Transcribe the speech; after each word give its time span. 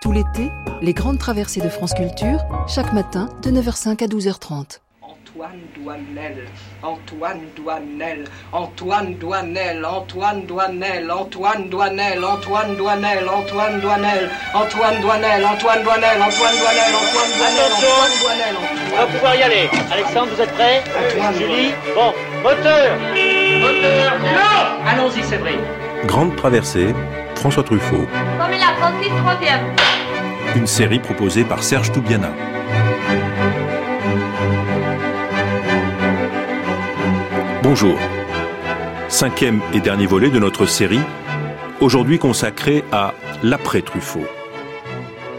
Tout 0.00 0.12
l'été, 0.12 0.50
les 0.80 0.94
grandes 0.94 1.18
traversées 1.18 1.60
de 1.60 1.68
France 1.68 1.92
Culture, 1.92 2.38
chaque 2.66 2.94
matin 2.94 3.28
de 3.42 3.50
9h05 3.50 4.02
à 4.02 4.06
12h30. 4.06 4.80
Antoine 5.02 5.60
Douanel, 5.76 6.46
Antoine 6.82 7.40
Douanel, 7.54 8.24
Antoine 8.50 9.14
Douanel, 9.16 9.84
Antoine 9.84 10.44
Douanel, 10.46 11.10
Antoine 11.10 11.68
Douanel, 11.68 12.24
Antoine 12.24 12.76
Douanel, 12.76 13.28
Antoine 13.28 13.28
Douanel, 13.28 13.28
Antoine 13.28 13.80
Douanel, 13.82 14.24
Antoine 14.54 15.00
Douanel, 15.02 15.44
Antoine 15.44 15.82
Douanel, 15.82 16.22
Antoine 16.22 16.56
Douanel, 16.56 16.92
Antoine 16.96 18.12
Douanel. 18.22 18.54
On 18.92 18.96
va 18.96 19.06
pouvoir 19.06 19.34
y 19.36 19.42
aller. 19.42 19.68
Alexandre, 19.92 20.28
vous 20.34 20.40
êtes 20.40 20.52
prêts 20.52 20.82
Julie 21.36 21.72
Bon, 21.94 22.12
moteur 22.42 22.96
Moteur 23.60 24.18
Non 24.18 24.88
Allons-y, 24.88 25.22
Séverine. 25.22 25.60
Grande 26.06 26.34
traversée, 26.36 26.94
François 27.34 27.62
Truffaut. 27.62 28.06
Comme 28.80 28.94
la 28.94 29.08
36 29.08 29.08
troisième. 29.20 29.60
Une 30.56 30.66
série 30.66 31.00
proposée 31.00 31.44
par 31.44 31.62
Serge 31.62 31.92
Toubiana. 31.92 32.32
Bonjour. 37.62 37.98
Cinquième 39.08 39.60
et 39.74 39.80
dernier 39.80 40.06
volet 40.06 40.30
de 40.30 40.38
notre 40.38 40.64
série, 40.64 41.00
aujourd'hui 41.80 42.18
consacré 42.18 42.82
à 42.90 43.12
l'après-Truffaut. 43.42 44.26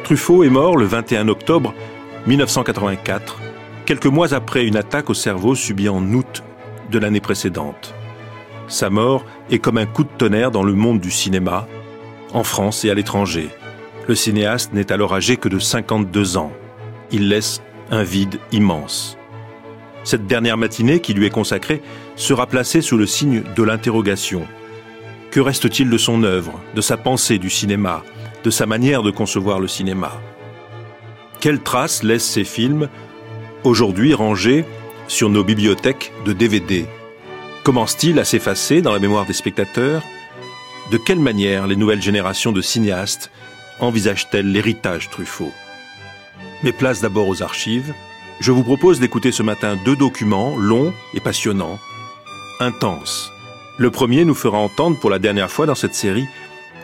Truffaut 0.03 0.43
est 0.43 0.49
mort 0.49 0.77
le 0.77 0.85
21 0.85 1.27
octobre 1.27 1.73
1984, 2.27 3.39
quelques 3.85 4.05
mois 4.05 4.35
après 4.35 4.65
une 4.65 4.77
attaque 4.77 5.09
au 5.09 5.15
cerveau 5.15 5.55
subie 5.55 5.89
en 5.89 6.03
août 6.13 6.43
de 6.91 6.99
l'année 6.99 7.21
précédente. 7.21 7.95
Sa 8.67 8.89
mort 8.89 9.25
est 9.49 9.59
comme 9.59 9.77
un 9.77 9.87
coup 9.87 10.03
de 10.03 10.09
tonnerre 10.17 10.51
dans 10.51 10.63
le 10.63 10.73
monde 10.73 10.99
du 10.99 11.11
cinéma, 11.11 11.67
en 12.33 12.43
France 12.43 12.85
et 12.85 12.89
à 12.89 12.93
l'étranger. 12.93 13.49
Le 14.07 14.15
cinéaste 14.15 14.73
n'est 14.73 14.91
alors 14.91 15.13
âgé 15.13 15.37
que 15.37 15.49
de 15.49 15.59
52 15.59 16.37
ans. 16.37 16.51
Il 17.11 17.29
laisse 17.29 17.61
un 17.91 18.03
vide 18.03 18.39
immense. 18.51 19.17
Cette 20.03 20.25
dernière 20.25 20.57
matinée 20.57 20.99
qui 20.99 21.13
lui 21.13 21.25
est 21.25 21.31
consacrée 21.31 21.81
sera 22.15 22.47
placée 22.47 22.81
sous 22.81 22.97
le 22.97 23.05
signe 23.05 23.43
de 23.55 23.63
l'interrogation. 23.63 24.47
Que 25.29 25.39
reste-t-il 25.39 25.89
de 25.89 25.97
son 25.97 26.23
œuvre, 26.23 26.59
de 26.75 26.81
sa 26.81 26.97
pensée 26.97 27.37
du 27.37 27.49
cinéma, 27.49 28.03
de 28.43 28.49
sa 28.49 28.65
manière 28.65 29.03
de 29.03 29.11
concevoir 29.11 29.59
le 29.59 29.67
cinéma? 29.67 30.11
Quelles 31.39 31.61
traces 31.61 32.03
laissent 32.03 32.29
ces 32.29 32.43
films, 32.43 32.89
aujourd'hui 33.63 34.13
rangés 34.13 34.65
sur 35.07 35.29
nos 35.29 35.43
bibliothèques 35.43 36.11
de 36.25 36.33
DVD 36.33 36.85
Commence-t-il 37.63 38.17
à 38.19 38.25
s'effacer 38.25 38.81
dans 38.81 38.91
la 38.91 38.99
mémoire 38.99 39.27
des 39.27 39.33
spectateurs? 39.33 40.01
De 40.91 40.97
quelle 40.97 41.21
manière 41.21 41.67
les 41.67 41.77
nouvelles 41.77 42.01
générations 42.01 42.51
de 42.51 42.61
cinéastes 42.61 43.31
envisagent-elles 43.79 44.51
l'héritage 44.51 45.09
Truffaut? 45.09 45.53
Mais 46.63 46.73
place 46.73 46.99
d'abord 46.99 47.29
aux 47.29 47.41
archives. 47.41 47.93
Je 48.41 48.51
vous 48.51 48.63
propose 48.63 48.99
d'écouter 48.99 49.31
ce 49.31 49.41
matin 49.41 49.77
deux 49.85 49.95
documents 49.95 50.57
longs 50.57 50.93
et 51.13 51.21
passionnants, 51.21 51.79
intenses. 52.59 53.31
Le 53.77 53.89
premier 53.89 54.25
nous 54.25 54.35
fera 54.35 54.57
entendre 54.57 54.99
pour 54.99 55.09
la 55.09 55.17
dernière 55.17 55.49
fois 55.49 55.65
dans 55.65 55.75
cette 55.75 55.95
série 55.95 56.27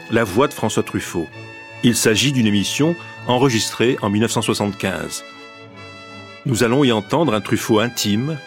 la 0.09 0.23
voix 0.23 0.47
de 0.47 0.53
François 0.53 0.83
Truffaut. 0.83 1.27
Il 1.83 1.97
s'agit 1.97 2.31
d'une 2.31 2.47
émission 2.47 2.95
enregistrée 3.27 3.97
en 4.01 4.09
1975. 4.09 5.25
Nous 6.45 6.63
allons 6.63 6.85
y 6.85 6.93
entendre 6.93 7.33
un 7.33 7.41
Truffaut 7.41 7.79
intime, 7.79 8.37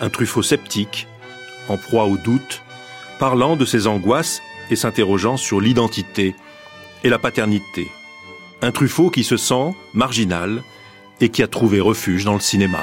un 0.00 0.08
Truffaut 0.08 0.42
sceptique, 0.42 1.06
en 1.68 1.76
proie 1.76 2.06
au 2.06 2.16
doute, 2.16 2.62
parlant 3.18 3.56
de 3.56 3.66
ses 3.66 3.86
angoisses 3.86 4.40
et 4.70 4.76
s'interrogeant 4.76 5.36
sur 5.36 5.60
l'identité 5.60 6.34
et 7.04 7.08
la 7.08 7.18
paternité. 7.18 7.88
Un 8.60 8.70
Truffaut 8.70 9.10
qui 9.10 9.24
se 9.24 9.36
sent 9.36 9.74
marginal 9.92 10.62
et 11.20 11.28
qui 11.28 11.42
a 11.42 11.48
trouvé 11.48 11.80
refuge 11.80 12.24
dans 12.24 12.34
le 12.34 12.40
cinéma. 12.40 12.80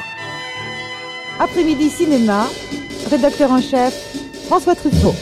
Après-midi 1.39 1.89
cinéma, 1.89 2.47
rédacteur 3.09 3.51
en 3.51 3.61
chef 3.61 3.93
François 4.47 4.75
Truffaut. 4.75 5.15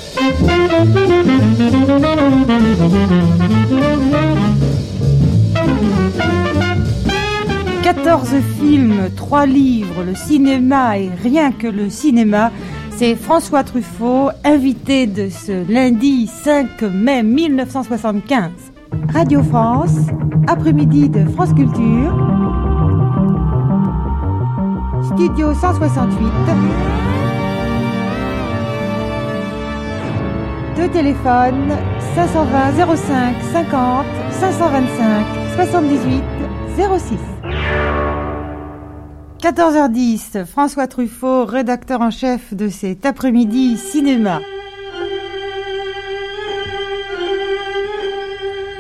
14 7.84 8.36
films, 8.60 9.10
3 9.16 9.46
livres, 9.46 10.04
le 10.04 10.16
cinéma 10.16 10.98
et 10.98 11.10
rien 11.24 11.52
que 11.52 11.68
le 11.68 11.90
cinéma, 11.90 12.52
c'est 12.98 13.16
François 13.16 13.64
Truffaut, 13.64 14.32
invité 14.44 15.06
de 15.06 15.30
ce 15.30 15.72
lundi 15.72 16.26
5 16.26 16.82
mai 16.82 17.22
1975. 17.22 18.50
Radio 19.14 19.44
France, 19.44 19.96
après-midi 20.48 21.08
de 21.08 21.24
France 21.30 21.54
Culture, 21.54 22.12
Studio 25.14 25.54
168, 25.54 26.28
deux 30.78 30.90
téléphones 30.90 31.70
520 32.16 32.96
05 32.96 33.36
50 33.54 34.06
525 34.32 35.26
78 35.56 36.24
06. 36.98 37.37
14h10, 39.40 40.46
François 40.46 40.88
Truffaut, 40.88 41.46
rédacteur 41.46 42.02
en 42.02 42.10
chef 42.10 42.56
de 42.56 42.70
cet 42.70 43.06
après-midi 43.06 43.78
cinéma. 43.78 44.40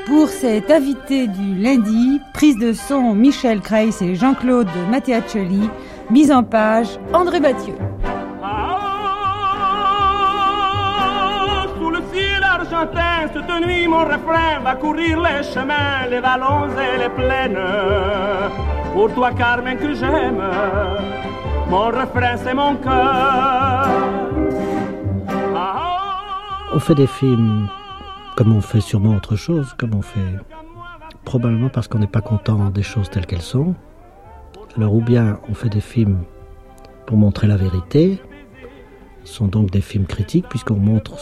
Pour 0.08 0.30
cet 0.30 0.72
invité 0.72 1.28
du 1.28 1.56
lundi, 1.56 2.20
prise 2.34 2.58
de 2.58 2.74
son 2.74 3.14
Michel 3.14 3.62
Kreis 3.62 3.94
et 4.02 4.16
Jean-Claude 4.16 4.70
Matteaccioli, 4.90 5.70
mise 6.10 6.32
en 6.32 6.44
page 6.44 7.00
André 7.14 7.40
Mathieu. 7.40 7.76
Argentin, 12.60 13.28
cette 13.34 13.66
nuit 13.66 13.88
mon 13.88 14.04
refrain 14.04 14.60
va 14.64 14.76
courir 14.76 15.22
les 15.22 15.44
chemins, 15.44 16.08
les 16.10 16.20
vallons 16.20 16.68
et 16.70 16.98
les 16.98 17.10
plaines. 17.10 18.87
Pour 18.98 19.14
toi 19.14 19.32
Carmen 19.32 19.78
que 19.78 19.94
j'aime, 19.94 20.42
mon 21.70 21.86
refrain 21.86 22.36
c'est 22.36 22.56
mon 22.56 22.76
cœur. 22.78 23.88
On 26.74 26.80
fait 26.80 26.96
des 26.96 27.06
films 27.06 27.68
comme 28.36 28.58
on 28.58 28.60
fait 28.60 28.82
sûrement 28.82 29.16
autre 29.16 29.36
chose, 29.36 29.76
comme 29.78 29.94
on 29.94 30.02
fait 30.02 30.40
probablement 31.26 31.70
parce 31.70 31.88
qu'on 31.88 32.00
n'est 32.00 32.08
pas 32.08 32.22
content 32.22 32.72
des 32.72 32.82
choses 32.82 33.12
telles 33.12 33.28
qu'elles 33.28 33.44
sont. 33.44 33.76
Alors 34.76 34.96
ou 34.96 35.02
bien 35.02 35.42
on 35.48 35.54
fait 35.54 35.70
des 35.70 35.80
films 35.80 36.24
pour 37.06 37.18
montrer 37.18 37.46
la 37.46 37.56
vérité, 37.56 38.20
ce 39.24 39.32
sont 39.32 39.48
donc 39.48 39.70
des 39.70 39.82
films 39.82 40.08
critiques 40.08 40.50
puisqu'on 40.50 40.80
montre 40.80 41.20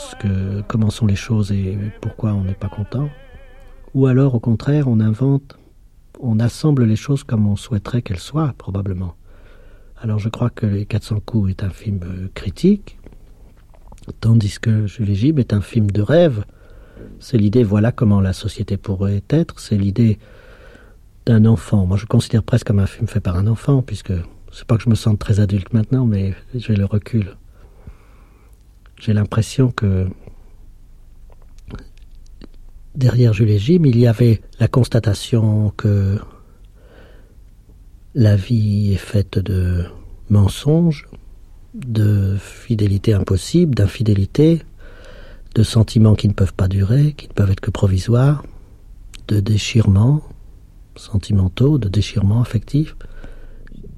comment 0.69 0.89
sont 0.89 1.07
les 1.07 1.17
choses 1.17 1.51
et 1.51 1.77
pourquoi 1.99 2.31
on 2.31 2.45
n'est 2.45 2.53
pas 2.53 2.69
content. 2.69 3.09
Ou 3.93 4.07
alors 4.07 4.33
au 4.33 4.39
contraire 4.39 4.87
on 4.87 5.01
invente, 5.01 5.57
on 6.19 6.39
assemble 6.39 6.85
les 6.85 6.95
choses 6.95 7.23
comme 7.23 7.47
on 7.47 7.55
souhaiterait 7.55 8.01
qu'elles 8.01 8.19
soient 8.19 8.53
probablement. 8.57 9.15
Alors 10.01 10.19
je 10.19 10.29
crois 10.29 10.49
que 10.49 10.65
Les 10.65 10.85
400 10.85 11.21
coups 11.25 11.51
est 11.51 11.63
un 11.63 11.69
film 11.69 11.99
euh, 12.03 12.27
critique, 12.33 12.99
tandis 14.19 14.59
que 14.59 14.87
Julie 14.87 15.15
Gib 15.15 15.39
est 15.39 15.53
un 15.53 15.61
film 15.61 15.89
de 15.89 16.01
rêve. 16.01 16.45
C'est 17.19 17.37
l'idée, 17.37 17.63
voilà 17.63 17.91
comment 17.91 18.21
la 18.21 18.33
société 18.33 18.77
pourrait 18.77 19.23
être, 19.29 19.59
c'est 19.59 19.77
l'idée 19.77 20.19
d'un 21.25 21.45
enfant. 21.45 21.85
Moi, 21.85 21.97
je 21.97 22.05
considère 22.05 22.43
presque 22.43 22.67
comme 22.67 22.79
un 22.79 22.85
film 22.85 23.07
fait 23.07 23.19
par 23.19 23.35
un 23.35 23.47
enfant, 23.47 23.81
puisque 23.81 24.13
c'est 24.51 24.65
pas 24.65 24.77
que 24.77 24.83
je 24.83 24.89
me 24.89 24.95
sente 24.95 25.19
très 25.19 25.39
adulte 25.39 25.73
maintenant, 25.73 26.05
mais 26.05 26.33
j'ai 26.53 26.75
le 26.75 26.85
recul. 26.85 27.35
J'ai 28.99 29.13
l'impression 29.13 29.71
que 29.71 30.07
derrière 32.95 33.33
Jules 33.33 33.57
Jim, 33.57 33.81
il 33.85 33.97
y 33.99 34.07
avait 34.07 34.41
la 34.59 34.67
constatation 34.67 35.71
que 35.75 36.19
la 38.13 38.35
vie 38.35 38.93
est 38.93 38.97
faite 38.97 39.37
de 39.39 39.85
mensonges, 40.29 41.07
de 41.73 42.37
fidélité 42.39 43.13
impossible, 43.13 43.75
d'infidélité, 43.75 44.61
de 45.53 45.63
sentiments 45.63 46.15
qui 46.15 46.27
ne 46.27 46.33
peuvent 46.33 46.53
pas 46.53 46.67
durer, 46.67 47.13
qui 47.13 47.27
ne 47.27 47.33
peuvent 47.33 47.51
être 47.51 47.59
que 47.59 47.71
provisoires, 47.71 48.43
de 49.27 49.39
déchirements 49.39 50.21
sentimentaux, 50.95 51.77
de 51.77 51.89
déchirements 51.89 52.41
affectifs. 52.41 52.95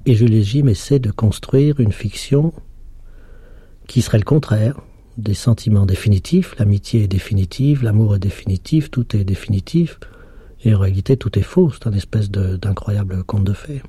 Et 0.06 0.14
Jules 0.14 0.42
Jim 0.42 0.66
essaie 0.66 0.98
de 0.98 1.10
construire 1.10 1.80
une 1.80 1.92
fiction 1.92 2.52
qui 3.86 4.02
serait 4.02 4.18
le 4.18 4.24
contraire 4.24 4.80
des 5.18 5.34
sentiments 5.34 5.84
définitifs. 5.84 6.54
L'amitié 6.58 7.02
est 7.02 7.08
définitive, 7.08 7.82
l'amour 7.82 8.16
est 8.16 8.20
définitif, 8.20 8.90
tout 8.90 9.16
est 9.16 9.24
définitif. 9.24 9.98
Et 10.64 10.74
en 10.74 10.78
réalité, 10.78 11.16
tout 11.16 11.36
est 11.38 11.42
faux. 11.42 11.70
C'est 11.70 11.86
un 11.88 11.92
espèce 11.92 12.30
d'incroyable 12.30 13.22
conte 13.24 13.44
de 13.44 13.52
fées. 13.52 13.82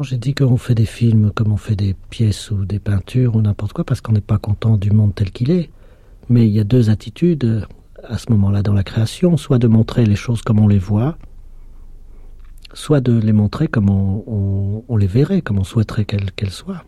J'ai 0.00 0.18
dit 0.18 0.34
qu'on 0.34 0.56
fait 0.56 0.74
des 0.74 0.86
films 0.86 1.30
comme 1.30 1.52
on 1.52 1.56
fait 1.56 1.76
des 1.76 1.94
pièces 2.10 2.50
ou 2.50 2.64
des 2.64 2.78
peintures 2.78 3.36
ou 3.36 3.42
n'importe 3.42 3.72
quoi 3.72 3.84
parce 3.84 4.00
qu'on 4.00 4.12
n'est 4.12 4.20
pas 4.20 4.38
content 4.38 4.76
du 4.76 4.90
monde 4.90 5.14
tel 5.14 5.30
qu'il 5.30 5.50
est. 5.50 5.70
Mais 6.28 6.46
il 6.46 6.52
y 6.52 6.60
a 6.60 6.64
deux 6.64 6.90
attitudes 6.90 7.66
à 8.02 8.18
ce 8.18 8.30
moment-là 8.32 8.62
dans 8.62 8.72
la 8.72 8.82
création, 8.82 9.36
soit 9.36 9.58
de 9.58 9.68
montrer 9.68 10.04
les 10.04 10.16
choses 10.16 10.42
comme 10.42 10.58
on 10.58 10.68
les 10.68 10.78
voit, 10.78 11.16
soit 12.72 13.00
de 13.00 13.18
les 13.18 13.32
montrer 13.32 13.68
comme 13.68 13.88
on, 13.88 14.96
les 14.96 15.06
verrait, 15.06 15.42
comme 15.42 15.58
on 15.58 15.64
souhaiterait 15.64 16.04
qu'elles 16.04 16.50
soient. 16.50 16.84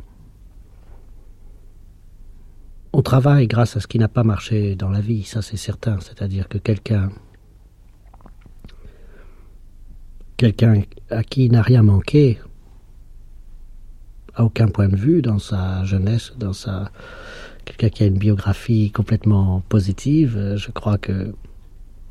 On 2.98 3.02
travaille 3.02 3.46
grâce 3.46 3.76
à 3.76 3.80
ce 3.80 3.86
qui 3.86 3.98
n'a 3.98 4.08
pas 4.08 4.24
marché 4.24 4.74
dans 4.74 4.88
la 4.88 5.02
vie, 5.02 5.22
ça 5.22 5.42
c'est 5.42 5.58
certain, 5.58 6.00
c'est-à-dire 6.00 6.48
que 6.48 6.56
quelqu'un 6.56 7.10
quelqu'un 10.38 10.80
à 11.10 11.22
qui 11.22 11.50
n'a 11.50 11.60
rien 11.60 11.82
manqué, 11.82 12.38
à 14.34 14.44
aucun 14.44 14.68
point 14.68 14.88
de 14.88 14.96
vue 14.96 15.20
dans 15.20 15.38
sa 15.38 15.84
jeunesse, 15.84 16.32
dans 16.38 16.54
sa 16.54 16.90
quelqu'un 17.66 17.90
qui 17.90 18.02
a 18.02 18.06
une 18.06 18.16
biographie 18.16 18.90
complètement 18.92 19.60
positive, 19.68 20.38
euh, 20.38 20.56
je 20.56 20.70
crois 20.70 20.96
que 20.96 21.34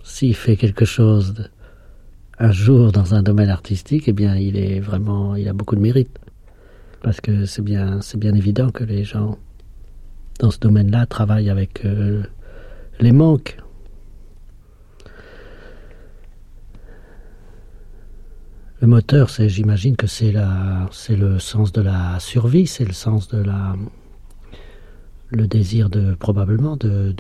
s'il 0.04 0.36
fait 0.36 0.56
quelque 0.56 0.86
chose 0.86 1.50
un 2.38 2.52
jour 2.52 2.92
dans 2.92 3.16
un 3.16 3.24
domaine 3.24 3.50
artistique, 3.50 4.04
eh 4.06 4.14
bien, 4.14 4.36
il 4.36 4.56
est 4.56 4.82
vraiment, 4.82 5.36
il 5.36 5.50
a 5.50 5.54
beaucoup 5.54 5.76
de 5.76 5.82
mérite. 5.82 6.16
Parce 7.02 7.22
que 7.22 7.46
c'est 7.46 7.64
bien, 7.64 8.02
c'est 8.02 8.20
bien 8.20 8.36
évident 8.36 8.70
que 8.70 8.84
les 8.84 9.04
gens 9.04 9.40
dans 10.40 10.52
ce 10.52 10.60
domaine-là 10.60 11.06
travaillent 11.06 11.50
avec 11.50 11.86
euh, 11.86 12.24
les 13.00 13.12
manques. 13.12 13.58
Le 18.82 18.88
moteur, 18.88 19.30
c'est, 19.30 19.50
j'imagine 19.50 19.96
que 19.96 20.08
c'est 20.08 20.32
la, 20.32 20.88
c'est 20.92 21.16
le 21.16 21.40
sens 21.40 21.72
de 21.72 21.82
la 21.82 22.20
survie, 22.20 22.68
c'est 22.68 22.86
le 22.86 22.94
sens 22.94 23.30
de 23.30 23.42
la, 23.42 23.76
le 25.30 25.48
désir 25.48 25.90
de 25.90 26.14
probablement 26.14 26.76
de, 26.78 27.16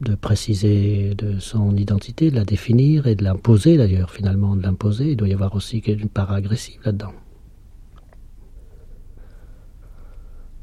de, 0.00 0.14
préciser 0.14 1.14
de 1.14 1.38
son 1.38 1.76
identité, 1.76 2.30
de 2.30 2.36
la 2.36 2.44
définir 2.44 3.06
et 3.06 3.14
de 3.14 3.24
l'imposer 3.24 3.76
d'ailleurs 3.76 4.10
finalement 4.10 4.56
de 4.56 4.62
l'imposer. 4.62 5.10
Il 5.10 5.16
doit 5.16 5.28
y 5.28 5.34
avoir 5.34 5.54
aussi 5.54 5.78
une 5.78 6.08
part 6.08 6.32
agressive 6.32 6.80
là-dedans. 6.84 7.12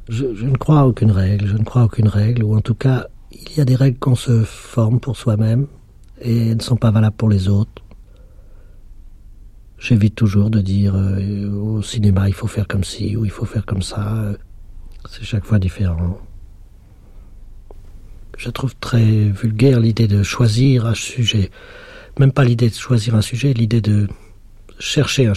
Je, 0.09 0.25
ne 0.25 0.56
crois 0.56 0.80
à 0.81 0.86
aucune 0.86 1.12
règle, 1.12 1.48
je 1.48 1.57
ne 1.57 1.63
crois 1.63 1.81
à 1.81 1.86
aucune 1.86 2.07
règle, 2.07 2.44
ou 2.44 2.56
en 2.56 2.62
tout 2.62 2.75
cas, 2.75 3.07
il 3.31 3.57
y 3.57 3.62
a 3.62 3.65
des 3.65 3.75
règles 3.75 4.00
qu'on 4.00 4.15
se 4.15 4.44
forme 4.44 5.00
pour 5.00 5.18
soi-même 5.18 5.68
et 6.21 6.50
elles 6.50 6.57
ne 6.57 6.62
sont 6.62 6.77
pas 6.77 6.92
valables 6.92 7.15
pour 7.15 7.30
les 7.30 7.50
autres. 7.50 7.83
J'évite 9.77 10.15
toujours 10.15 10.50
de 10.50 10.62
dire 10.62 10.95
euh, 10.95 11.51
au 11.51 11.81
cinéma 11.83 12.27
il 12.27 12.33
faut 12.33 12.48
faire 12.48 12.68
comme 12.68 12.83
ci 12.83 13.15
ou 13.15 13.25
il 13.25 13.31
faut 13.31 13.45
faire 13.45 13.65
comme 13.65 13.83
ça. 13.83 14.33
C'est 15.07 15.24
chaque 15.24 15.45
fois 15.45 15.59
différent 15.59 16.18
je 18.38 18.50
trouve 18.50 18.75
très 18.75 19.30
vulgaire 19.30 19.80
l'idée 19.80 20.07
de 20.07 20.24
choisir 20.24 20.86
un 20.86 20.94
sujet. 20.94 21.50
Même 22.19 22.31
pas 22.31 22.44
l'idée 22.44 22.69
de 22.69 22.75
choisir 22.75 23.15
un 23.15 23.21
sujet, 23.21 23.54
l'idée 23.54 23.81
de 23.81 24.07
chercher 24.80 25.27
un, 25.27 25.33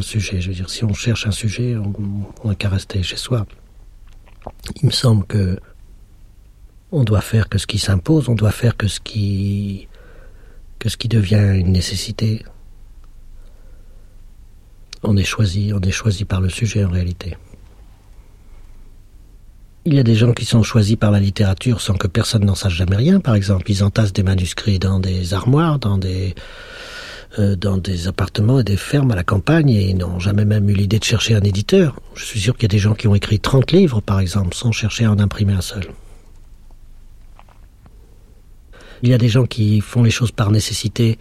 sujet. 0.00 0.40
Je 0.40 0.48
veux 0.48 0.54
dire, 0.54 0.68
si 0.68 0.84
on 0.84 0.92
cherche 0.92 1.26
un 1.26 1.30
sujet, 1.30 1.76
on 1.76 2.48
n'a 2.48 2.54
qu'à 2.56 2.68
rester 2.68 3.02
chez 3.02 3.16
soi. 3.16 3.46
Il 4.82 4.86
me 4.86 4.92
semble 4.92 5.26
que 5.26 5.58
on 6.92 7.04
doit 7.04 7.20
faire 7.20 7.48
que 7.48 7.58
ce 7.58 7.66
qui 7.66 7.78
s'impose, 7.78 8.28
on 8.28 8.34
doit 8.34 8.50
faire 8.50 8.76
que 8.76 8.88
ce 8.88 9.00
qui 9.00 9.88
que 10.78 10.88
ce 10.88 10.96
qui 10.96 11.08
devient 11.08 11.58
une 11.58 11.72
nécessité. 11.72 12.44
On 15.02 15.16
est 15.16 15.24
choisi, 15.24 15.72
on 15.74 15.80
est 15.80 15.90
choisi 15.90 16.24
par 16.24 16.40
le 16.40 16.48
sujet 16.48 16.84
en 16.84 16.90
réalité. 16.90 17.36
Il 19.86 19.94
y 19.94 19.98
a 19.98 20.02
des 20.02 20.14
gens 20.14 20.32
qui 20.32 20.44
sont 20.44 20.62
choisis 20.62 20.96
par 20.96 21.10
la 21.10 21.20
littérature 21.20 21.80
sans 21.80 21.94
que 21.94 22.06
personne 22.06 22.44
n'en 22.44 22.54
sache 22.54 22.74
jamais 22.74 22.96
rien. 22.96 23.20
Par 23.20 23.34
exemple, 23.34 23.70
ils 23.70 23.82
entassent 23.82 24.12
des 24.12 24.22
manuscrits 24.22 24.78
dans 24.78 25.00
des 25.00 25.32
armoires, 25.32 25.78
dans 25.78 25.96
des 25.96 26.34
dans 27.38 27.76
des 27.76 28.08
appartements 28.08 28.60
et 28.60 28.64
des 28.64 28.76
fermes 28.76 29.12
à 29.12 29.14
la 29.14 29.22
campagne 29.22 29.70
et 29.70 29.90
ils 29.90 29.96
n'ont 29.96 30.18
jamais 30.18 30.44
même 30.44 30.68
eu 30.68 30.74
l'idée 30.74 30.98
de 30.98 31.04
chercher 31.04 31.34
un 31.34 31.42
éditeur. 31.42 32.00
Je 32.14 32.24
suis 32.24 32.40
sûr 32.40 32.54
qu'il 32.54 32.64
y 32.64 32.66
a 32.66 32.74
des 32.74 32.78
gens 32.78 32.94
qui 32.94 33.06
ont 33.06 33.14
écrit 33.14 33.38
30 33.38 33.70
livres, 33.72 34.00
par 34.00 34.18
exemple, 34.20 34.54
sans 34.54 34.72
chercher 34.72 35.04
à 35.04 35.12
en 35.12 35.18
imprimer 35.18 35.52
un 35.52 35.60
seul. 35.60 35.84
Il 39.02 39.08
y 39.08 39.14
a 39.14 39.18
des 39.18 39.28
gens 39.28 39.46
qui 39.46 39.80
font 39.80 40.02
les 40.02 40.10
choses 40.10 40.32
par 40.32 40.50
nécessité 40.50 41.18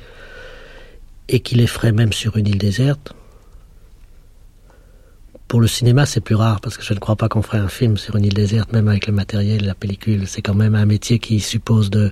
et 1.29 1.39
qui 1.39 1.55
les 1.55 1.67
feraient 1.67 1.91
même 1.91 2.11
sur 2.11 2.37
une 2.37 2.47
île 2.47 2.57
déserte. 2.57 3.13
Pour 5.47 5.61
le 5.61 5.67
cinéma, 5.67 6.05
c'est 6.05 6.21
plus 6.21 6.35
rare 6.35 6.59
parce 6.61 6.77
que 6.77 6.83
je 6.83 6.93
ne 6.93 6.99
crois 6.99 7.15
pas 7.15 7.29
qu'on 7.29 7.41
ferait 7.41 7.57
un 7.57 7.69
film 7.69 7.97
sur 7.97 8.15
une 8.15 8.25
île 8.25 8.33
déserte, 8.33 8.71
même 8.73 8.87
avec 8.87 9.07
le 9.07 9.13
matériel, 9.13 9.65
la 9.65 9.75
pellicule. 9.75 10.27
C'est 10.27 10.41
quand 10.41 10.53
même 10.53 10.75
un 10.75 10.85
métier 10.85 11.19
qui 11.19 11.39
suppose 11.39 11.89
de 11.89 12.11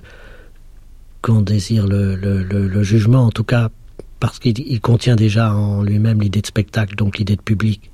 qu'on 1.20 1.42
désire 1.42 1.86
le, 1.86 2.14
le, 2.14 2.82
jugement, 2.82 3.24
en 3.24 3.30
tout 3.30 3.44
cas 3.44 3.70
parce 4.20 4.38
qu'il 4.38 4.80
contient 4.80 5.16
déjà 5.16 5.54
en 5.54 5.82
lui-même 5.82 6.20
l'idée 6.20 6.40
de 6.40 6.46
spectacle, 6.46 6.94
donc 6.96 7.18
l'idée 7.18 7.36
de 7.36 7.42
public. 7.42 7.90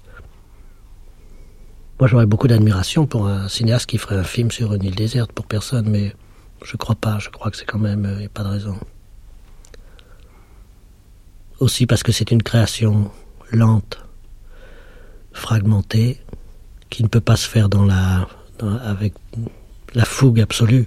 Moi, 2.01 2.09
j'aurais 2.09 2.27
beaucoup 2.27 2.49
d'admiration 2.49 3.07
pour 3.07 3.29
un 3.29 3.49
cinéaste 3.49 3.87
qui 3.87 3.99
ferait 3.99 4.17
un 4.17 4.25
film 4.25 4.51
sur 4.51 4.75
une 4.75 4.85
île 4.85 4.95
déserte 4.95 5.33
pour 5.33 5.47
personne, 5.47 5.89
mais 5.89 6.15
je 6.65 6.77
crois 6.77 6.97
pas. 6.97 7.19
Je 7.19 7.31
crois 7.31 7.51
que 7.51 7.57
c'est 7.57 7.67
quand 7.67 7.79
même, 7.79 8.09
il 8.15 8.19
n'y 8.19 8.27
a 8.27 8.29
pas 8.29 8.43
de 8.43 8.49
raison. 8.49 8.77
Aussi 11.61 11.87
parce 11.87 12.03
que 12.03 12.11
c'est 12.11 12.31
une 12.31 12.43
création 12.43 13.11
lente 13.53 14.05
fragmenté, 15.33 16.21
qui 16.91 17.03
ne 17.03 17.09
peut 17.09 17.21
pas 17.21 17.37
se 17.37 17.49
faire 17.49 17.69
dans 17.69 17.85
la, 17.85 18.29
avec 18.83 19.15
la 19.95 20.05
fougue 20.05 20.41
absolue. 20.41 20.87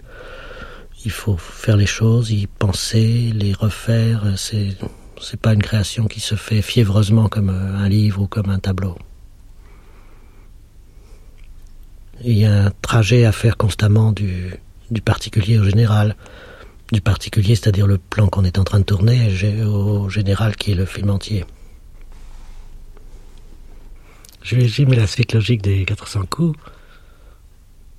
Il 1.05 1.11
faut 1.11 1.37
faire 1.37 1.77
les 1.77 1.85
choses, 1.85 2.31
y 2.31 2.47
penser, 2.47 3.31
les 3.33 3.53
refaire. 3.53 4.23
C'est, 4.37 4.77
c'est 5.21 5.39
pas 5.39 5.53
une 5.53 5.63
création 5.63 6.05
qui 6.05 6.19
se 6.19 6.35
fait 6.35 6.61
fiévreusement 6.61 7.27
comme 7.27 7.49
un 7.49 7.87
livre 7.89 8.21
ou 8.21 8.27
comme 8.27 8.49
un 8.49 8.59
tableau. 8.59 8.97
il 12.23 12.37
y 12.37 12.45
a 12.45 12.65
un 12.65 12.71
trajet 12.81 13.25
à 13.25 13.31
faire 13.31 13.57
constamment 13.57 14.11
du, 14.11 14.53
du 14.91 15.01
particulier 15.01 15.59
au 15.59 15.63
général. 15.63 16.15
Du 16.91 17.01
particulier, 17.01 17.55
c'est-à-dire 17.55 17.85
le 17.85 17.97
plan 17.97 18.27
qu'on 18.27 18.45
est 18.45 18.57
en 18.57 18.63
train 18.63 18.79
de 18.79 18.85
tourner, 18.85 19.33
au 19.65 20.07
général 20.09 20.55
qui 20.55 20.71
est 20.71 20.75
le 20.75 20.85
film 20.85 21.09
entier. 21.09 21.45
J'imagine 24.41 24.95
la 24.95 25.07
suite 25.07 25.33
logique 25.33 25.61
des 25.61 25.83
400 25.83 26.21
coups. 26.29 26.57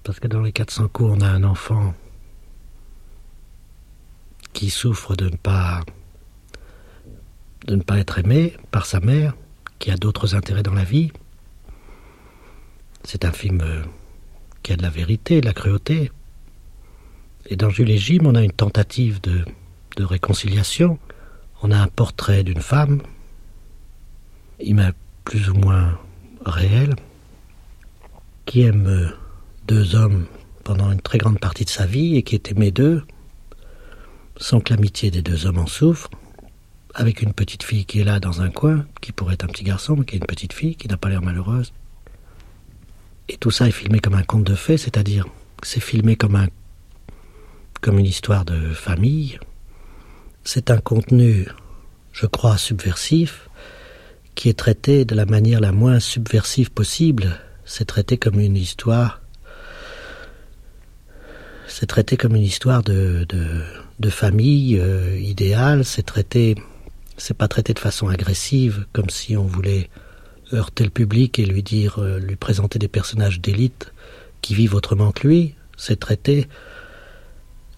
Parce 0.05 0.21
que 0.21 0.29
dans 0.29 0.41
les 0.41 0.53
400 0.53 0.89
coups, 0.89 1.11
on 1.15 1.21
a 1.21 1.29
un 1.29 1.45
enfant 1.45 1.93
qui 4.55 4.71
souffre 4.71 5.15
de 5.15 5.27
ne 5.27 5.37
pas 5.37 5.83
de 7.67 7.77
ne 7.77 7.83
pas 7.83 7.99
être 7.99 8.19
aimé 8.19 8.55
par 8.71 8.87
sa 8.87 9.01
mère, 9.01 9.35
qui 9.79 9.91
a 9.91 9.97
d'autres 9.97 10.35
intérêts 10.35 10.63
dans 10.63 10.75
la 10.75 10.85
vie. 10.85 11.13
C'est 13.05 13.25
un 13.25 13.33
film 13.33 13.61
euh, 13.63 13.83
qui 14.63 14.73
a 14.73 14.77
de 14.77 14.83
la 14.83 14.91
vérité, 14.91 15.41
de 15.41 15.47
la 15.47 15.53
cruauté. 15.53 16.11
Et 17.47 17.57
dans 17.57 17.71
Jules 17.71 17.91
et 17.91 17.99
Jim, 17.99 18.21
on 18.25 18.35
a 18.35 18.43
une 18.43 18.53
tentative 18.53 19.21
de, 19.21 19.45
de 19.97 20.05
réconciliation. 20.05 20.99
On 21.63 21.71
a 21.71 21.79
un 21.79 21.89
portrait 21.89 22.43
d'une 22.43 22.61
femme. 22.61 23.03
M'a 24.65 24.93
plus 25.25 25.51
ou 25.51 25.55
moins 25.55 25.99
réel, 26.45 26.97
qui 28.45 28.63
aime 28.63 29.13
deux 29.67 29.95
hommes 29.95 30.27
pendant 30.65 30.91
une 30.91 31.01
très 31.01 31.19
grande 31.19 31.39
partie 31.39 31.65
de 31.65 31.71
sa 31.71 31.87
vie 31.87 32.17
et 32.17 32.23
qui 32.23 32.35
est 32.35 32.51
aimé 32.51 32.71
d'eux, 32.71 33.05
sans 34.37 34.61
que 34.61 34.73
l'amitié 34.73 35.11
des 35.11 35.23
deux 35.23 35.47
hommes 35.47 35.59
en 35.59 35.67
souffre, 35.67 36.11
avec 36.99 37.23
une 37.23 37.33
petite 37.33 37.63
fille 37.63 37.85
qui 37.85 38.01
est 38.01 38.05
là 38.05 38.19
dans 38.19 38.43
un 38.43 38.51
coin, 38.51 38.85
qui 39.01 39.13
pourrait 39.13 39.35
être 39.35 39.45
un 39.45 39.49
petit 39.49 39.63
garçon, 39.63 39.95
mais 39.97 40.05
qui 40.05 40.17
est 40.17 40.19
une 40.19 40.27
petite 40.27 40.53
fille, 40.53 40.75
qui 40.75 40.89
n'a 40.89 40.97
pas 40.97 41.09
l'air 41.09 41.23
malheureuse. 41.23 41.73
Et 43.29 43.37
tout 43.37 43.53
ça 43.53 43.69
est 43.69 43.73
filmé 43.73 44.01
comme 44.01 44.15
un 44.15 44.25
conte 44.25 44.45
de 44.45 44.57
fées, 44.57 44.77
c'est-à-dire 44.79 45.25
c'est 45.63 45.81
filmé 45.81 46.17
comme 46.17 46.35
un 46.35 46.49
comme 47.81 48.01
une 48.01 48.07
histoire 48.07 48.45
de 48.45 48.73
famille. 48.73 49.39
C'est 50.43 50.73
un 50.73 50.79
contenu, 50.79 51.47
je 52.13 52.27
crois, 52.27 52.59
subversif, 52.59 53.49
qui 54.35 54.49
est 54.49 54.59
traité 54.59 55.05
de 55.05 55.15
la 55.15 55.25
manière 55.25 55.61
la 55.61 55.71
moins 55.71 56.01
subversive 56.01 56.73
possible. 56.73 57.39
C'est 57.65 57.85
traité 57.85 58.17
comme 58.17 58.41
une 58.41 58.57
histoire. 58.57 59.21
C'est 61.69 61.87
traité 61.87 62.17
comme 62.17 62.35
une 62.35 62.43
histoire 62.43 62.83
de, 62.83 63.25
de, 64.01 64.11
famille 64.11 64.81
euh, 64.81 65.17
idéale. 65.21 65.85
C'est 65.85 66.03
traité. 66.03 66.57
C'est 67.19 67.37
pas 67.37 67.49
traité 67.49 67.75
de 67.75 67.79
façon 67.79 68.09
agressive, 68.09 68.87
comme 68.93 69.11
si 69.11 69.37
on 69.37 69.45
voulait 69.45 69.91
heurter 70.55 70.85
le 70.85 70.91
public 70.91 71.39
et 71.39 71.45
lui 71.45 71.63
dire, 71.63 71.99
euh, 71.99 72.19
lui 72.19 72.37
présenter 72.37 72.79
des 72.79 72.89
personnages 72.89 73.41
d'élite 73.41 73.93
qui 74.41 74.55
vivent 74.55 74.75
autrement 74.75 75.13
que 75.13 75.27
lui. 75.27 75.55
C'est 75.77 76.01
traité 76.01 76.49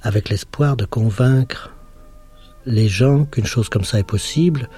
avec 0.03 0.29
l'espoir 0.29 0.77
de 0.77 0.85
convaincre 0.85 1.73
les 2.67 2.89
gens 2.89 3.25
qu'une 3.25 3.47
chose 3.47 3.69
comme 3.69 3.85
ça 3.85 3.99
est 3.99 4.05
possible, 4.05 4.69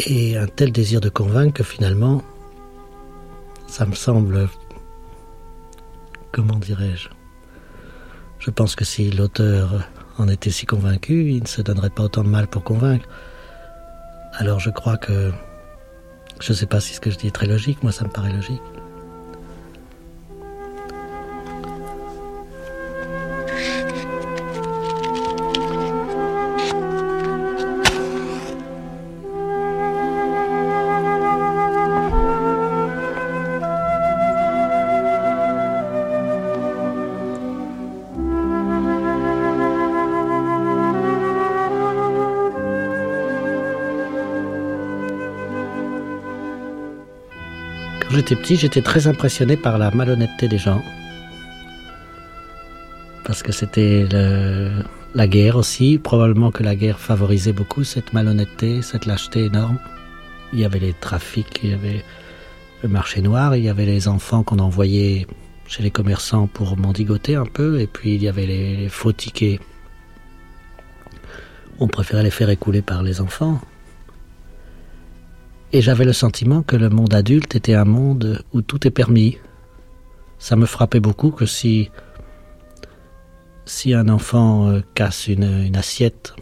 et 0.00 0.36
un 0.36 0.46
tel 0.46 0.72
désir 0.72 1.00
de 1.00 1.08
convaincre 1.08 1.54
que 1.54 1.62
finalement, 1.62 2.22
ça 3.66 3.86
me 3.86 3.94
semble, 3.94 4.48
comment 6.32 6.58
dirais-je, 6.58 7.08
je 8.38 8.50
pense 8.50 8.74
que 8.74 8.84
si 8.84 9.10
l'auteur 9.10 9.88
en 10.18 10.28
était 10.28 10.50
si 10.50 10.66
convaincu, 10.66 11.30
il 11.30 11.42
ne 11.42 11.48
se 11.48 11.62
donnerait 11.62 11.90
pas 11.90 12.04
autant 12.04 12.24
de 12.24 12.28
mal 12.28 12.46
pour 12.46 12.62
convaincre. 12.62 13.08
Alors 14.36 14.58
je 14.58 14.70
crois 14.70 14.96
que... 14.96 15.32
Je 16.40 16.52
ne 16.52 16.56
sais 16.56 16.66
pas 16.66 16.80
si 16.80 16.94
ce 16.94 17.00
que 17.00 17.10
je 17.10 17.16
dis 17.16 17.28
est 17.28 17.34
très 17.34 17.46
logique, 17.46 17.82
moi 17.82 17.92
ça 17.92 18.04
me 18.04 18.10
paraît 18.10 18.32
logique. 18.32 18.60
J'étais 48.24 48.40
petit, 48.40 48.56
j'étais 48.56 48.80
très 48.80 49.06
impressionné 49.06 49.54
par 49.54 49.76
la 49.76 49.90
malhonnêteté 49.90 50.48
des 50.48 50.56
gens. 50.56 50.82
Parce 53.22 53.42
que 53.42 53.52
c'était 53.52 54.06
la 55.14 55.26
guerre 55.26 55.56
aussi. 55.56 55.98
Probablement 55.98 56.50
que 56.50 56.62
la 56.62 56.74
guerre 56.74 56.98
favorisait 56.98 57.52
beaucoup 57.52 57.84
cette 57.84 58.14
malhonnêteté, 58.14 58.80
cette 58.80 59.04
lâcheté 59.04 59.44
énorme. 59.44 59.78
Il 60.54 60.60
y 60.60 60.64
avait 60.64 60.78
les 60.78 60.94
trafics, 60.94 61.60
il 61.62 61.70
y 61.70 61.74
avait 61.74 62.02
le 62.82 62.88
marché 62.88 63.20
noir, 63.20 63.56
il 63.56 63.64
y 63.64 63.68
avait 63.68 63.84
les 63.84 64.08
enfants 64.08 64.42
qu'on 64.42 64.58
envoyait 64.58 65.26
chez 65.66 65.82
les 65.82 65.90
commerçants 65.90 66.46
pour 66.46 66.78
mendigoter 66.78 67.34
un 67.34 67.44
peu, 67.44 67.78
et 67.78 67.86
puis 67.86 68.14
il 68.14 68.22
y 68.22 68.28
avait 68.28 68.46
les 68.46 68.88
faux 68.88 69.12
tickets. 69.12 69.60
On 71.78 71.88
préférait 71.88 72.22
les 72.22 72.30
faire 72.30 72.48
écouler 72.48 72.80
par 72.80 73.02
les 73.02 73.20
enfants. 73.20 73.60
Et 75.74 75.82
j'avais 75.82 76.04
le 76.04 76.12
sentiment 76.12 76.62
que 76.62 76.76
le 76.76 76.88
monde 76.88 77.12
adulte 77.14 77.56
était 77.56 77.74
un 77.74 77.84
monde 77.84 78.44
où 78.52 78.62
tout 78.62 78.86
est 78.86 78.92
permis. 78.92 79.38
Ça 80.38 80.54
me 80.54 80.66
frappait 80.66 81.00
beaucoup 81.00 81.32
que 81.32 81.46
si, 81.46 81.90
si 83.64 83.92
un 83.92 84.08
enfant 84.08 84.68
euh, 84.68 84.82
casse 84.94 85.26
une, 85.26 85.74
assiette 85.74 86.36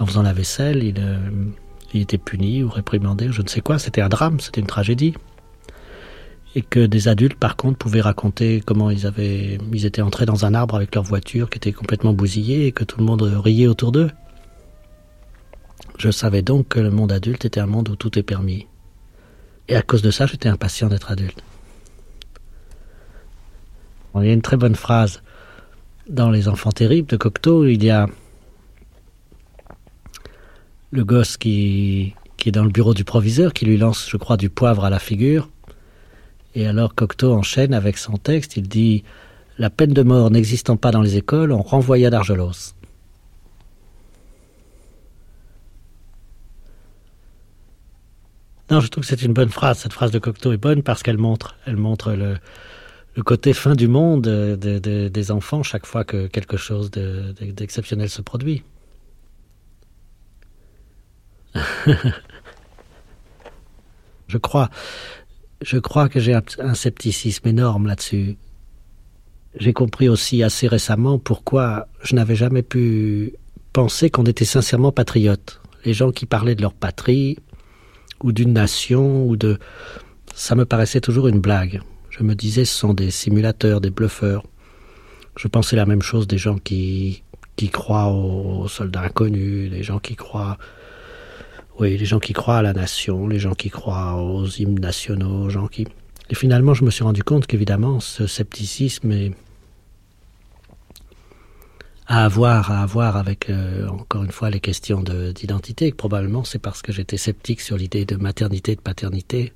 en 0.00 0.04
faisant 0.04 0.20
la 0.20 0.34
vaisselle, 0.34 0.82
il, 0.82 0.96
euh, 0.98 1.18
était 1.94 2.18
puni 2.18 2.62
ou 2.62 2.68
réprimandé, 2.68 3.28
je 3.30 3.40
ne 3.40 3.48
sais 3.48 3.62
quoi, 3.62 3.78
c'était 3.78 4.02
un 4.02 4.10
drame, 4.10 4.38
c'était 4.38 4.60
une 4.60 4.66
tragédie. 4.66 5.14
Et 6.54 6.60
que 6.60 6.84
des 6.84 7.08
adultes, 7.08 7.38
par 7.38 7.56
contre, 7.56 7.78
pouvaient 7.78 8.02
raconter 8.02 8.60
comment 8.66 8.90
ils 8.90 9.06
avaient, 9.06 9.56
ils 9.72 9.86
étaient 9.86 10.02
entrés 10.02 10.26
dans 10.26 10.44
un 10.44 10.52
arbre 10.52 10.74
avec 10.74 10.94
leur 10.94 11.04
voiture 11.04 11.48
qui 11.48 11.56
était 11.56 11.72
complètement 11.72 12.12
bousillée 12.12 12.66
et 12.66 12.72
que 12.72 12.84
tout 12.84 12.98
le 12.98 13.06
monde 13.06 13.22
riait 13.22 13.66
autour 13.66 13.92
d'eux. 13.92 14.10
Je 15.96 16.10
savais 16.10 16.42
donc 16.42 16.68
que 16.68 16.80
le 16.80 16.90
monde 16.90 17.12
adulte 17.12 17.46
était 17.46 17.60
un 17.60 17.66
monde 17.66 17.88
où 17.88 17.96
tout 17.96 18.18
est 18.18 18.22
permis. 18.22 18.66
Et 19.68 19.76
à 19.76 19.82
cause 19.82 20.02
de 20.02 20.10
ça, 20.10 20.26
j'étais 20.26 20.48
impatient 20.48 20.88
d'être 20.88 21.10
adulte. 21.10 21.42
il 24.16 24.26
y 24.26 24.30
a 24.30 24.32
une 24.32 24.42
très 24.42 24.56
bonne 24.56 24.74
phrase 24.74 25.22
dans 26.08 26.30
Les 26.30 26.48
Enfants 26.48 26.72
Terribles 26.72 27.08
de 27.08 27.16
Cocteau. 27.16 27.66
Il 27.66 27.82
y 27.82 27.90
a 27.90 28.06
le 30.90 31.04
gosse 31.04 31.36
qui, 31.36 32.14
qui 32.36 32.50
est 32.50 32.52
dans 32.52 32.64
le 32.64 32.70
bureau 32.70 32.94
du 32.94 33.04
proviseur, 33.04 33.52
qui 33.52 33.64
lui 33.64 33.78
lance, 33.78 34.08
je 34.08 34.16
crois, 34.16 34.36
du 34.36 34.50
poivre 34.50 34.84
à 34.84 34.90
la 34.90 34.98
figure. 34.98 35.48
Et 36.54 36.66
alors 36.66 36.94
Cocteau 36.94 37.32
enchaîne 37.32 37.74
avec 37.74 37.96
son 37.96 38.16
texte. 38.18 38.56
Il 38.56 38.68
dit 38.68 39.02
La 39.58 39.70
peine 39.70 39.92
de 39.92 40.02
mort 40.02 40.30
n'existant 40.30 40.76
pas 40.76 40.90
dans 40.90 41.02
les 41.02 41.16
écoles, 41.16 41.52
on 41.52 41.62
renvoya 41.62 42.10
d'Argelos. 42.10 42.74
Non, 48.74 48.80
je 48.80 48.88
trouve 48.88 49.04
que 49.04 49.08
c'est 49.08 49.22
une 49.22 49.32
bonne 49.32 49.50
phrase. 49.50 49.78
Cette 49.78 49.92
phrase 49.92 50.10
de 50.10 50.18
Cocteau 50.18 50.52
est 50.52 50.56
bonne 50.56 50.82
parce 50.82 51.04
qu'elle 51.04 51.16
montre, 51.16 51.54
elle 51.64 51.76
montre 51.76 52.12
le, 52.12 52.40
côté 53.22 53.52
fin 53.52 53.76
du 53.76 53.86
monde 53.86 54.26
des 54.26 55.30
enfants 55.30 55.62
chaque 55.62 55.86
fois 55.86 56.02
que 56.02 56.26
quelque 56.26 56.56
chose 56.56 56.90
d'exceptionnel 56.90 58.10
se 58.10 58.20
produit. 58.20 58.64
je 64.26 64.38
crois, 64.38 64.70
je 65.62 65.78
crois 65.78 66.08
que 66.08 66.18
j'ai 66.18 66.34
un 66.34 66.74
scepticisme 66.74 67.46
énorme 67.46 67.86
là-dessus. 67.86 68.36
J'ai 69.56 69.72
compris 69.72 70.08
aussi 70.08 70.42
assez 70.42 70.66
récemment 70.66 71.20
pourquoi 71.20 71.86
je 72.02 72.16
n'avais 72.16 72.34
jamais 72.34 72.64
pu 72.64 73.34
penser 73.72 74.10
qu'on 74.10 74.24
était 74.24 74.44
sincèrement 74.44 74.90
patriote. 74.90 75.60
Les 75.84 75.94
gens 75.94 76.10
qui 76.10 76.26
parlaient 76.26 76.56
de 76.56 76.62
leur 76.62 76.74
patrie, 76.74 77.38
ou 78.24 78.32
d'une 78.32 78.52
nation 78.52 79.24
ou 79.26 79.36
de 79.36 79.58
ça 80.34 80.56
me 80.56 80.64
paraissait 80.64 81.00
toujours 81.00 81.28
une 81.28 81.38
blague. 81.38 81.80
Je 82.10 82.24
me 82.24 82.34
disais 82.34 82.64
ce 82.64 82.74
sont 82.74 82.94
des 82.94 83.10
simulateurs, 83.10 83.80
des 83.80 83.90
bluffeurs. 83.90 84.44
Je 85.36 85.46
pensais 85.46 85.76
la 85.76 85.86
même 85.86 86.02
chose 86.02 86.26
des 86.26 86.38
gens 86.38 86.58
qui 86.58 87.22
qui 87.54 87.68
croient 87.68 88.08
aux 88.08 88.66
soldats 88.66 89.02
inconnus, 89.02 89.70
les 89.70 89.84
gens 89.84 90.00
qui 90.00 90.16
croient 90.16 90.58
oui, 91.78 91.96
les 91.96 92.04
gens 92.04 92.18
qui 92.18 92.32
croient 92.32 92.58
à 92.58 92.62
la 92.62 92.72
nation, 92.72 93.28
les 93.28 93.38
gens 93.38 93.54
qui 93.54 93.68
croient 93.68 94.14
aux 94.20 94.46
hymnes 94.46 94.80
nationaux, 94.80 95.50
gens 95.50 95.68
qui 95.68 95.86
et 96.30 96.34
finalement, 96.34 96.72
je 96.72 96.84
me 96.84 96.90
suis 96.90 97.04
rendu 97.04 97.22
compte 97.22 97.46
qu'évidemment, 97.46 98.00
ce 98.00 98.26
scepticisme 98.26 99.12
est, 99.12 99.32
à 102.14 102.24
avoir, 102.24 102.70
à 102.70 102.80
avoir 102.80 103.16
avec, 103.16 103.50
euh, 103.50 103.88
encore 103.88 104.22
une 104.22 104.30
fois, 104.30 104.48
les 104.48 104.60
questions 104.60 105.02
d'identité. 105.02 105.90
Probablement, 105.90 106.44
c'est 106.44 106.60
parce 106.60 106.80
que 106.80 106.92
j'étais 106.92 107.16
sceptique 107.16 107.60
sur 107.60 107.76
l'idée 107.76 108.04
de 108.04 108.14
maternité 108.14 108.76
de 108.76 108.80
paternité 108.80 109.52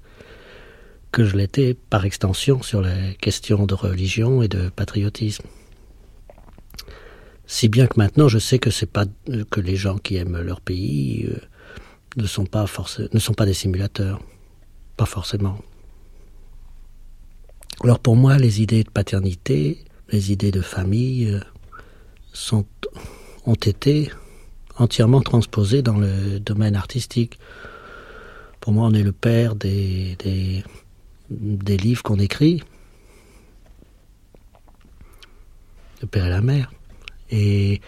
que 1.13 1.25
je 1.25 1.37
l'étais, 1.37 1.75
par 1.75 2.05
extension, 2.05 2.61
sur 2.61 2.83
les 2.83 3.17
questions 3.21 3.65
de 3.65 3.75
religion 3.75 4.43
et 4.43 4.49
de 4.49 4.71
patriotisme. 4.71 5.45
Si 7.47 7.69
bien 7.69 7.87
que 7.87 7.95
maintenant, 7.97 8.27
je 8.27 8.41
sais 8.41 8.59
que 8.59 8.71
c'est 8.71 8.91
pas 8.91 9.05
que 9.51 9.61
les 9.61 9.77
gens 9.77 9.97
qui 9.97 10.17
aiment 10.17 10.41
leur 10.41 10.61
pays 10.61 11.27
euh, 11.31 11.39
ne 12.17 12.27
sont 12.27 12.45
pas 12.45 12.67
ne 13.13 13.19
sont 13.21 13.35
pas 13.35 13.47
des 13.47 13.55
simulateurs, 13.55 14.21
pas 14.97 15.07
forcément. 15.07 15.59
Alors 17.85 18.01
pour 18.01 18.17
moi, 18.17 18.37
les 18.37 18.61
idées 18.61 18.83
de 18.83 18.91
paternité, 18.91 19.85
les 20.11 20.33
idées 20.33 20.51
de 20.51 20.61
famille, 20.61 21.31
euh, 21.31 21.41
sont, 22.33 22.67
ont 23.47 23.55
été 23.55 24.11
entièrement 24.77 25.21
transposés 25.21 25.83
dans 25.83 25.99
le 25.99 26.39
domaine 26.41 26.77
artistique. 26.77 27.39
Pour 28.61 28.73
moi, 28.73 28.87
on 28.87 28.95
est 28.95 29.03
le 29.03 29.13
père 29.13 29.55
des, 29.55 30.17
des, 31.31 31.77
livres 31.77 32.03
qu'on 32.03 32.19
écrit, 32.19 32.63
le 36.01 36.07
père 36.07 36.27
et 36.27 36.31
la 36.31 36.41
mère. 36.41 36.73
Et 37.31 37.81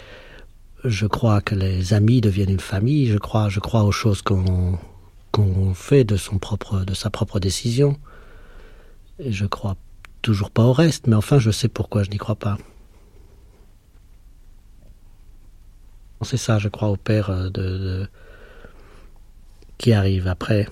je 0.85 1.07
crois 1.07 1.41
que 1.41 1.55
les 1.55 1.93
amis 1.95 2.21
deviennent 2.21 2.51
une 2.51 2.61
famille. 2.61 3.07
Je 3.07 3.19
crois, 3.19 3.49
je 3.49 3.61
crois 3.61 3.85
aux 3.85 3.93
choses 3.93 4.23
qu'on 4.23 4.79
qu'on 5.33 5.75
fait 5.75 6.03
de 6.03 6.17
son 6.17 6.39
propre, 6.39 6.81
de 6.81 6.95
sa 6.95 7.09
propre 7.09 7.39
décision. 7.39 7.97
Et 9.19 9.33
je 9.33 9.47
crois 9.47 9.77
toujours 10.23 10.51
pas 10.51 10.65
au 10.65 10.73
reste, 10.73 11.07
mais 11.07 11.15
enfin, 11.15 11.39
je 11.39 11.51
sais 11.51 11.69
pourquoi 11.69 12.03
je 12.03 12.11
n'y 12.11 12.19
crois 12.19 12.35
pas. 12.35 12.59
C'est 16.23 16.37
ça, 16.37 16.59
je 16.59 16.69
crois, 16.69 16.89
au 16.89 16.97
père 16.97 17.31
euh, 17.31 17.49
de, 17.49 18.07
qui 19.79 19.93
arrive 19.93 20.29
après. 20.29 20.69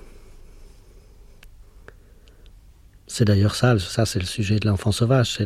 C'est 3.07 3.25
d'ailleurs 3.25 3.55
ça, 3.55 3.79
ça 3.79 4.05
c'est 4.05 4.19
le 4.19 4.25
sujet 4.25 4.59
de 4.59 4.67
l'enfant 4.67 4.91
sauvage. 4.91 5.39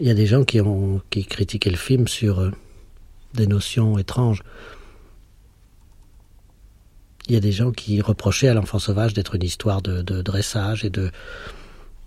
Il 0.00 0.06
y 0.06 0.10
a 0.10 0.14
des 0.14 0.26
gens 0.26 0.44
qui 0.44 0.60
ont 0.60 1.02
qui 1.10 1.26
critiquaient 1.26 1.70
le 1.70 1.76
film 1.76 2.08
sur 2.08 2.40
euh, 2.40 2.50
des 3.34 3.46
notions 3.46 3.98
étranges. 3.98 4.42
Il 7.28 7.34
y 7.34 7.36
a 7.36 7.40
des 7.40 7.52
gens 7.52 7.72
qui 7.72 8.00
reprochaient 8.00 8.48
à 8.48 8.54
l'enfant 8.54 8.78
sauvage 8.78 9.12
d'être 9.12 9.34
une 9.34 9.42
histoire 9.42 9.82
de, 9.82 10.00
dressage 10.22 10.86
et 10.86 10.90
de 10.90 11.10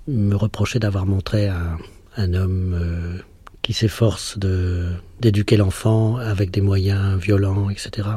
me 0.07 0.33
reprocher 0.35 0.79
d'avoir 0.79 1.05
montré 1.05 1.47
un, 1.47 1.77
un 2.17 2.33
homme 2.33 2.73
euh, 2.73 3.21
qui 3.62 3.74
s'efforce 3.74 4.38
d'éduquer 5.20 5.58
l'enfant 5.58 6.18
avec 6.18 6.51
des 6.51 6.62
moyens 6.62 7.20
violents, 7.20 7.70
etc. 7.70 8.10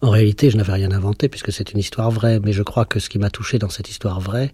En 0.00 0.10
réalité, 0.10 0.50
je 0.50 0.56
n'avais 0.56 0.72
rien 0.72 0.92
inventé 0.92 1.28
puisque 1.28 1.52
c'est 1.52 1.72
une 1.72 1.78
histoire 1.78 2.10
vraie, 2.10 2.40
mais 2.40 2.52
je 2.52 2.62
crois 2.62 2.84
que 2.84 2.98
ce 2.98 3.08
qui 3.08 3.18
m'a 3.18 3.30
touché 3.30 3.58
dans 3.58 3.70
cette 3.70 3.88
histoire 3.88 4.20
vraie, 4.20 4.52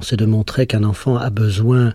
c'est 0.00 0.16
de 0.16 0.26
montrer 0.26 0.66
qu'un 0.66 0.84
enfant 0.84 1.16
a 1.16 1.30
besoin 1.30 1.94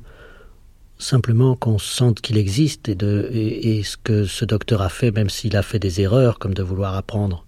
simplement 0.97 1.55
qu'on 1.55 1.77
sente 1.77 2.21
qu'il 2.21 2.37
existe 2.37 2.89
et, 2.89 3.77
et, 3.77 3.83
ce 3.83 3.97
que 3.97 4.25
ce 4.25 4.45
docteur 4.45 4.81
a 4.81 4.89
fait, 4.89 5.11
même 5.11 5.29
s'il 5.29 5.55
a 5.55 5.61
fait 5.61 5.77
des 5.77 6.01
erreurs, 6.01 6.39
comme 6.39 6.53
de 6.53 6.63
vouloir 6.63 6.95
apprendre 6.95 7.45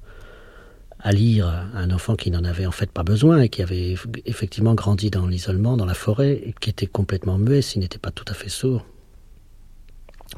à 0.99 1.11
lire 1.13 1.47
un 1.73 1.91
enfant 1.91 2.15
qui 2.15 2.29
n'en 2.29 2.43
avait 2.43 2.65
en 2.65 2.71
fait 2.71 2.91
pas 2.91 3.03
besoin 3.03 3.41
et 3.41 3.49
qui 3.49 3.61
avait 3.61 3.95
effectivement 4.25 4.73
grandi 4.73 5.09
dans 5.09 5.27
l'isolement, 5.27 5.77
dans 5.77 5.85
la 5.85 5.93
forêt, 5.93 6.41
et 6.43 6.53
qui 6.59 6.69
était 6.69 6.87
complètement 6.87 7.37
muet 7.37 7.61
s'il 7.61 7.79
n'était 7.81 7.99
pas 7.99 8.11
tout 8.11 8.25
à 8.27 8.33
fait 8.33 8.49
sourd. 8.49 8.85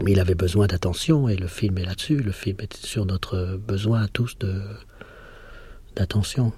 Mais 0.02 0.12
il 0.12 0.20
avait 0.20 0.36
besoin 0.36 0.68
d'attention 0.68 1.28
et 1.28 1.36
le 1.36 1.48
film 1.48 1.78
est 1.80 1.86
là-dessus. 1.86 2.18
Le 2.18 2.32
film 2.32 2.58
est 2.60 2.78
sur 2.78 3.06
notre 3.06 3.58
besoin 3.58 4.04
à 4.04 4.08
tous 4.08 4.38
d'attention. 5.96 6.54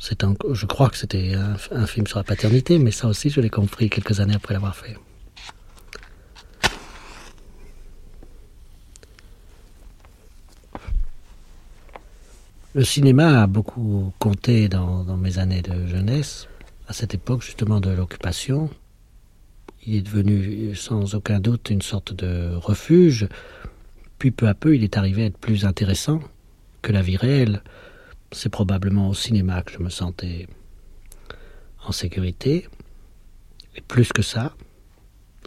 Je 0.00 0.66
crois 0.66 0.88
que 0.88 0.96
c'était 0.96 1.34
un 1.70 1.86
film 1.86 2.06
sur 2.06 2.18
la 2.18 2.24
paternité, 2.24 2.78
mais 2.78 2.90
ça 2.90 3.06
aussi 3.06 3.30
je 3.30 3.40
l'ai 3.40 3.50
compris 3.50 3.88
quelques 3.88 4.18
années 4.18 4.34
après 4.34 4.54
l'avoir 4.54 4.74
fait. 4.74 4.96
Le 12.74 12.84
cinéma 12.84 13.42
a 13.42 13.46
beaucoup 13.46 14.14
compté 14.18 14.70
dans, 14.70 15.04
mes 15.18 15.38
années 15.38 15.60
de 15.60 15.86
jeunesse. 15.86 16.48
À 16.88 16.94
cette 16.94 17.12
époque, 17.12 17.42
justement, 17.42 17.80
de 17.80 17.90
l'occupation, 17.90 18.70
il 19.84 19.96
est 19.96 20.00
devenu 20.00 20.74
sans 20.74 21.14
aucun 21.14 21.38
doute 21.38 21.68
une 21.68 21.82
sorte 21.82 22.14
de 22.14 22.54
refuge. 22.54 23.28
Puis 24.18 24.30
peu 24.30 24.48
à 24.48 24.54
peu, 24.54 24.74
il 24.74 24.84
est 24.84 24.96
arrivé 24.96 25.24
à 25.24 25.26
être 25.26 25.36
plus 25.36 25.66
intéressant 25.66 26.20
que 26.80 26.92
la 26.92 27.02
vie 27.02 27.18
réelle. 27.18 27.62
C'est 28.30 28.48
probablement 28.48 29.10
au 29.10 29.14
cinéma 29.14 29.60
que 29.60 29.72
je 29.72 29.78
me 29.80 29.90
sentais 29.90 30.48
en 31.84 31.92
sécurité. 31.92 32.68
Et 33.76 33.82
plus 33.82 34.14
que 34.14 34.22
ça, 34.22 34.56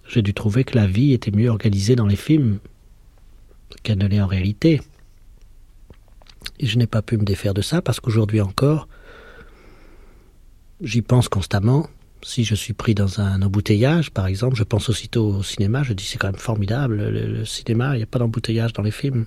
j'ai 0.08 0.22
dû 0.22 0.36
trouver 0.36 0.63
que 0.63 0.77
la 0.77 0.86
vie 0.86 1.13
était 1.13 1.32
mieux 1.32 1.50
organisée 1.50 1.96
dans 1.96 2.05
les 2.05 2.15
films 2.15 2.60
qu'elle 3.82 3.98
ne 3.98 4.05
l'est 4.05 4.22
en 4.22 4.27
réalité. 4.27 4.79
Et 6.60 6.66
je 6.66 6.78
n'ai 6.78 6.88
pas 6.88 7.02
pu 7.02 7.18
me 7.18 7.24
défaire 7.24 7.54
de 7.54 7.62
ça 7.62 7.82
parce 7.82 8.00
qu'aujourd'hui 8.00 8.42
encore, 8.42 8.88
j'y 10.82 11.02
pense 11.02 11.30
constamment. 11.30 11.90
Si 12.24 12.44
je 12.44 12.56
suis 12.56 12.74
pris 12.74 12.96
dans 12.96 13.22
un 13.22 13.42
embouteillage, 13.42 14.12
par 14.12 14.26
exemple, 14.26 14.56
je 14.56 14.64
pense 14.64 14.90
aussitôt 14.90 15.28
au 15.28 15.44
cinéma, 15.44 15.84
je 15.84 15.94
dis 15.94 16.06
c'est 16.06 16.18
quand 16.18 16.32
même 16.32 16.40
formidable, 16.40 16.98
le, 16.98 17.28
le 17.28 17.46
cinéma, 17.46 17.94
il 17.94 17.98
n'y 17.98 18.04
a 18.04 18.08
pas 18.08 18.20
d'embouteillage 18.20 18.74
dans 18.74 18.82
les 18.82 18.92
films. 18.92 19.26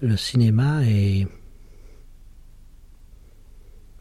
Le 0.00 0.16
cinéma 0.16 0.82
est 0.84 1.26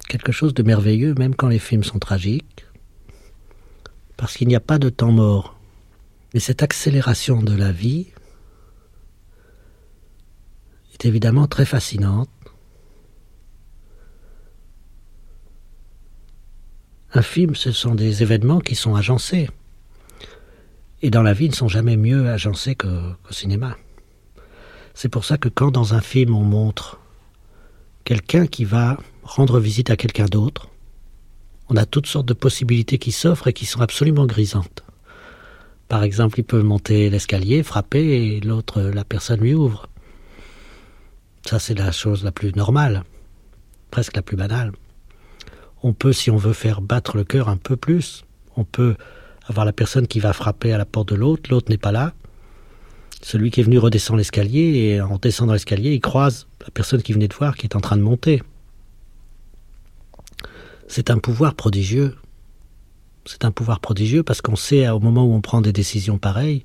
quelque 0.07 0.31
chose 0.31 0.53
de 0.53 0.63
merveilleux, 0.63 1.13
même 1.15 1.35
quand 1.35 1.47
les 1.47 1.59
films 1.59 1.83
sont 1.83 1.99
tragiques, 1.99 2.65
parce 4.15 4.37
qu'il 4.37 4.47
n'y 4.47 4.55
a 4.55 4.61
pas 4.61 4.79
de 4.79 4.89
temps 4.89 5.11
mort. 5.11 5.57
Mais 6.33 6.39
cette 6.39 6.63
accélération 6.63 7.41
de 7.41 7.55
la 7.55 7.71
vie, 7.71 8.07
est 10.93 11.05
évidemment 11.05 11.47
très 11.47 11.65
fascinante. 11.65 12.29
Un 17.13 17.21
film, 17.21 17.55
ce 17.55 17.71
sont 17.71 17.93
des 17.93 18.23
événements 18.23 18.59
qui 18.59 18.75
sont 18.75 18.95
agencés. 18.95 19.49
Et 21.01 21.11
dans 21.11 21.21
la 21.21 21.33
vie, 21.33 21.45
ils 21.45 21.51
ne 21.51 21.55
sont 21.55 21.67
jamais 21.67 21.97
mieux 21.97 22.29
agencés 22.29 22.75
qu'au 22.75 22.87
qu 23.27 23.33
cinéma. 23.33 23.77
C'est 24.93 25.09
pour 25.09 25.25
ça 25.25 25.37
que 25.37 25.49
quand 25.49 25.71
dans 25.71 25.93
un 25.93 26.01
film 26.01 26.35
on 26.35 26.43
montre 26.43 26.99
quelqu'un 28.03 28.47
qui 28.47 28.63
va 28.63 28.97
rendre 29.23 29.59
visite 29.59 29.89
à 29.89 29.95
quelqu'un 29.95 30.25
d'autre, 30.25 30.69
on 31.69 31.77
a 31.77 31.85
toutes 31.85 32.07
sortes 32.07 32.27
de 32.27 32.33
possibilités 32.33 32.97
qui 32.97 33.11
s'offrent 33.11 33.47
et 33.47 33.53
qui 33.53 33.65
sont 33.65 33.81
absolument 33.81 34.25
grisantes. 34.25 34.83
Par 35.87 36.03
exemple, 36.03 36.39
il 36.39 36.43
peut 36.43 36.61
monter 36.61 37.09
l'escalier, 37.09 37.63
frapper, 37.63 38.35
et 38.35 38.39
l'autre, 38.41 38.81
la 38.81 39.03
personne 39.03 39.41
lui 39.41 39.53
ouvre. 39.53 39.87
Ça, 41.45 41.59
c'est 41.59 41.77
la 41.77 41.91
chose 41.91 42.23
la 42.23 42.31
plus 42.31 42.53
normale, 42.55 43.03
presque 43.91 44.15
la 44.15 44.21
plus 44.21 44.37
banale. 44.37 44.71
On 45.83 45.93
peut, 45.93 46.13
si 46.13 46.31
on 46.31 46.37
veut 46.37 46.53
faire 46.53 46.81
battre 46.81 47.17
le 47.17 47.25
cœur 47.25 47.49
un 47.49 47.57
peu 47.57 47.75
plus, 47.75 48.23
on 48.55 48.63
peut 48.63 48.95
avoir 49.47 49.65
la 49.65 49.73
personne 49.73 50.07
qui 50.07 50.19
va 50.19 50.31
frapper 50.31 50.71
à 50.71 50.77
la 50.77 50.85
porte 50.85 51.09
de 51.09 51.15
l'autre, 51.15 51.49
l'autre 51.51 51.69
n'est 51.69 51.77
pas 51.77 51.91
là. 51.91 52.13
Celui 53.21 53.51
qui 53.51 53.59
est 53.59 53.63
venu 53.63 53.77
redescend 53.77 54.17
l'escalier 54.17 54.93
et 54.95 55.01
en 55.01 55.17
descendant 55.17 55.53
l'escalier, 55.53 55.93
il 55.93 56.01
croise 56.01 56.47
la 56.61 56.71
personne 56.71 57.01
qui 57.01 57.13
venait 57.13 57.27
de 57.27 57.33
voir 57.33 57.55
qui 57.55 57.65
est 57.65 57.75
en 57.75 57.81
train 57.81 57.97
de 57.97 58.01
monter. 58.01 58.41
C'est 60.87 61.09
un 61.09 61.17
pouvoir 61.17 61.55
prodigieux. 61.55 62.15
C'est 63.25 63.45
un 63.45 63.51
pouvoir 63.51 63.79
prodigieux 63.79 64.23
parce 64.23 64.41
qu'on 64.41 64.55
sait 64.55 64.87
au 64.89 64.99
moment 64.99 65.25
où 65.25 65.33
on 65.33 65.41
prend 65.41 65.61
des 65.61 65.73
décisions 65.73 66.17
pareilles, 66.17 66.63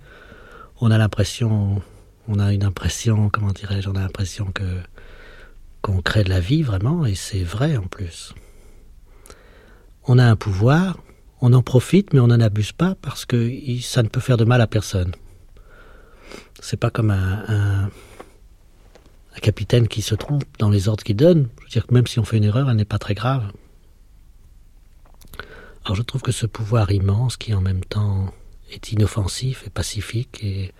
on 0.80 0.90
a 0.90 0.98
l'impression 0.98 1.82
on 2.28 2.38
a 2.38 2.52
une 2.52 2.64
impression, 2.64 3.30
comment 3.30 3.52
dirais-je, 3.52 3.88
on 3.88 3.96
a 3.96 4.00
l'impression 4.00 4.52
que 4.52 4.80
qu'on 5.80 6.02
crée 6.02 6.24
de 6.24 6.28
la 6.28 6.40
vie 6.40 6.62
vraiment, 6.62 7.06
et 7.06 7.14
c'est 7.14 7.42
vrai 7.42 7.76
en 7.76 7.86
plus. 7.86 8.34
On 10.04 10.18
a 10.18 10.24
un 10.24 10.36
pouvoir, 10.36 10.98
on 11.40 11.52
en 11.52 11.62
profite, 11.62 12.12
mais 12.12 12.20
on 12.20 12.26
n'en 12.26 12.40
abuse 12.40 12.72
pas 12.72 12.96
parce 13.00 13.24
que 13.24 13.50
ça 13.80 14.02
ne 14.02 14.08
peut 14.08 14.20
faire 14.20 14.36
de 14.36 14.44
mal 14.44 14.60
à 14.60 14.66
personne. 14.66 15.12
C'est 16.60 16.76
pas 16.76 16.90
comme 16.90 17.10
un, 17.10 17.44
un, 17.48 17.84
un, 19.36 19.40
capitaine 19.40 19.86
qui 19.86 20.02
se 20.02 20.16
trompe 20.16 20.44
dans 20.58 20.68
les 20.68 20.88
ordres 20.88 21.04
qu'il 21.04 21.16
donne. 21.16 21.48
Je 21.60 21.64
veux 21.64 21.70
dire 21.70 21.86
que 21.86 21.94
même 21.94 22.08
si 22.08 22.18
on 22.18 22.24
fait 22.24 22.38
une 22.38 22.44
erreur, 22.44 22.68
elle 22.68 22.76
n'est 22.76 22.84
pas 22.84 22.98
très 22.98 23.14
grave. 23.14 23.52
Alors 25.84 25.94
je 25.94 26.02
trouve 26.02 26.22
que 26.22 26.32
ce 26.32 26.46
pouvoir 26.46 26.90
immense, 26.90 27.36
qui 27.36 27.54
en 27.54 27.60
même 27.60 27.84
temps 27.84 28.34
est 28.70 28.92
inoffensif 28.92 29.64
et 29.66 29.70
pacifique 29.70 30.42
et 30.42 30.72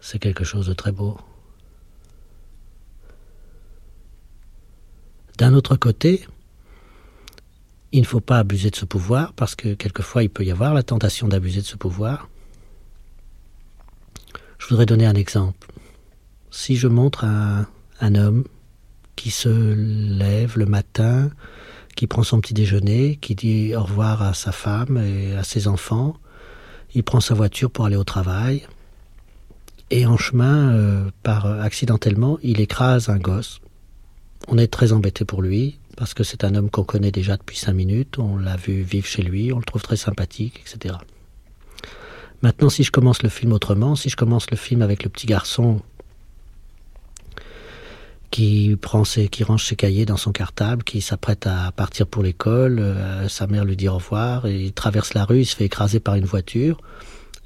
c'est 0.00 0.18
quelque 0.18 0.44
chose 0.44 0.66
de 0.66 0.74
très 0.74 0.92
beau. 0.92 1.18
D'un 5.38 5.52
autre 5.52 5.76
côté, 5.76 6.26
il 7.92 8.00
ne 8.00 8.06
faut 8.06 8.20
pas 8.20 8.38
abuser 8.38 8.70
de 8.70 8.76
ce 8.76 8.84
pouvoir 8.84 9.32
parce 9.34 9.54
que 9.54 9.74
quelquefois 9.74 10.22
il 10.22 10.30
peut 10.30 10.44
y 10.44 10.50
avoir 10.50 10.74
la 10.74 10.82
tentation 10.82 11.28
d'abuser 11.28 11.60
de 11.60 11.66
ce 11.66 11.76
pouvoir. 11.76 12.28
Je 14.58 14.66
voudrais 14.68 14.86
donner 14.86 15.06
un 15.06 15.14
exemple. 15.14 15.68
Si 16.50 16.76
je 16.76 16.88
montre 16.88 17.24
un, 17.24 18.14
homme 18.14 18.44
qui 19.14 19.30
se 19.30 19.48
lève 19.48 20.58
le 20.58 20.66
matin, 20.66 21.30
qui 21.94 22.06
prend 22.06 22.22
son 22.22 22.40
petit 22.40 22.54
déjeuner, 22.54 23.16
qui 23.16 23.34
dit 23.34 23.74
au 23.74 23.82
revoir 23.82 24.22
à 24.22 24.34
sa 24.34 24.52
femme 24.52 24.98
et 24.98 25.34
à 25.36 25.44
ses 25.44 25.68
enfants, 25.68 26.16
il 26.94 27.02
prend 27.02 27.20
sa 27.20 27.34
voiture 27.34 27.70
pour 27.70 27.84
aller 27.84 27.96
au 27.96 28.04
travail, 28.04 28.66
et 29.90 30.06
en 30.06 30.16
chemin, 30.16 30.72
euh, 30.72 31.10
par 31.22 31.46
accidentellement, 31.46 32.38
il 32.42 32.60
écrase 32.60 33.08
un 33.08 33.18
gosse. 33.18 33.60
On 34.48 34.58
est 34.58 34.66
très 34.66 34.92
embêté 34.92 35.24
pour 35.24 35.42
lui, 35.42 35.78
parce 35.96 36.14
que 36.14 36.24
c'est 36.24 36.44
un 36.44 36.54
homme 36.54 36.70
qu'on 36.70 36.84
connaît 36.84 37.10
déjà 37.10 37.36
depuis 37.36 37.56
cinq 37.56 37.72
minutes, 37.72 38.18
on 38.18 38.36
l'a 38.36 38.56
vu 38.56 38.82
vivre 38.82 39.06
chez 39.06 39.22
lui, 39.22 39.52
on 39.52 39.58
le 39.58 39.64
trouve 39.64 39.82
très 39.82 39.96
sympathique, 39.96 40.62
etc. 40.66 40.96
Maintenant, 42.42 42.68
si 42.68 42.84
je 42.84 42.90
commence 42.90 43.22
le 43.22 43.28
film 43.28 43.52
autrement, 43.52 43.96
si 43.96 44.10
je 44.10 44.16
commence 44.16 44.50
le 44.50 44.56
film 44.56 44.82
avec 44.82 45.04
le 45.04 45.08
petit 45.08 45.26
garçon 45.26 45.80
qui 48.30 48.76
prend 48.80 49.04
ses, 49.04 49.28
qui 49.28 49.44
range 49.44 49.64
ses 49.64 49.76
cahiers 49.76 50.04
dans 50.04 50.16
son 50.18 50.32
cartable, 50.32 50.84
qui 50.84 51.00
s'apprête 51.00 51.46
à 51.46 51.72
partir 51.72 52.06
pour 52.06 52.22
l'école, 52.22 52.78
euh, 52.78 53.28
sa 53.28 53.46
mère 53.46 53.64
lui 53.64 53.76
dit 53.76 53.88
au 53.88 53.94
revoir, 53.94 54.46
et 54.46 54.64
il 54.64 54.72
traverse 54.72 55.14
la 55.14 55.24
rue, 55.24 55.40
il 55.40 55.46
se 55.46 55.56
fait 55.56 55.64
écraser 55.64 56.00
par 56.00 56.16
une 56.16 56.24
voiture, 56.24 56.78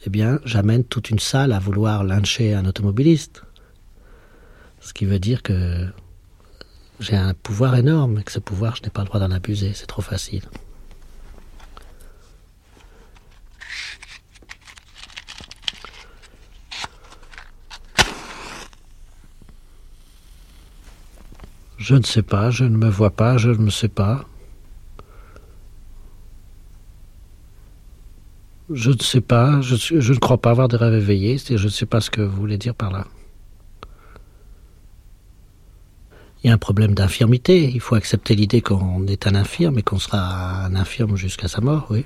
eh 0.06 0.10
bien, 0.10 0.40
j'amène 0.44 0.84
toute 0.84 1.10
une 1.10 1.18
salle 1.18 1.52
à 1.52 1.58
vouloir 1.58 2.04
lyncher 2.04 2.54
un 2.54 2.64
automobiliste. 2.64 3.42
Ce 4.80 4.94
qui 4.94 5.04
veut 5.04 5.18
dire 5.18 5.42
que 5.42 5.86
j'ai 7.00 7.16
un 7.16 7.34
pouvoir 7.34 7.76
énorme 7.76 8.18
et 8.18 8.22
que 8.22 8.32
ce 8.32 8.38
pouvoir, 8.38 8.76
je 8.76 8.82
n'ai 8.82 8.90
pas 8.90 9.02
le 9.02 9.08
droit 9.08 9.20
d'en 9.20 9.30
abuser. 9.30 9.72
C'est 9.74 9.86
trop 9.86 10.02
facile. 10.02 10.42
Je 21.76 21.94
ne 21.96 22.02
sais 22.02 22.22
pas, 22.22 22.50
je 22.50 22.64
ne 22.64 22.76
me 22.76 22.88
vois 22.88 23.10
pas, 23.10 23.36
je 23.36 23.50
ne 23.50 23.68
sais 23.68 23.88
pas. 23.88 24.24
Je 28.72 28.90
ne 28.90 28.98
sais 28.98 29.20
pas, 29.20 29.60
je, 29.62 29.94
ne 29.94 30.18
crois 30.18 30.38
pas 30.38 30.50
avoir 30.50 30.68
des 30.68 30.76
rêves 30.76 30.94
éveillés, 30.94 31.38
je 31.38 31.54
ne 31.54 31.68
sais 31.68 31.86
pas 31.86 32.00
ce 32.00 32.08
que 32.08 32.20
vous 32.20 32.36
voulez 32.36 32.56
dire 32.56 32.74
par 32.74 32.92
là. 32.92 33.06
Il 36.42 36.46
y 36.46 36.50
a 36.50 36.54
un 36.54 36.58
problème 36.58 36.94
d'infirmité, 36.94 37.68
il 37.68 37.80
faut 37.80 37.96
accepter 37.96 38.34
l'idée 38.36 38.62
qu'on 38.62 39.06
est 39.08 39.26
un 39.26 39.34
infirme 39.34 39.78
et 39.78 39.82
qu'on 39.82 39.98
sera 39.98 40.64
un 40.64 40.74
infirme 40.76 41.16
jusqu'à 41.16 41.48
sa 41.48 41.60
mort, 41.60 41.88
oui. 41.90 42.04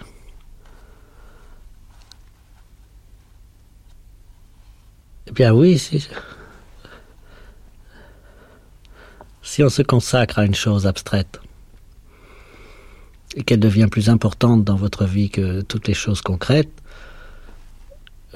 Eh 5.27 5.33
bien 5.33 5.53
oui, 5.53 5.79
si 9.42 9.62
on 9.62 9.68
se 9.68 9.83
consacre 9.83 10.38
à 10.38 10.46
une 10.46 10.55
chose 10.55 10.87
abstraite, 10.87 11.40
et 13.34 13.42
qu'elle 13.42 13.60
devient 13.60 13.88
plus 13.90 14.08
importante 14.08 14.64
dans 14.64 14.76
votre 14.76 15.04
vie 15.04 15.30
que 15.30 15.60
toutes 15.62 15.88
les 15.88 15.94
choses 15.94 16.22
concrètes, 16.22 16.70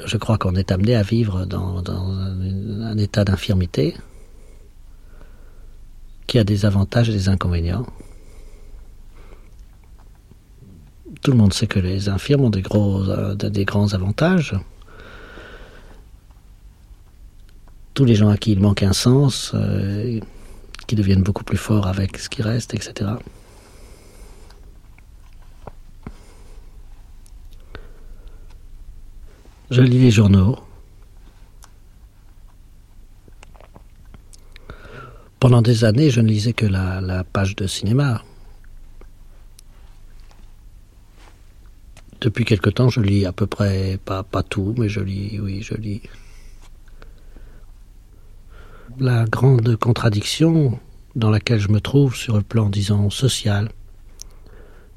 je 0.05 0.17
crois 0.17 0.39
qu'on 0.39 0.55
est 0.55 0.71
amené 0.73 0.95
à 0.95 1.03
vivre 1.03 1.45
dans, 1.45 1.83
un, 1.89 2.99
état 2.99 3.25
d'infirmité 3.25 3.97
qui 6.27 6.39
a 6.39 6.45
des 6.45 6.67
avantages 6.67 7.09
et 7.09 7.13
des 7.13 7.29
inconvénients. 7.29 7.87
Tout 11.23 11.33
le 11.33 11.37
monde 11.37 11.53
sait 11.53 11.67
que 11.67 11.79
les 11.79 12.09
infirmes 12.09 12.45
ont 12.45 12.51
des, 12.51 12.63
euh, 12.75 13.65
grands 13.65 13.95
avantages. 13.95 14.55
Tous 17.95 18.05
les 18.05 18.15
gens 18.15 18.29
à 18.29 18.37
qui 18.37 18.53
il 18.53 18.61
manque 18.61 18.83
un 18.83 18.93
sens, 18.93 19.53
euh, 19.55 20.21
qui 20.87 20.95
deviennent 20.95 21.23
beaucoup 21.23 21.45
plus 21.45 21.57
forts 21.57 21.87
avec 21.87 22.19
ce 22.19 22.29
qui 22.29 22.43
reste, 22.43 22.75
etc. 22.75 23.11
Je 29.71 29.83
lis 29.83 29.99
les 29.99 30.11
journaux. 30.11 30.57
Pendant 35.41 35.61
des 35.61 35.85
années, 35.85 36.09
je 36.09 36.23
ne 36.23 36.29
lisais 36.29 36.55
que 36.55 36.65
la, 36.65 37.23
page 37.23 37.55
de 37.55 37.67
cinéma. 37.67 38.25
Depuis 42.23 42.47
quelque 42.47 42.71
temps, 42.71 42.89
je 42.89 43.01
lis 43.01 43.27
à 43.27 43.33
peu 43.33 43.47
près, 43.47 43.99
pas, 44.05 44.25
tout, 44.43 44.75
mais 44.79 44.89
je 44.89 45.01
lis, 45.01 45.39
oui, 45.39 45.61
je 45.61 45.75
lis. 45.75 46.01
La 48.99 49.27
grande 49.27 49.77
contradiction 49.77 50.81
dans 51.15 51.31
laquelle 51.31 51.61
je 51.61 51.69
me 51.69 51.81
trouve 51.81 52.17
sur 52.17 52.37
le 52.37 52.43
plan, 52.43 52.71
disons, 52.71 53.11
social, 53.11 53.71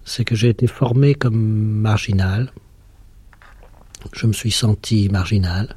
c'est 0.06 0.24
que 0.24 0.34
j'ai 0.34 0.50
été 0.50 0.66
formé 0.66 1.14
comme 1.14 1.36
marginal. 1.36 2.54
Je 4.14 4.28
me 4.28 4.34
suis 4.34 4.52
senti 4.52 5.10
marginal. 5.10 5.76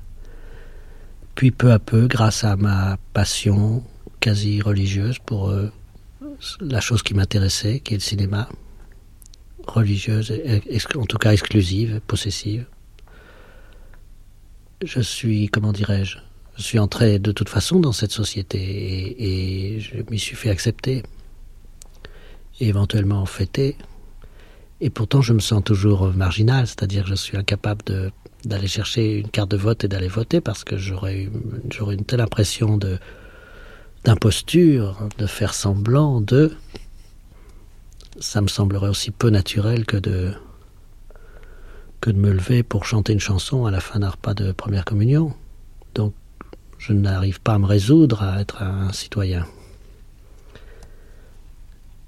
Puis 1.34 1.50
peu 1.50 1.72
à 1.72 1.78
peu, 1.78 2.06
grâce 2.06 2.44
à 2.44 2.56
ma 2.56 2.96
passion 3.12 3.82
quasi 4.20 4.62
religieuse 4.62 5.18
pour 5.18 5.50
euh, 5.50 5.70
la 6.60 6.80
chose 6.80 7.02
qui 7.02 7.14
m'intéressait, 7.14 7.80
qui 7.80 7.94
est 7.94 7.96
le 7.96 8.02
cinéma, 8.02 8.48
religieuse, 9.66 10.32
en 10.96 11.06
tout 11.06 11.18
cas 11.18 11.32
exclusive, 11.32 12.00
possessive. 12.06 12.66
Je 14.84 15.00
suis, 15.00 15.48
comment 15.48 15.72
dirais-je, 15.72 16.18
je 16.56 16.62
suis 16.62 16.78
entré 16.78 17.18
de 17.18 17.32
toute 17.32 17.48
façon 17.48 17.80
dans 17.80 17.92
cette 17.92 18.12
société 18.12 18.58
et, 19.18 19.80
je 19.80 19.96
m'y 20.10 20.18
suis 20.18 20.37
fait 20.37 20.50
accepter, 20.50 21.02
et 22.60 22.68
éventuellement 22.68 23.24
fêter. 23.26 23.76
Et 24.85 24.90
pourtant, 24.90 25.23
je 25.23 25.33
me 25.33 25.38
sens 25.38 25.64
toujours 25.64 26.12
marginal, 26.12 26.66
c'est-à-dire 26.66 27.05
que 27.05 27.09
je 27.09 27.14
suis 27.14 27.38
incapable 27.38 28.12
d'aller 28.44 28.66
chercher 28.66 29.16
une 29.20 29.31
carte 29.31 29.51
de 29.51 29.57
vote 29.57 29.83
et 29.83 29.88
d'aller 29.88 30.09
voter 30.09 30.42
parce 30.42 30.62
que 30.62 30.77
j'aurais 30.77 31.31
une 31.90 32.05
telle 32.05 32.20
impression 32.20 32.77
de, 32.77 32.99
d'imposture, 34.05 35.09
de 35.16 35.25
faire 35.25 35.55
semblant 35.55 36.20
de, 36.20 36.53
ça 38.20 38.42
me 38.42 38.47
semblerait 38.47 38.90
aussi 38.90 39.11
peu 39.11 39.31
naturel 39.31 39.87
que 39.87 39.97
de 39.97 40.35
que 42.03 42.11
de 42.11 42.18
me 42.18 42.31
lever 42.31 42.62
pour 42.62 42.85
chanter 42.85 43.14
une 43.14 43.20
chanson 43.20 43.64
à 43.64 43.70
la 43.70 43.81
fin 43.81 44.01
d'un 44.01 44.11
repas 44.11 44.35
de 44.35 44.53
première 44.53 44.85
communion. 44.85 45.33
Donc, 45.94 46.12
je 46.77 46.92
n'arrive 46.92 47.40
pas 47.40 47.55
à 47.55 47.59
me 47.59 47.64
résoudre 47.64 48.23
à 48.23 48.38
être 48.38 48.62
un 48.62 48.92
citoyen. 48.92 49.47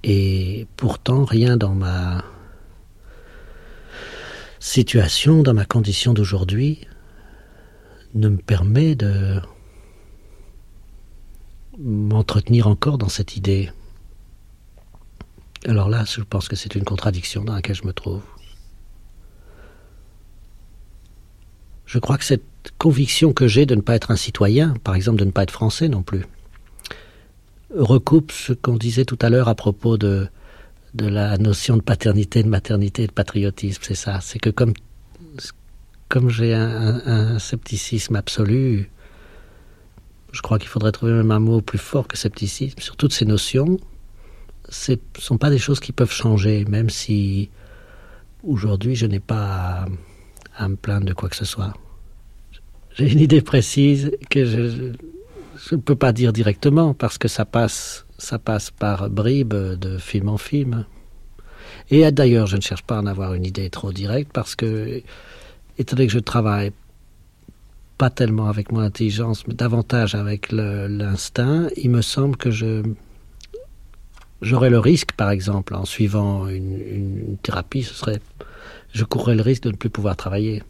Et 0.05 0.67
pourtant, 0.77 1.25
rien 1.25 1.57
dans 1.57 1.75
ma 1.75 2.23
situation, 4.67 5.45
dans 5.45 5.55
ma 5.55 5.65
condition 5.65 6.13
d'aujourd'hui, 6.13 6.81
ne 8.15 8.29
me 8.29 8.37
permet 8.37 8.97
de 8.97 9.41
m'entretenir 11.79 12.67
encore 12.67 12.99
dans 12.99 13.09
cette 13.09 13.37
idée. 13.37 13.71
Alors 15.67 15.89
là, 15.89 16.05
je 16.05 16.21
pense 16.21 16.49
que 16.49 16.57
c'est 16.57 16.75
une 16.75 16.85
contradiction 16.85 17.45
dans 17.45 17.55
laquelle 17.55 17.77
je 17.77 17.87
me 17.87 17.93
trouve. 17.93 18.23
Je 21.85 22.01
crois 22.01 22.19
que 22.19 22.25
cette 22.25 22.43
conviction 22.77 23.33
que 23.33 23.47
j'ai 23.47 23.67
de 23.67 23.77
ne 23.77 23.83
pas 23.83 23.95
être 23.95 24.11
un 24.11 24.17
citoyen, 24.17 24.75
par 24.83 24.97
exemple 24.97 25.21
de 25.21 25.25
ne 25.25 25.31
pas 25.31 25.45
être 25.45 25.53
français 25.53 25.89
non 25.89 26.03
plus, 26.03 26.25
recoupe 27.73 28.33
ce 28.33 28.53
qu'on 28.53 28.77
disait 28.77 29.05
tout 29.05 29.19
à 29.23 29.31
l'heure 29.31 29.49
à 29.49 29.55
propos 29.55 29.97
de, 29.97 30.29
de 30.97 31.07
la 31.07 31.37
notion 31.39 31.77
de 31.77 31.83
paternité, 31.83 32.43
de 32.43 32.49
maternité, 32.49 33.07
de 33.07 33.13
patriotisme. 33.13 33.83
C'est 33.85 33.95
ça. 33.95 34.21
C'est 34.21 34.39
que 34.39 34.51
comme, 34.51 34.73
j'ai 36.29 36.55
un, 36.55 37.39
scepticisme 37.39 38.17
absolu, 38.17 38.91
je 40.33 40.43
crois 40.43 40.59
qu'il 40.59 40.69
faudrait 40.69 40.93
trouver 40.93 41.13
même 41.13 41.31
un 41.31 41.39
mot 41.39 41.61
plus 41.61 41.79
fort 41.79 42.09
que 42.09 42.17
scepticisme 42.17 42.81
sur 42.81 42.97
toutes 42.97 43.13
ces 43.13 43.25
notions. 43.25 43.79
Ce 44.69 44.93
ne 44.93 44.97
sont 45.19 45.39
pas 45.39 45.51
des 45.51 45.59
choses 45.59 45.81
qui 45.81 45.93
peuvent 45.93 46.13
changer, 46.13 46.65
même 46.65 46.91
si 46.91 47.51
aujourd'hui 48.43 48.97
je 48.97 49.07
n'ai 49.07 49.21
pas 49.21 49.87
à, 50.57 50.69
me 50.69 50.77
plaindre 50.77 51.07
de 51.07 51.13
quoi 51.13 51.29
que 51.29 51.37
ce 51.37 51.45
soit. 51.45 51.75
J'ai 52.95 53.13
une 53.13 53.21
idée 53.21 53.43
précise 53.43 54.11
que 54.31 54.45
je, 54.45 54.93
ne 55.73 55.81
peux 55.81 55.97
pas 55.97 56.13
dire 56.13 56.33
directement 56.33 56.95
parce 56.95 57.19
que 57.19 57.29
ça 57.29 57.45
passe, 57.45 58.06
ça 58.19 58.39
passe 58.39 58.71
par 58.71 59.11
bribes 59.11 59.55
de 59.55 59.99
film 59.99 60.29
en 60.29 60.39
film. 60.39 60.87
Et 61.91 62.11
d'ailleurs, 62.11 62.47
je 62.47 62.57
ne 62.57 62.61
cherche 62.61 62.83
pas 62.83 62.97
à 62.97 63.01
en 63.01 63.07
avoir 63.07 63.35
une 63.35 63.45
idée 63.45 63.71
trop 63.71 63.93
directe 63.93 64.31
parce 64.33 64.55
que, 64.55 65.03
étant 65.79 65.97
donné 65.97 66.07
que 66.07 66.13
je 66.13 66.19
travaille 66.19 66.73
pas 67.99 68.11
tellement 68.11 68.49
avec 68.49 68.73
mon 68.73 68.81
intelligence, 68.81 69.47
mais 69.47 69.55
davantage 69.55 70.15
avec 70.15 70.53
l'instinct, 70.53 71.69
il 71.77 71.91
me 71.91 72.03
semble 72.03 72.37
que 72.37 72.51
je 72.51 72.83
j'aurais 74.43 74.71
le 74.71 74.79
risque, 74.79 75.13
par 75.13 75.31
exemple, 75.31 75.75
en 75.75 75.85
suivant 75.85 76.49
une, 76.49 77.37
thérapie, 77.43 77.83
ce 77.83 77.95
serait, 77.95 78.21
je 78.93 79.05
courrais 79.05 79.35
le 79.35 79.43
risque 79.43 79.63
de 79.63 79.71
ne 79.71 79.77
plus 79.77 79.91
pouvoir 79.91 80.17
travailler. 80.17 80.63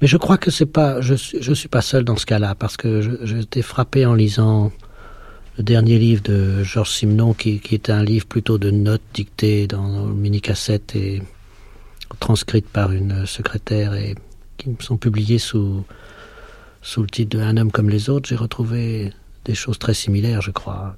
Mais 0.00 0.08
je 0.08 0.16
crois 0.16 0.38
que 0.38 0.50
c'est 0.50 0.66
pas, 0.66 1.00
je, 1.00 1.14
je 1.14 1.52
suis 1.52 1.68
pas 1.68 1.82
seul 1.82 2.04
dans 2.04 2.16
ce 2.16 2.26
cas-là, 2.26 2.54
parce 2.54 2.76
que 2.76 3.18
j'étais 3.24 3.62
frappé 3.62 4.04
en 4.06 4.14
lisant 4.14 4.72
le 5.58 5.64
dernier 5.64 5.98
livre 5.98 6.22
de 6.22 6.62
Georges 6.62 6.90
Simenon, 6.90 7.34
qui, 7.34 7.60
qui 7.60 7.74
était 7.74 7.92
un 7.92 8.02
livre 8.02 8.26
plutôt 8.26 8.58
de 8.58 8.70
notes 8.70 9.02
dictées 9.14 9.66
dans 9.66 10.06
le 10.06 10.14
mini-cassette 10.14 10.96
et 10.96 11.22
transcrites 12.20 12.68
par 12.68 12.92
une 12.92 13.26
secrétaire 13.26 13.94
et 13.94 14.14
qui 14.58 14.70
sont 14.80 14.96
publiées 14.96 15.38
sous, 15.38 15.84
sous 16.82 17.02
le 17.02 17.08
titre 17.08 17.36
de 17.36 17.42
Un 17.42 17.56
homme 17.56 17.72
comme 17.72 17.90
les 17.90 18.10
autres, 18.10 18.28
j'ai 18.28 18.36
retrouvé 18.36 19.12
des 19.44 19.54
choses 19.54 19.78
très 19.78 19.94
similaires, 19.94 20.42
je 20.42 20.50
crois. 20.50 20.96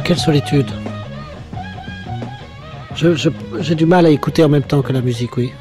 Quelle 0.00 0.18
solitude. 0.18 0.70
J'ai 2.94 3.74
du 3.74 3.86
mal 3.86 4.06
à 4.06 4.10
écouter 4.10 4.42
en 4.42 4.48
même 4.48 4.62
temps 4.62 4.82
que 4.82 4.92
la 4.92 5.00
musique, 5.00 5.36
oui. 5.36 5.52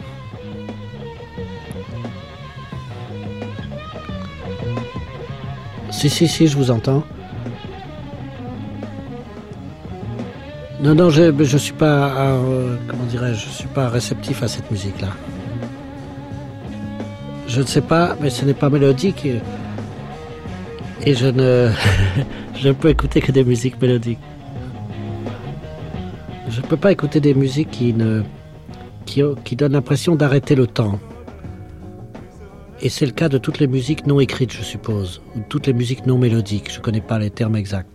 Si, 5.91 6.09
si, 6.09 6.27
si, 6.27 6.47
je 6.47 6.57
vous 6.57 6.71
entends. 6.71 7.03
Non, 10.81 10.93
non, 10.93 11.09
je 11.09 11.23
ne 11.23 11.57
suis 11.57 11.73
pas, 11.73 12.09
euh, 12.17 12.75
comment 12.87 13.03
dirais-je, 13.05 13.45
je 13.45 13.49
suis 13.49 13.67
pas 13.67 13.89
réceptif 13.89 14.43
à 14.43 14.47
cette 14.47 14.69
musique-là. 14.69 15.09
Je 17.47 17.61
ne 17.61 17.65
sais 17.65 17.81
pas, 17.81 18.15
mais 18.21 18.29
ce 18.29 18.45
n'est 18.45 18.53
pas 18.53 18.69
mélodique 18.69 19.25
et, 19.25 19.41
et 21.03 21.15
je 21.15 21.27
ne, 21.27 21.71
je 22.59 22.67
ne 22.67 22.73
peux 22.73 22.89
écouter 22.89 23.21
que 23.21 23.31
des 23.31 23.43
musiques 23.43 23.79
mélodiques. 23.81 24.19
Je 26.49 26.61
ne 26.61 26.65
peux 26.65 26.77
pas 26.77 26.91
écouter 26.91 27.19
des 27.19 27.33
musiques 27.33 27.71
qui, 27.71 27.93
ne, 27.93 28.23
qui, 29.05 29.21
qui 29.43 29.55
donnent 29.55 29.73
l'impression 29.73 30.15
d'arrêter 30.15 30.55
le 30.55 30.67
temps. 30.67 30.99
Et 32.81 32.89
c'est 32.89 33.05
le 33.05 33.11
cas 33.11 33.29
de 33.29 33.37
toutes 33.37 33.59
les 33.59 33.67
musiques 33.67 34.05
non 34.05 34.19
écrites, 34.19 34.53
je 34.53 34.63
suppose, 34.63 35.21
ou 35.35 35.39
toutes 35.49 35.67
les 35.67 35.73
musiques 35.73 36.05
non 36.05 36.17
mélodiques. 36.17 36.71
Je 36.71 36.77
ne 36.77 36.83
connais 36.83 37.01
pas 37.01 37.19
les 37.19 37.29
termes 37.29 37.55
exacts. 37.55 37.89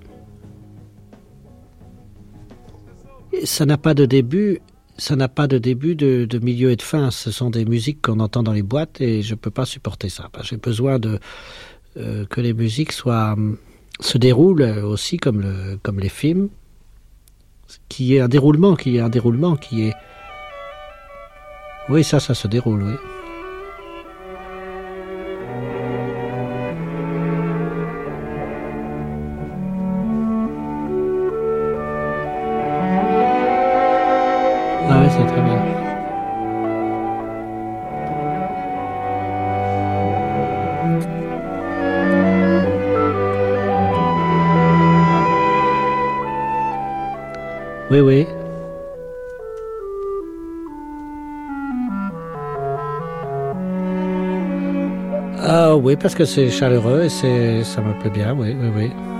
ça 3.44 3.66
n'a 3.66 3.78
pas 3.78 3.94
de 3.94 4.06
début, 4.06 4.60
ça 4.98 5.16
n'a 5.16 5.28
pas 5.28 5.46
de 5.46 5.58
début, 5.58 5.94
de, 5.94 6.24
de, 6.24 6.38
milieu 6.38 6.70
et 6.70 6.76
de 6.76 6.82
fin. 6.82 7.10
Ce 7.10 7.30
sont 7.30 7.50
des 7.50 7.64
musiques 7.64 8.02
qu'on 8.02 8.20
entend 8.20 8.42
dans 8.42 8.52
les 8.52 8.62
boîtes 8.62 9.00
et 9.00 9.22
je 9.22 9.32
ne 9.32 9.38
peux 9.38 9.50
pas 9.50 9.64
supporter 9.64 10.08
ça. 10.08 10.30
J'ai 10.42 10.56
besoin 10.56 10.98
de 10.98 11.18
euh, 11.96 12.24
que 12.26 12.40
les 12.40 12.54
musiques 12.54 12.92
soient 12.92 13.36
se 14.02 14.18
déroulent 14.18 14.62
aussi 14.84 15.16
comme 15.16 15.40
le 15.40 15.78
comme 15.82 16.00
les 16.00 16.08
films, 16.08 16.48
qui 17.88 18.16
est 18.16 18.20
un 18.20 18.28
déroulement, 18.28 18.76
qui 18.76 18.96
est 18.96 19.00
un 19.00 19.08
déroulement, 19.08 19.56
qui 19.56 19.88
est 19.88 19.94
oui 21.88 22.04
ça 22.04 22.20
ça 22.20 22.34
se 22.34 22.48
déroule 22.48 22.82
oui. 22.82 22.94
Parce 56.02 56.16
que 56.16 56.24
c'est 56.24 56.50
chaleureux 56.50 57.04
et 57.04 57.62
ça 57.62 57.80
me 57.80 57.98
plaît 58.00 58.10
bien, 58.10 58.34
oui, 58.34 58.56
oui, 58.60 58.68
oui. 58.74 59.11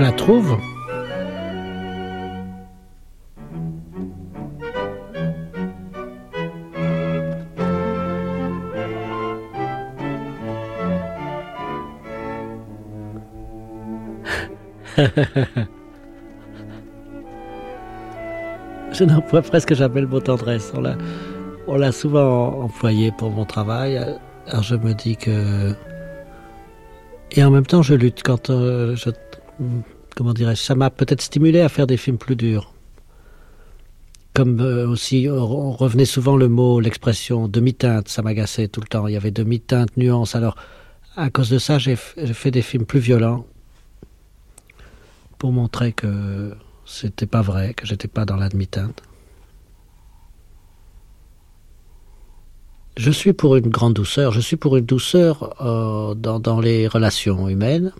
Je 0.00 0.04
la 0.04 0.12
trouve 0.12 0.56
Je 18.92 19.04
n'emploie 19.04 19.42
presque 19.42 19.74
jamais 19.74 20.00
le 20.00 20.06
mot 20.06 20.20
tendresse. 20.20 20.72
On 21.66 21.76
l'a 21.76 21.92
souvent 21.92 22.62
employé 22.62 23.12
pour 23.18 23.30
mon 23.30 23.44
travail. 23.44 23.98
Alors 24.46 24.62
je 24.62 24.76
me 24.76 24.94
dis 24.94 25.16
que... 25.16 25.74
Et 27.32 27.44
en 27.44 27.50
même 27.50 27.66
temps, 27.66 27.82
je 27.82 27.94
lutte 27.94 28.22
quand 28.22 28.48
euh, 28.48 28.96
je... 28.96 29.10
Comment 30.16 30.32
dirais-je 30.32 30.62
Ça 30.62 30.74
m'a 30.74 30.90
peut-être 30.90 31.22
stimulé 31.22 31.60
à 31.60 31.68
faire 31.68 31.86
des 31.86 31.96
films 31.96 32.18
plus 32.18 32.36
durs. 32.36 32.72
Comme 34.34 34.60
euh, 34.60 34.86
aussi, 34.88 35.28
on 35.30 35.72
revenait 35.72 36.04
souvent 36.04 36.36
le 36.36 36.48
mot, 36.48 36.80
l'expression 36.80 37.48
demi-teinte, 37.48 38.08
ça 38.08 38.22
m'agaçait 38.22 38.68
tout 38.68 38.80
le 38.80 38.86
temps. 38.86 39.06
Il 39.06 39.14
y 39.14 39.16
avait 39.16 39.30
demi-teinte, 39.30 39.96
nuance. 39.96 40.34
Alors, 40.34 40.56
à 41.16 41.30
cause 41.30 41.50
de 41.50 41.58
ça, 41.58 41.78
j'ai 41.78 41.96
fait 41.96 42.50
des 42.50 42.62
films 42.62 42.86
plus 42.86 43.00
violents 43.00 43.44
pour 45.38 45.52
montrer 45.52 45.92
que 45.92 46.54
c'était 46.84 47.26
pas 47.26 47.42
vrai, 47.42 47.74
que 47.74 47.86
j'étais 47.86 48.08
pas 48.08 48.24
dans 48.24 48.36
la 48.36 48.48
demi-teinte. 48.48 49.02
Je 52.96 53.10
suis 53.10 53.32
pour 53.32 53.56
une 53.56 53.68
grande 53.68 53.94
douceur, 53.94 54.32
je 54.32 54.40
suis 54.40 54.56
pour 54.56 54.76
une 54.76 54.84
douceur 54.84 55.54
euh, 55.64 56.14
dans, 56.14 56.60
les 56.60 56.86
relations 56.86 57.48
humaines. 57.48 57.92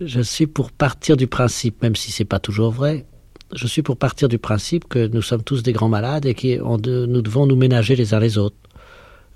Je 0.00 0.20
suis 0.20 0.46
pour 0.46 0.72
partir 0.72 1.16
du 1.16 1.26
principe, 1.26 1.82
même 1.82 1.94
si 1.94 2.10
c'est 2.10 2.24
pas 2.24 2.40
toujours 2.40 2.72
vrai, 2.72 3.06
je 3.54 3.66
suis 3.66 3.82
pour 3.82 3.96
partir 3.96 4.28
du 4.28 4.38
principe 4.38 4.88
que 4.88 5.06
nous 5.06 5.22
sommes 5.22 5.42
tous 5.42 5.62
des 5.62 5.72
grands 5.72 5.88
malades 5.88 6.26
et 6.26 6.34
que 6.34 7.06
nous 7.06 7.22
devons 7.22 7.46
nous 7.46 7.56
ménager 7.56 7.94
les 7.94 8.12
uns 8.14 8.18
les 8.18 8.38
autres. 8.38 8.56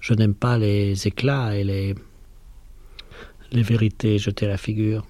Je 0.00 0.14
n'aime 0.14 0.34
pas 0.34 0.58
les 0.58 1.06
éclats 1.06 1.56
et 1.56 1.62
les, 1.64 1.94
les 3.52 3.62
vérités 3.62 4.18
jetées 4.18 4.46
à 4.46 4.48
la 4.48 4.56
figure. 4.56 5.06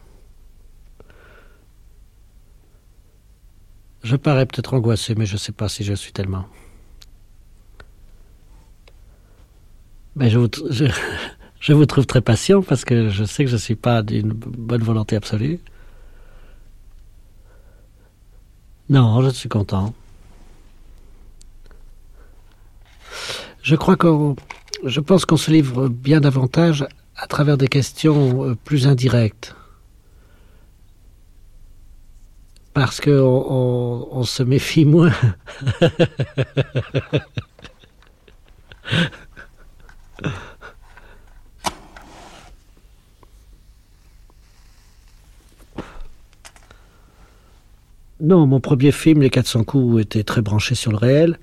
Je 4.03 4.17
parais 4.17 4.47
peut-être 4.47 4.75
angoissé, 4.75 5.15
mais 5.15 5.27
je 5.27 5.35
ne 5.35 5.39
sais 5.39 5.53
pas 5.53 5.69
si 5.69 5.85
je 5.85 5.95
suis 5.95 6.13
tellement. 6.13 6.47
Ben, 10.17 10.29
je, 10.29 10.39
vous, 10.39 10.49
je, 10.71 10.87
je, 11.61 11.73
vous 11.73 11.87
trouve 11.87 12.07
très 12.07 12.21
patient 12.21 12.63
parce 12.63 12.85
que 12.85 13.09
je 13.09 13.25
sais 13.25 13.45
que 13.45 13.51
je 13.51 13.57
ne 13.57 13.61
suis 13.61 13.75
pas 13.75 14.03
d'une 14.03 14.33
bonne 14.33 14.83
volonté 14.83 15.17
absolue. 15.17 15.61
Non, 18.89 19.21
je 19.23 19.31
suis 19.31 19.49
content. 19.49 19.93
Je 23.63 23.77
crois 23.77 23.97
qu'on, 23.97 24.37
je 24.85 25.01
pense 25.01 25.27
qu'on 25.27 25.37
se 25.37 25.51
livre 25.51 25.89
bien 25.89 26.21
davantage 26.21 26.87
à 27.17 27.27
travers 27.27 27.59
des 27.59 27.69
questions 27.69 28.45
euh, 28.45 28.55
plus 28.55 28.87
indirectes. 28.87 29.55
Parce 32.73 33.01
qu'on 33.01 33.11
on, 33.11 34.09
on 34.13 34.23
se 34.23 34.43
méfie 34.43 34.85
moins. 34.85 35.13
Non, 48.21 48.47
mon 48.47 48.61
premier 48.61 48.91
film, 48.91 49.23
Les 49.23 49.31
400 49.31 49.65
coups, 49.65 50.03
était 50.03 50.25
très 50.25 50.43
branché 50.43 50.75
sur 50.75 50.91
le 50.91 50.97
réel. 50.97 51.39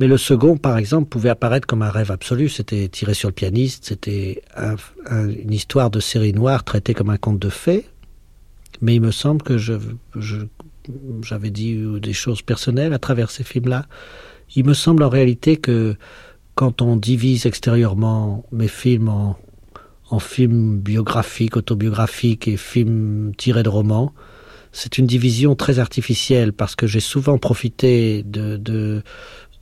Mais 0.00 0.08
le 0.08 0.16
second, 0.16 0.56
par 0.56 0.78
exemple, 0.78 1.08
pouvait 1.08 1.28
apparaître 1.28 1.66
comme 1.66 1.82
un 1.82 1.90
rêve 1.90 2.10
absolu. 2.10 2.48
C'était 2.48 2.88
tiré 2.88 3.14
sur 3.14 3.28
le 3.28 3.34
pianiste, 3.34 3.84
c'était 3.84 4.42
un, 4.56 4.76
un, 5.06 5.28
une 5.28 5.52
histoire 5.52 5.90
de 5.90 6.00
série 6.00 6.32
noire 6.32 6.64
traitée 6.64 6.94
comme 6.94 7.10
un 7.10 7.18
conte 7.18 7.38
de 7.38 7.50
fées. 7.50 7.86
Mais 8.80 8.94
il 8.94 9.02
me 9.02 9.10
semble 9.10 9.42
que 9.42 9.58
j'avais 9.58 11.50
dit 11.50 11.78
des 12.00 12.12
choses 12.12 12.42
personnelles 12.42 12.94
à 12.94 12.98
travers 12.98 13.30
ces 13.30 13.44
films-là. 13.44 13.86
Il 14.56 14.64
me 14.64 14.74
semble 14.74 15.02
en 15.02 15.10
réalité 15.10 15.58
que 15.58 15.96
quand 16.54 16.82
on 16.82 16.96
divise 16.96 17.46
extérieurement 17.46 18.44
mes 18.52 18.68
films 18.68 19.08
en 19.08 20.18
films 20.18 20.78
biographiques, 20.78 21.56
autobiographiques 21.56 22.48
et 22.48 22.56
films 22.56 23.32
tirés 23.36 23.62
de 23.62 23.68
romans, 23.68 24.12
c'est 24.72 24.98
une 24.98 25.06
division 25.06 25.54
très 25.54 25.78
artificielle 25.78 26.52
parce 26.52 26.76
que 26.76 26.86
j'ai 26.86 27.00
souvent 27.00 27.38
profité 27.38 28.22
de, 28.22 28.56
de, 28.56 29.02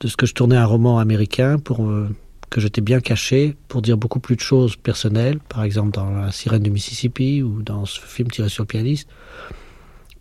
ce 0.03 0.15
que 0.15 0.25
je 0.25 0.33
tournais 0.33 0.57
un 0.57 0.65
roman 0.65 0.99
américain 0.99 1.57
pour 1.57 1.85
euh, 1.85 2.09
que 2.49 2.61
j'étais 2.61 2.81
bien 2.81 2.99
caché 2.99 3.55
pour 3.67 3.81
dire 3.81 3.97
beaucoup 3.97 4.19
plus 4.19 4.35
de 4.35 4.41
choses 4.41 4.75
personnelles, 4.75 5.39
par 5.49 5.63
exemple 5.63 5.91
dans 5.91 6.09
La 6.09 6.31
sirène 6.31 6.63
du 6.63 6.71
Mississippi 6.71 7.41
ou 7.41 7.61
dans 7.61 7.85
ce 7.85 7.99
film 7.99 8.29
tiré 8.29 8.49
sur 8.49 8.63
le 8.63 8.67
pianiste, 8.67 9.09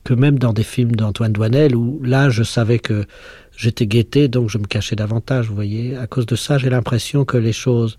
que 0.05 0.15
même 0.15 0.39
dans 0.39 0.53
des 0.53 0.63
films 0.63 0.93
d'Antoine 0.93 1.33
Douanel 1.33 1.77
où 1.77 2.01
là 2.03 2.31
je 2.31 2.43
savais 2.43 2.79
que 2.79 3.05
j'étais 3.57 3.87
guetté, 3.87 4.29
donc 4.29 4.49
je 4.49 4.59
me 4.59 4.67
cachais 4.67 4.97
davantage, 4.97 5.49
vous 5.49 5.55
voyez. 5.55 5.97
À 5.97 6.07
cause 6.07 6.27
de 6.27 6.37
ça, 6.37 6.59
j'ai 6.59 6.71
l'impression 6.71 7.25
que 7.25 7.37
les 7.37 7.53
choses 7.53 7.99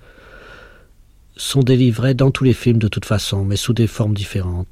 sont 1.36 1.62
délivrées 1.62 2.13
dans 2.13 2.32
tous 2.32 2.43
les 2.43 2.54
films 2.54 2.80
de 2.80 2.88
toute 2.88 3.06
façon, 3.06 3.45
mais 3.45 3.56
sous 3.56 3.73
des 3.73 3.88
formes 3.88 4.13
différentes. 4.13 4.67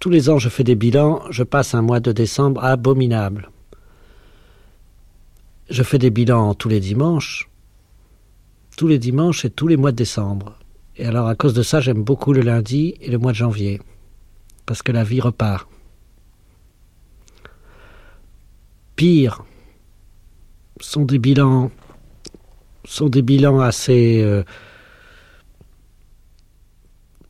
Tous 0.00 0.10
les 0.10 0.28
ans, 0.28 0.38
je 0.38 0.48
fais 0.48 0.64
des 0.64 0.74
bilans, 0.74 1.22
je 1.30 1.44
passe 1.44 1.74
un 1.74 1.82
mois 1.82 2.00
de 2.00 2.10
décembre 2.10 2.64
abominable. 2.64 3.50
Je 5.68 5.82
fais 5.84 5.98
des 5.98 6.10
bilans 6.10 6.54
tous 6.54 6.68
les 6.68 6.80
dimanches, 6.80 7.48
tous 8.76 8.88
les 8.88 8.98
dimanches 8.98 9.44
et 9.44 9.50
tous 9.50 9.68
les 9.68 9.76
mois 9.76 9.92
de 9.92 9.96
décembre. 9.96 10.58
Et 10.96 11.06
alors, 11.06 11.28
à 11.28 11.36
cause 11.36 11.54
de 11.54 11.62
ça, 11.62 11.80
j'aime 11.80 12.02
beaucoup 12.02 12.32
le 12.32 12.40
lundi 12.40 12.94
et 13.00 13.10
le 13.10 13.18
mois 13.18 13.30
de 13.30 13.36
janvier 13.36 13.80
parce 14.66 14.82
que 14.82 14.92
la 14.92 15.04
vie 15.04 15.20
repart. 15.20 15.68
Pire 18.96 19.44
sont 20.80 21.04
des 21.04 21.18
bilans 21.18 21.70
sont 22.84 23.08
des 23.08 23.22
bilans 23.22 23.60
assez 23.60 24.22
euh, 24.22 24.42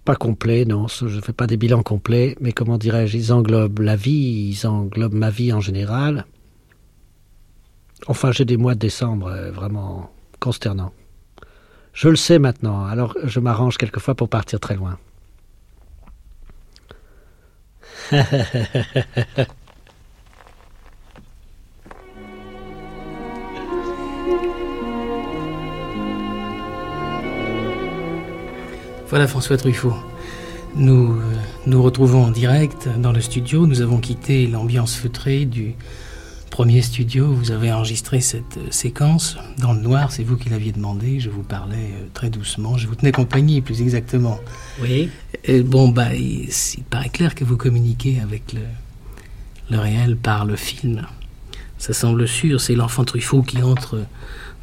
pas 0.05 0.17
complets, 0.17 0.65
non, 0.65 0.89
je 0.89 1.05
ne 1.05 1.21
fais 1.21 1.33
pas 1.33 1.47
des 1.47 1.57
bilans 1.57 1.83
complets, 1.83 2.37
mais 2.41 2.53
comment 2.53 2.79
dirais-je, 2.79 3.17
ils 3.17 3.33
englobent 3.33 3.81
la 3.81 3.97
vie, 3.97 4.51
ils 4.51 4.67
englobent 4.67 5.15
ma 5.15 5.31
vie 5.31 5.53
en 5.53 5.61
général. 5.61 6.27
Enfin, 8.07 8.33
j'ai 8.33 8.45
des 8.45 8.57
mois 8.57 8.75
de 8.75 8.79
décembre 8.79 9.27
euh, 9.29 9.51
vraiment 9.51 10.11
consternants. 10.39 10.93
Je 11.93 12.09
le 12.09 12.17
sais 12.17 12.39
maintenant, 12.39 12.85
alors 12.85 13.15
je 13.25 13.41
m'arrange 13.41 13.77
quelquefois 13.77 14.15
pour 14.15 14.29
partir 14.29 14.59
très 14.61 14.77
loin. 14.77 14.99
Voilà 29.11 29.27
François 29.27 29.57
Truffaut. 29.57 29.93
Nous 30.77 31.15
euh, 31.15 31.35
nous 31.67 31.83
retrouvons 31.83 32.27
en 32.27 32.31
direct 32.31 32.89
dans 33.01 33.11
le 33.11 33.21
studio. 33.21 33.67
Nous 33.67 33.81
avons 33.81 33.99
quitté 33.99 34.47
l'ambiance 34.47 34.95
feutrée 34.95 35.47
du 35.47 35.75
premier 36.49 36.81
studio. 36.81 37.27
Vous 37.27 37.51
avez 37.51 37.73
enregistré 37.73 38.21
cette 38.21 38.59
euh, 38.59 38.71
séquence 38.71 39.37
dans 39.59 39.73
le 39.73 39.81
noir. 39.81 40.13
C'est 40.13 40.23
vous 40.23 40.37
qui 40.37 40.49
l'aviez 40.49 40.71
demandé. 40.71 41.19
Je 41.19 41.29
vous 41.29 41.43
parlais 41.43 41.75
euh, 41.75 42.07
très 42.15 42.31
doucement. 42.31 42.79
Je 42.79 42.87
vous 42.87 42.95
tenais 42.95 43.11
compagnie, 43.11 43.61
plus 43.61 43.83
exactement. 43.83 44.39
Oui. 44.81 45.11
Et 45.43 45.63
bon, 45.63 45.89
bah, 45.89 46.15
il, 46.15 46.49
il 46.49 46.85
paraît 46.85 47.09
clair 47.09 47.35
que 47.35 47.43
vous 47.43 47.57
communiquez 47.57 48.21
avec 48.21 48.53
le, 48.53 48.61
le 49.71 49.79
réel 49.81 50.17
par 50.17 50.45
le 50.45 50.55
film. 50.55 51.05
Ça 51.79 51.93
semble 51.93 52.29
sûr. 52.29 52.61
C'est 52.61 52.77
l'enfant 52.77 53.03
Truffaut 53.03 53.43
qui 53.43 53.61
entre 53.61 54.05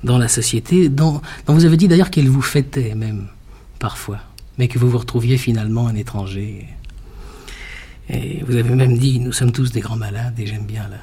dans 0.06 0.18
la 0.18 0.30
société, 0.30 0.88
dont, 0.88 1.22
dont 1.48 1.54
vous 1.54 1.66
avez 1.66 1.76
dit 1.76 1.90
d'ailleurs 1.90 2.12
qu'elle 2.12 2.30
vous 2.30 2.42
fêtait 2.42 2.96
même 2.96 3.28
parfois 3.78 4.20
mais 4.58 4.68
que 4.68 4.80
vous 4.80 4.90
vous 4.90 4.98
retrouviez 4.98 5.38
finalement 5.38 5.88
un 5.88 5.96
étranger. 5.96 6.66
Et 8.10 8.44
vous 8.46 8.56
avez 8.56 8.74
même 8.74 8.98
dit, 8.98 9.20
nous 9.20 9.34
sommes 9.34 9.52
tous 9.52 9.72
des 9.72 9.82
grands 9.82 9.98
malades, 9.98 10.40
et 10.40 10.46
j'aime 10.46 10.66
bien 10.66 10.88
la, 10.90 10.98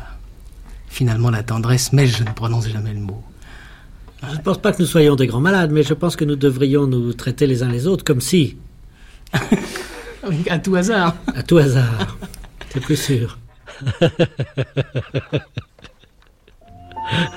finalement 0.88 1.31
la 1.31 1.43
tendresse, 1.43 1.93
mais 1.93 2.07
je 2.07 2.25
ne 2.25 2.31
prononce 2.31 2.69
jamais 2.69 2.95
le 2.95 3.01
mot. 3.01 3.23
Je 4.31 4.37
ne 4.37 4.40
pense 4.40 4.59
pas 4.59 4.73
que 4.73 4.81
nous 4.81 4.88
soyons 4.88 5.17
des 5.17 5.27
grands 5.27 5.40
malades, 5.40 5.71
mais 5.71 5.83
je 5.83 5.93
pense 5.93 6.17
que 6.17 6.25
nous 6.25 6.37
devrions 6.37 6.87
nous 6.87 7.12
traiter 7.12 7.47
les 7.47 7.62
uns 7.62 7.71
les 7.71 7.87
autres 7.87 8.05
comme 8.05 8.23
si. 8.23 8.57
à 10.49 10.59
tout 10.59 10.77
hasard. 10.77 11.14
À 11.35 11.43
tout 11.43 11.59
hasard. 11.59 12.17
C'est 12.71 12.81
plus 12.81 12.97
sûr. 12.97 13.38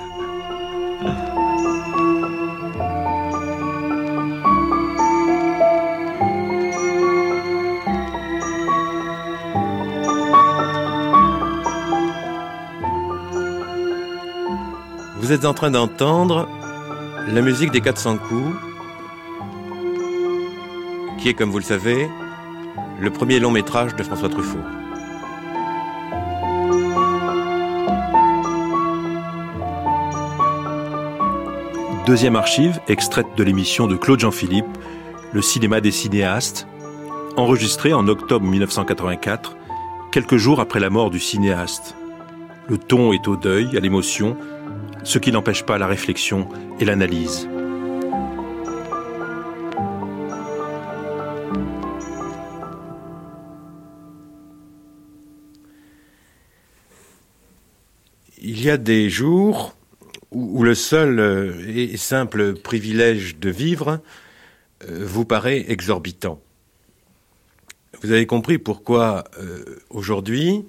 Vous 15.28 15.34
êtes 15.34 15.44
en 15.44 15.54
train 15.54 15.72
d'entendre 15.72 16.48
la 17.28 17.42
musique 17.42 17.72
des 17.72 17.82
400 17.82 18.18
coups, 18.18 18.56
qui 21.20 21.28
est, 21.28 21.34
comme 21.34 21.50
vous 21.50 21.58
le 21.58 21.66
savez, 21.66 22.10
le 23.02 23.10
premier 23.10 23.42
long 23.42 23.52
métrage 23.52 23.94
de 23.98 24.04
François 24.04 24.30
Truffaut. 24.30 24.58
Deuxième 32.06 32.38
archive, 32.38 32.80
extraite 32.88 33.28
de 33.36 33.44
l'émission 33.44 33.86
de 33.86 33.98
Claude 33.98 34.22
Jean-Philippe, 34.22 34.78
Le 35.34 35.42
cinéma 35.42 35.82
des 35.82 35.92
cinéastes, 35.92 36.68
enregistrée 37.36 37.92
en 37.92 38.08
octobre 38.08 38.46
1984, 38.46 39.58
quelques 40.14 40.38
jours 40.38 40.62
après 40.62 40.80
la 40.80 40.90
mort 40.90 41.10
du 41.10 41.20
cinéaste. 41.20 41.98
Le 42.70 42.78
ton 42.78 43.12
est 43.12 43.28
au 43.28 43.36
deuil, 43.36 43.76
à 43.76 43.82
l'émotion, 43.82 44.38
ce 45.04 45.20
qui 45.20 45.32
n'empêche 45.32 45.64
pas 45.64 45.78
la 45.78 45.88
réflexion 45.88 46.50
et 46.80 46.86
l'analyse. 46.86 47.48
Il 58.40 58.64
y 58.64 58.70
a 58.70 58.78
des 58.78 59.10
jours 59.10 59.76
où, 60.32 60.64
le 60.64 60.76
seul 60.76 61.20
euh, 61.20 61.54
et 61.68 61.98
simple 61.98 62.54
privilège 62.54 63.38
de 63.38 63.50
vivre 63.50 64.02
euh, 64.84 65.06
vous 65.06 65.26
paraît 65.26 65.66
exorbitant. 65.70 66.40
Vous 68.02 68.12
avez 68.12 68.26
compris 68.26 68.58
pourquoi 68.58 69.24
euh, 69.40 69.64
aujourd'hui 69.90 70.66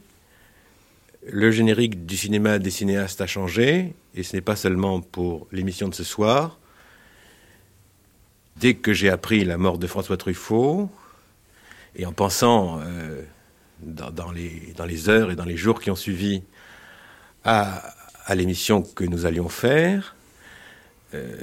le 1.31 1.51
générique 1.51 2.07
du 2.07 2.17
cinéma 2.17 2.59
des 2.59 2.71
cinéastes 2.71 3.21
a 3.21 3.27
changé, 3.27 3.95
et 4.14 4.23
ce 4.23 4.37
n'est 4.37 4.43
pas 4.43 4.57
seulement 4.57 5.01
pour 5.01 5.47
l'émission 5.53 5.88
de 5.88 5.95
ce 5.95 6.05
soir. 6.05 6.59
Dès 8.57 8.75
que 8.75 8.93
j'ai 8.93 9.11
appris 9.11 9.45
la 9.45 9.59
mort 9.59 9.79
de 9.79 9.87
François 9.87 10.17
Truffaut, 10.17 10.91
et 11.97 12.07
en 12.07 12.12
pensant 12.12 12.81
euh, 12.81 13.23
dans, 13.81 14.31
les, 14.33 15.09
heures 15.09 15.31
et 15.31 15.37
dans 15.37 15.45
les 15.45 15.57
jours 15.57 15.81
qui 15.81 15.91
ont 15.91 15.97
suivi 15.97 16.43
à, 17.45 17.95
l'émission 18.35 18.83
que 18.83 19.05
nous 19.05 19.27
allions 19.27 19.49
faire, 19.49 20.14
euh, 21.14 21.37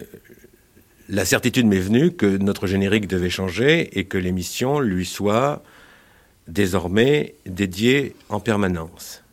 la 1.10 1.26
certitude 1.26 1.66
m'est 1.66 1.80
venue 1.80 2.12
que 2.12 2.38
notre 2.38 2.68
générique 2.68 3.08
devait 3.08 3.30
changer 3.30 4.00
et 4.00 4.06
que 4.06 4.18
l'émission 4.18 4.80
lui 4.80 5.06
soit 5.06 5.64
désormais 6.48 7.36
dédiée 7.46 8.16
en 8.30 8.40
permanence. 8.40 9.25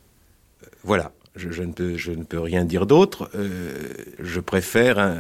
Voilà, 0.85 1.13
je, 1.37 1.63
ne, 1.63 1.73
peux, 1.73 1.97
je 1.97 2.13
ne 2.13 2.25
peux 2.25 2.41
rien 2.41 2.65
dire 2.65 2.87
d'autre. 2.87 3.31
Euh, 3.35 3.95
je 4.19 4.41
préfère 4.41 4.99
hein, 4.99 5.19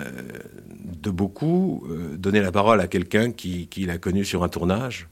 de 0.84 1.10
beaucoup 1.10 1.84
euh, 1.88 2.16
donner 2.16 2.40
la 2.40 2.52
parole 2.52 2.80
à 2.80 2.86
quelqu'un 2.86 3.32
qui, 3.32 3.66
qui 3.68 3.84
l'a 3.86 3.98
connu 3.98 4.24
sur 4.24 4.44
un 4.44 4.48
tournage 4.48 5.08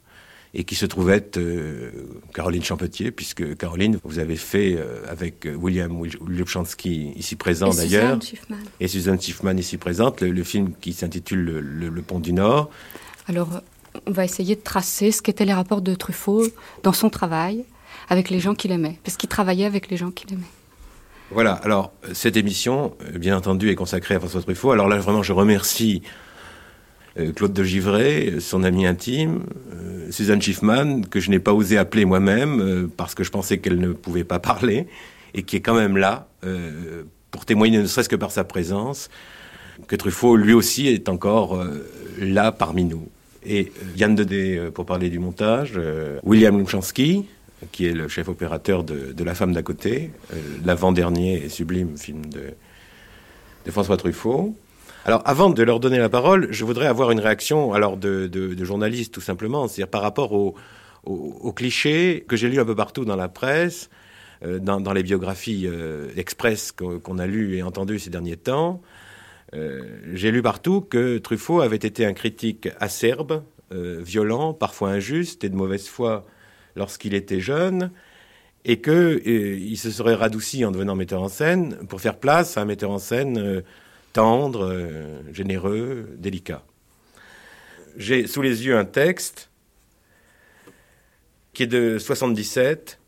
et 0.52 0.64
qui 0.64 0.74
se 0.74 0.84
trouvait 0.84 1.16
être 1.16 1.38
euh, 1.38 1.90
Caroline 2.34 2.64
Champetier, 2.64 3.12
puisque 3.12 3.56
Caroline, 3.56 3.98
vous 4.02 4.18
avez 4.18 4.34
fait 4.34 4.78
avec 5.08 5.48
William 5.56 6.04
Lubchansky, 6.26 7.12
ici 7.14 7.36
présent 7.36 7.70
d'ailleurs, 7.70 8.18
et 8.80 8.88
Suzanne 8.88 9.20
Schiffman 9.20 9.56
ici 9.56 9.78
présente, 9.78 10.20
le, 10.20 10.42
film 10.42 10.72
qui 10.80 10.92
s'intitule 10.92 11.38
le, 11.40 12.02
Pont 12.02 12.18
du 12.18 12.32
Nord. 12.32 12.68
Alors, 13.28 13.62
on 14.06 14.10
va 14.10 14.24
essayer 14.24 14.56
de 14.56 14.60
tracer 14.60 15.12
ce 15.12 15.22
qu'étaient 15.22 15.44
les 15.44 15.54
rapports 15.54 15.82
de 15.82 15.94
Truffaut 15.94 16.44
dans 16.82 16.92
son 16.92 17.10
travail, 17.10 17.64
avec 18.10 18.28
les 18.28 18.40
gens 18.40 18.54
qu'il 18.54 18.72
aimait, 18.72 18.98
parce 19.04 19.16
qu'il 19.16 19.28
travaillait 19.28 19.64
avec 19.64 19.88
les 19.88 19.96
gens 19.96 20.10
qu'il 20.10 20.32
aimait. 20.32 20.42
Voilà, 21.30 21.52
alors 21.52 21.92
cette 22.12 22.36
émission, 22.36 22.94
euh, 23.02 23.18
bien 23.18 23.36
entendu, 23.36 23.70
est 23.70 23.76
consacrée 23.76 24.16
à 24.16 24.18
François 24.18 24.42
Truffaut. 24.42 24.72
Alors 24.72 24.88
là, 24.88 24.96
vraiment, 24.98 25.22
je 25.22 25.32
remercie 25.32 26.02
euh, 27.18 27.32
Claude 27.32 27.52
de 27.52 27.62
Givray, 27.62 28.40
son 28.40 28.64
ami 28.64 28.84
intime, 28.84 29.44
euh, 29.72 30.10
Suzanne 30.10 30.42
Schiffman, 30.42 31.02
que 31.02 31.20
je 31.20 31.30
n'ai 31.30 31.38
pas 31.38 31.54
osé 31.54 31.78
appeler 31.78 32.04
moi-même, 32.04 32.90
parce 32.96 33.14
que 33.14 33.22
je 33.22 33.30
pensais 33.30 33.58
qu'elle 33.58 33.78
ne 33.78 33.92
pouvait 33.92 34.24
pas 34.24 34.40
parler, 34.40 34.88
et 35.34 35.44
qui 35.44 35.54
est 35.54 35.60
quand 35.60 35.76
même 35.76 35.96
là, 35.96 36.26
pour 37.30 37.44
témoigner, 37.44 37.78
ne 37.78 37.86
serait-ce 37.86 38.08
que 38.08 38.16
par 38.16 38.32
sa 38.32 38.42
présence, 38.42 39.08
que 39.86 39.94
Truffaut, 39.94 40.34
lui 40.34 40.52
aussi, 40.52 40.88
est 40.88 41.08
encore 41.08 41.64
là 42.18 42.50
parmi 42.50 42.82
nous. 42.82 43.08
Et 43.46 43.72
Yann 43.96 44.16
Dedé, 44.16 44.68
pour 44.74 44.84
parler 44.84 45.10
du 45.10 45.20
montage, 45.20 45.78
William 46.24 46.58
Lumchansky, 46.58 47.24
qui 47.72 47.86
est 47.86 47.92
le 47.92 48.08
chef 48.08 48.28
opérateur 48.28 48.84
de, 48.84 49.24
La 49.24 49.34
femme 49.34 49.52
d'à 49.52 49.62
côté, 49.62 50.10
euh, 50.32 50.36
l'avant-dernier 50.64 51.44
et 51.44 51.48
sublime 51.48 51.96
film 51.96 52.26
de, 52.26 52.54
François 53.70 53.96
Truffaut. 53.96 54.56
Alors, 55.04 55.22
avant 55.24 55.50
de 55.50 55.62
leur 55.62 55.80
donner 55.80 55.98
la 55.98 56.08
parole, 56.08 56.48
je 56.50 56.64
voudrais 56.64 56.86
avoir 56.86 57.10
une 57.10 57.20
réaction 57.20 57.72
alors 57.72 57.96
de, 57.96 58.26
de, 58.26 58.64
journaliste, 58.64 59.14
tout 59.14 59.20
simplement, 59.20 59.68
c'est-à-dire 59.68 59.90
par 59.90 60.02
rapport 60.02 60.32
aux 60.32 61.52
clichés 61.52 62.24
que 62.26 62.36
j'ai 62.36 62.48
lus 62.48 62.60
un 62.60 62.64
peu 62.64 62.74
partout 62.74 63.04
dans 63.04 63.16
la 63.16 63.28
presse, 63.28 63.90
euh, 64.44 64.58
dans, 64.58 64.92
les 64.92 65.02
biographies 65.02 65.66
euh, 65.66 66.08
express 66.16 66.72
qu'on 66.72 67.18
a 67.18 67.26
lues 67.26 67.56
et 67.56 67.62
entendues 67.62 67.98
ces 67.98 68.10
derniers 68.10 68.36
temps. 68.36 68.80
j'ai 70.12 70.30
lu 70.30 70.42
partout 70.42 70.80
que 70.80 71.18
Truffaut 71.18 71.60
avait 71.60 71.76
été 71.76 72.06
un 72.06 72.12
critique 72.12 72.68
acerbe, 72.78 73.42
violent, 73.72 74.52
parfois 74.52 74.90
injuste 74.90 75.44
et 75.44 75.48
de 75.48 75.54
mauvaise 75.54 75.86
foi 75.86 76.24
lorsqu'il 76.76 77.14
était 77.14 77.40
jeune 77.40 77.90
et 78.64 78.80
qu'il 78.80 78.92
euh, 78.92 79.76
se 79.76 79.90
serait 79.90 80.14
radouci 80.14 80.64
en 80.64 80.70
devenant 80.70 80.94
metteur 80.94 81.22
en 81.22 81.28
scène 81.28 81.76
pour 81.88 82.00
faire 82.00 82.18
place 82.18 82.56
à 82.56 82.62
un 82.62 82.64
metteur 82.64 82.90
en 82.90 82.98
scène 82.98 83.38
euh, 83.38 83.62
tendre, 84.12 84.68
euh, 84.70 85.20
généreux, 85.32 86.08
délicat. 86.18 86.64
J'ai 87.96 88.26
sous 88.26 88.42
les 88.42 88.66
yeux 88.66 88.76
un 88.76 88.84
texte 88.84 89.50
qui 91.52 91.64
est 91.64 91.68
de 91.68 91.98
77 91.98 92.98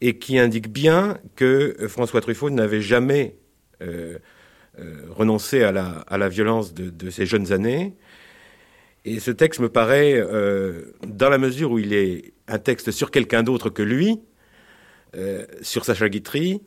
et 0.00 0.18
qui 0.18 0.38
indique 0.38 0.68
bien 0.68 1.18
que 1.36 1.76
François 1.88 2.20
Truffaut 2.20 2.50
n'avait 2.50 2.80
jamais 2.80 3.36
renoncer 5.10 5.62
à 5.62 5.72
la, 5.72 6.28
violence 6.28 6.72
de, 6.72 7.10
ses 7.10 7.26
jeunes 7.26 7.52
années. 7.52 7.94
Et 9.04 9.20
ce 9.20 9.30
texte 9.30 9.60
me 9.60 9.68
paraît, 9.68 10.22
dans 11.06 11.28
la 11.28 11.38
mesure 11.38 11.70
où 11.70 11.78
il 11.78 11.92
est 11.92 12.32
un 12.48 12.58
texte 12.58 12.90
sur 12.90 13.10
quelqu'un 13.10 13.42
d'autre 13.42 13.70
que 13.70 13.82
lui, 13.82 14.20
sur 15.62 15.84
Sacha 15.84 16.08
Guitry, 16.08 16.60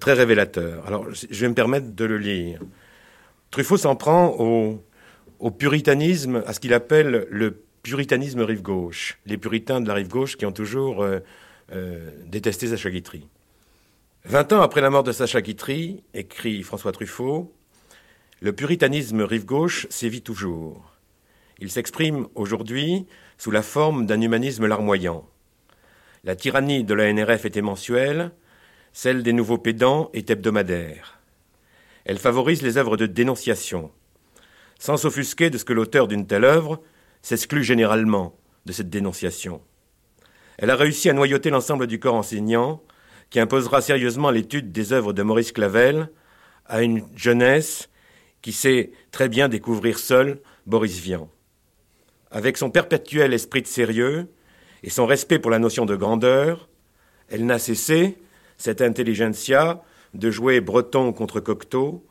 très 0.00 0.14
révélateur. 0.14 0.86
Alors, 0.86 1.06
je 1.12 1.40
vais 1.40 1.48
me 1.48 1.54
permettre 1.54 1.94
de 1.94 2.04
le 2.04 2.18
lire. 2.18 2.60
Truffaut 3.50 3.76
s'en 3.76 3.96
prend 3.96 4.36
au, 4.38 5.50
puritanisme, 5.50 6.42
à 6.46 6.52
ce 6.52 6.60
qu'il 6.60 6.74
appelle 6.74 7.26
le 7.30 7.62
puritanisme 7.82 8.42
rive 8.42 8.62
gauche, 8.62 9.18
les 9.26 9.38
puritains 9.38 9.80
de 9.80 9.88
la 9.88 9.94
rive 9.94 10.08
gauche 10.08 10.36
qui 10.36 10.44
ont 10.44 10.52
toujours 10.52 11.02
euh, 11.02 11.20
euh, 11.72 12.10
détesté 12.26 12.66
Sacha 12.66 12.90
Guitry. 12.90 13.26
Vingt 14.24 14.52
ans 14.52 14.60
après 14.60 14.80
la 14.80 14.90
mort 14.90 15.04
de 15.04 15.12
Sacha 15.12 15.40
Guitry, 15.40 16.02
écrit 16.12 16.62
François 16.62 16.92
Truffaut, 16.92 17.52
le 18.40 18.52
puritanisme 18.52 19.22
rive 19.22 19.46
gauche 19.46 19.86
sévit 19.88 20.22
toujours. 20.22 20.92
Il 21.60 21.70
s'exprime 21.70 22.26
aujourd'hui 22.34 23.06
sous 23.38 23.50
la 23.50 23.62
forme 23.62 24.04
d'un 24.04 24.20
humanisme 24.20 24.66
larmoyant. 24.66 25.24
La 26.24 26.36
tyrannie 26.36 26.84
de 26.84 26.94
la 26.94 27.12
NRF 27.12 27.44
était 27.44 27.62
mensuelle, 27.62 28.32
celle 28.92 29.22
des 29.22 29.32
nouveaux 29.32 29.58
pédants 29.58 30.10
est 30.12 30.30
hebdomadaire. 30.30 31.20
Elle 32.04 32.18
favorise 32.18 32.62
les 32.62 32.76
œuvres 32.76 32.96
de 32.96 33.06
dénonciation, 33.06 33.92
sans 34.78 34.96
s'offusquer 34.96 35.50
de 35.50 35.58
ce 35.58 35.64
que 35.64 35.72
l'auteur 35.72 36.08
d'une 36.08 36.26
telle 36.26 36.44
œuvre 36.44 36.82
s'exclut 37.22 37.64
généralement 37.64 38.36
de 38.66 38.72
cette 38.72 38.90
dénonciation. 38.90 39.60
Elle 40.58 40.70
a 40.70 40.76
réussi 40.76 41.08
à 41.08 41.12
noyauter 41.12 41.50
l'ensemble 41.50 41.86
du 41.86 42.00
corps 42.00 42.14
enseignant, 42.14 42.82
qui 43.30 43.40
imposera 43.40 43.80
sérieusement 43.80 44.30
l'étude 44.30 44.72
des 44.72 44.92
œuvres 44.92 45.12
de 45.12 45.22
Maurice 45.22 45.52
Clavel 45.52 46.10
à 46.66 46.82
une 46.82 47.06
jeunesse 47.14 47.88
qui 48.42 48.52
sait 48.52 48.90
très 49.10 49.28
bien 49.28 49.48
découvrir 49.48 49.98
seule 49.98 50.40
Boris 50.66 50.98
Vian. 50.98 51.30
Avec 52.30 52.58
son 52.58 52.70
perpétuel 52.70 53.32
esprit 53.32 53.62
de 53.62 53.66
sérieux 53.66 54.28
et 54.82 54.90
son 54.90 55.06
respect 55.06 55.38
pour 55.38 55.50
la 55.50 55.58
notion 55.58 55.86
de 55.86 55.96
grandeur, 55.96 56.68
elle 57.28 57.46
n'a 57.46 57.58
cessé, 57.58 58.18
cette 58.56 58.82
intelligentsia, 58.82 59.82
de 60.14 60.30
jouer 60.30 60.60
Breton 60.60 61.12
contre 61.12 61.40
Cocteau, 61.40 62.06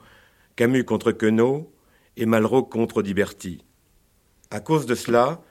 Camus 0.56 0.86
contre 0.86 1.12
Queneau 1.12 1.72
et 2.16 2.26
Malraux 2.26 2.64
contre 2.64 3.04
Diberti. 3.04 3.64
À 4.50 4.60
cause 4.60 4.86
de 4.86 4.96
cela, 4.96 5.42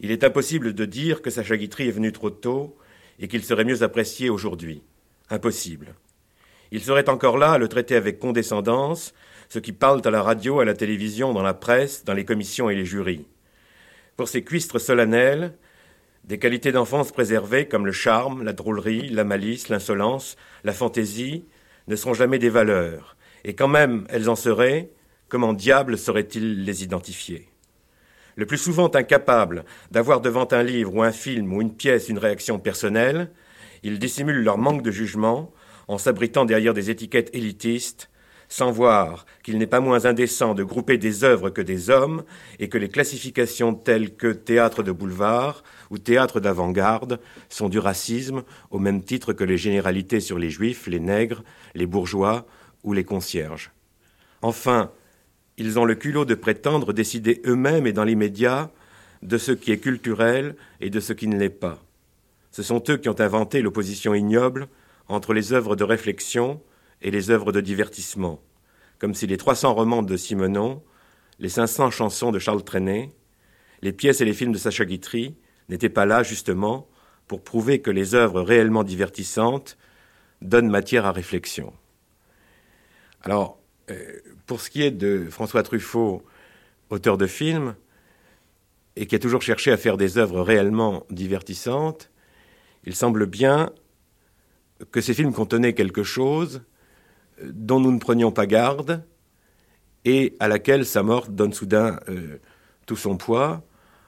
il 0.00 0.10
est 0.10 0.24
impossible 0.24 0.74
de 0.74 0.84
dire 0.84 1.22
que 1.22 1.30
Sacha 1.30 1.56
Guitry 1.56 1.88
est 1.88 1.92
venu 1.92 2.12
trop 2.12 2.30
tôt 2.30 2.76
et 3.18 3.28
qu'il 3.28 3.44
serait 3.44 3.64
mieux 3.64 3.82
apprécié 3.82 4.30
aujourd'hui. 4.30 4.82
Impossible. 5.30 5.94
Il 6.70 6.82
serait 6.82 7.08
encore 7.08 7.38
là 7.38 7.52
à 7.52 7.58
le 7.58 7.68
traiter 7.68 7.94
avec 7.94 8.18
condescendance, 8.18 9.14
ceux 9.48 9.60
qui 9.60 9.72
parlent 9.72 10.02
à 10.04 10.10
la 10.10 10.22
radio, 10.22 10.60
à 10.60 10.64
la 10.64 10.74
télévision, 10.74 11.32
dans 11.32 11.42
la 11.42 11.54
presse, 11.54 12.04
dans 12.04 12.14
les 12.14 12.24
commissions 12.24 12.68
et 12.68 12.74
les 12.74 12.84
jurys. 12.84 13.26
Pour 14.16 14.28
ces 14.28 14.42
cuistres 14.42 14.80
solennels, 14.80 15.54
des 16.24 16.38
qualités 16.38 16.72
d'enfance 16.72 17.12
préservées 17.12 17.66
comme 17.66 17.86
le 17.86 17.92
charme, 17.92 18.44
la 18.44 18.52
drôlerie, 18.52 19.08
la 19.08 19.24
malice, 19.24 19.68
l'insolence, 19.68 20.36
la 20.64 20.72
fantaisie 20.72 21.44
ne 21.88 21.96
seront 21.96 22.14
jamais 22.14 22.38
des 22.38 22.50
valeurs, 22.50 23.16
et 23.44 23.54
quand 23.54 23.68
même 23.68 24.06
elles 24.08 24.28
en 24.28 24.36
seraient, 24.36 24.90
comment 25.28 25.52
diable 25.52 25.98
saurait-il 25.98 26.64
les 26.64 26.84
identifier 26.84 27.52
le 28.36 28.46
plus 28.46 28.58
souvent 28.58 28.90
incapable 28.94 29.64
d'avoir 29.90 30.20
devant 30.20 30.48
un 30.52 30.62
livre 30.62 30.94
ou 30.94 31.02
un 31.02 31.12
film 31.12 31.52
ou 31.52 31.60
une 31.60 31.74
pièce 31.74 32.08
une 32.08 32.18
réaction 32.18 32.58
personnelle, 32.58 33.30
ils 33.82 33.98
dissimulent 33.98 34.42
leur 34.42 34.58
manque 34.58 34.82
de 34.82 34.90
jugement 34.90 35.52
en 35.88 35.98
s'abritant 35.98 36.44
derrière 36.44 36.74
des 36.74 36.90
étiquettes 36.90 37.34
élitistes, 37.34 38.10
sans 38.52 38.70
voir 38.70 39.24
qu'il 39.42 39.56
n'est 39.56 39.66
pas 39.66 39.80
moins 39.80 40.04
indécent 40.04 40.52
de 40.52 40.62
grouper 40.62 40.98
des 40.98 41.24
œuvres 41.24 41.48
que 41.48 41.62
des 41.62 41.88
hommes 41.88 42.22
et 42.58 42.68
que 42.68 42.76
les 42.76 42.90
classifications 42.90 43.72
telles 43.72 44.14
que 44.14 44.30
théâtre 44.30 44.82
de 44.82 44.92
boulevard 44.92 45.64
ou 45.88 45.96
théâtre 45.96 46.38
d'avant-garde 46.38 47.18
sont 47.48 47.70
du 47.70 47.78
racisme 47.78 48.42
au 48.70 48.78
même 48.78 49.02
titre 49.02 49.32
que 49.32 49.42
les 49.42 49.56
généralités 49.56 50.20
sur 50.20 50.38
les 50.38 50.50
juifs, 50.50 50.86
les 50.86 51.00
nègres, 51.00 51.42
les 51.74 51.86
bourgeois 51.86 52.46
ou 52.84 52.92
les 52.92 53.04
concierges. 53.04 53.72
Enfin, 54.42 54.90
ils 55.56 55.78
ont 55.78 55.86
le 55.86 55.94
culot 55.94 56.26
de 56.26 56.34
prétendre 56.34 56.92
décider 56.92 57.40
eux-mêmes 57.46 57.86
et 57.86 57.94
dans 57.94 58.04
l'immédiat 58.04 58.70
de 59.22 59.38
ce 59.38 59.52
qui 59.52 59.72
est 59.72 59.78
culturel 59.78 60.56
et 60.82 60.90
de 60.90 61.00
ce 61.00 61.14
qui 61.14 61.26
ne 61.26 61.38
l'est 61.38 61.48
pas. 61.48 61.82
Ce 62.50 62.62
sont 62.62 62.84
eux 62.90 62.98
qui 62.98 63.08
ont 63.08 63.18
inventé 63.18 63.62
l'opposition 63.62 64.12
ignoble 64.12 64.68
entre 65.08 65.32
les 65.32 65.54
œuvres 65.54 65.74
de 65.74 65.84
réflexion 65.84 66.60
et 67.02 67.10
les 67.10 67.30
œuvres 67.30 67.52
de 67.52 67.60
divertissement, 67.60 68.40
comme 68.98 69.14
si 69.14 69.26
les 69.26 69.36
300 69.36 69.74
romans 69.74 70.02
de 70.02 70.16
Simenon, 70.16 70.82
les 71.38 71.48
500 71.48 71.90
chansons 71.90 72.30
de 72.30 72.38
Charles 72.38 72.64
Trenet, 72.64 73.10
les 73.82 73.92
pièces 73.92 74.20
et 74.20 74.24
les 74.24 74.32
films 74.32 74.52
de 74.52 74.58
Sacha 74.58 74.84
Guitry 74.84 75.36
n'étaient 75.68 75.88
pas 75.88 76.06
là, 76.06 76.22
justement, 76.22 76.88
pour 77.26 77.42
prouver 77.42 77.80
que 77.80 77.90
les 77.90 78.14
œuvres 78.14 78.40
réellement 78.40 78.84
divertissantes 78.84 79.76
donnent 80.40 80.70
matière 80.70 81.04
à 81.04 81.12
réflexion. 81.12 81.72
Alors, 83.22 83.58
euh, 83.90 84.20
pour 84.46 84.60
ce 84.60 84.70
qui 84.70 84.82
est 84.82 84.90
de 84.90 85.26
François 85.30 85.62
Truffaut, 85.62 86.24
auteur 86.90 87.18
de 87.18 87.26
films, 87.26 87.74
et 88.96 89.06
qui 89.06 89.14
a 89.14 89.18
toujours 89.18 89.42
cherché 89.42 89.72
à 89.72 89.76
faire 89.76 89.96
des 89.96 90.18
œuvres 90.18 90.42
réellement 90.42 91.06
divertissantes, 91.10 92.10
il 92.84 92.94
semble 92.94 93.26
bien 93.26 93.70
que 94.90 95.00
ces 95.00 95.14
films 95.14 95.32
contenaient 95.32 95.74
quelque 95.74 96.02
chose 96.02 96.62
dont 97.42 97.80
nous 97.80 97.92
ne 97.92 97.98
prenions 97.98 98.32
pas 98.32 98.46
garde 98.46 99.04
et 100.04 100.36
à 100.40 100.48
laquelle 100.48 100.84
sa 100.84 101.02
mort 101.02 101.28
donne 101.28 101.52
soudain 101.52 101.98
euh, 102.08 102.38
tout 102.86 102.96
son 102.96 103.16
poids, 103.16 103.62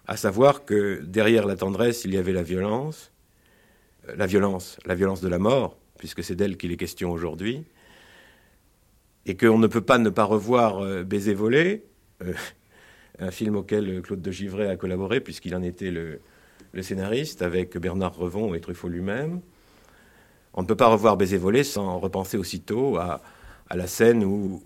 à 0.07 0.17
savoir 0.17 0.65
que 0.65 1.01
derrière 1.03 1.47
la 1.47 1.57
tendresse, 1.57 2.05
il 2.05 2.15
y 2.15 2.19
avait 2.19 2.33
la 2.33 2.43
violence, 2.43 3.13
euh, 4.09 4.15
la 4.17 4.27
violence, 4.27 4.79
la 4.85 4.95
violence 4.95 5.21
de 5.21 5.29
la 5.29 5.39
mort, 5.39 5.79
puisque 5.99 6.25
c'est 6.25 6.35
d'elle 6.35 6.57
qu'il 6.57 6.73
est 6.73 6.77
question 6.77 7.13
aujourd'hui, 7.13 7.65
et 9.27 9.37
qu'on 9.37 9.59
ne 9.59 9.67
peut 9.67 9.81
pas 9.81 9.99
ne 9.99 10.11
pas 10.11 10.25
revoir 10.25 10.79
euh, 10.79 11.05
Baiser 11.05 11.35
volé, 11.35 11.85
un 13.19 13.31
film 13.31 13.57
auquel 13.57 14.03
Claude 14.03 14.23
de 14.23 14.31
Givray 14.31 14.69
a 14.69 14.77
collaboré 14.77 15.21
puisqu'il 15.21 15.55
en 15.55 15.63
était 15.63 15.91
le, 15.91 16.21
scénariste 16.81 17.43
avec 17.43 17.77
Bernard 17.77 18.17
Revon 18.17 18.55
et 18.55 18.61
Truffaut 18.61 18.89
lui-même. 18.89 19.41
On 20.55 20.63
ne 20.63 20.67
peut 20.67 20.77
pas 20.77 20.87
revoir 20.87 21.17
Baiser 21.17 21.37
volé 21.37 21.65
sans 21.65 21.99
repenser 21.99 22.37
aussitôt 22.37 22.97
à, 22.97 23.21
la 23.75 23.87
scène 23.87 24.25
où 24.25 24.63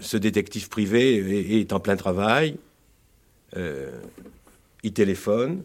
ce 0.00 0.16
détective 0.16 0.68
privé 0.68 1.58
est, 1.60 1.72
en 1.72 1.80
plein 1.80 1.96
travail, 1.96 2.56
euh, 3.56 3.90
il 4.84 4.92
téléphone, 4.92 5.64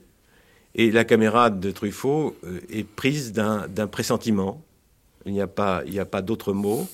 et 0.73 0.91
la 0.91 1.05
caméra 1.05 1.49
de 1.49 1.71
Truffaut 1.71 2.35
est 2.69 2.87
prise 2.87 3.33
d'un 3.33 3.87
pressentiment. 3.87 4.61
Il 5.25 5.33
n'y 5.33 5.41
a 5.41 5.47
pas, 5.47 5.83
d'autre 6.21 6.53
mot. 6.53 6.87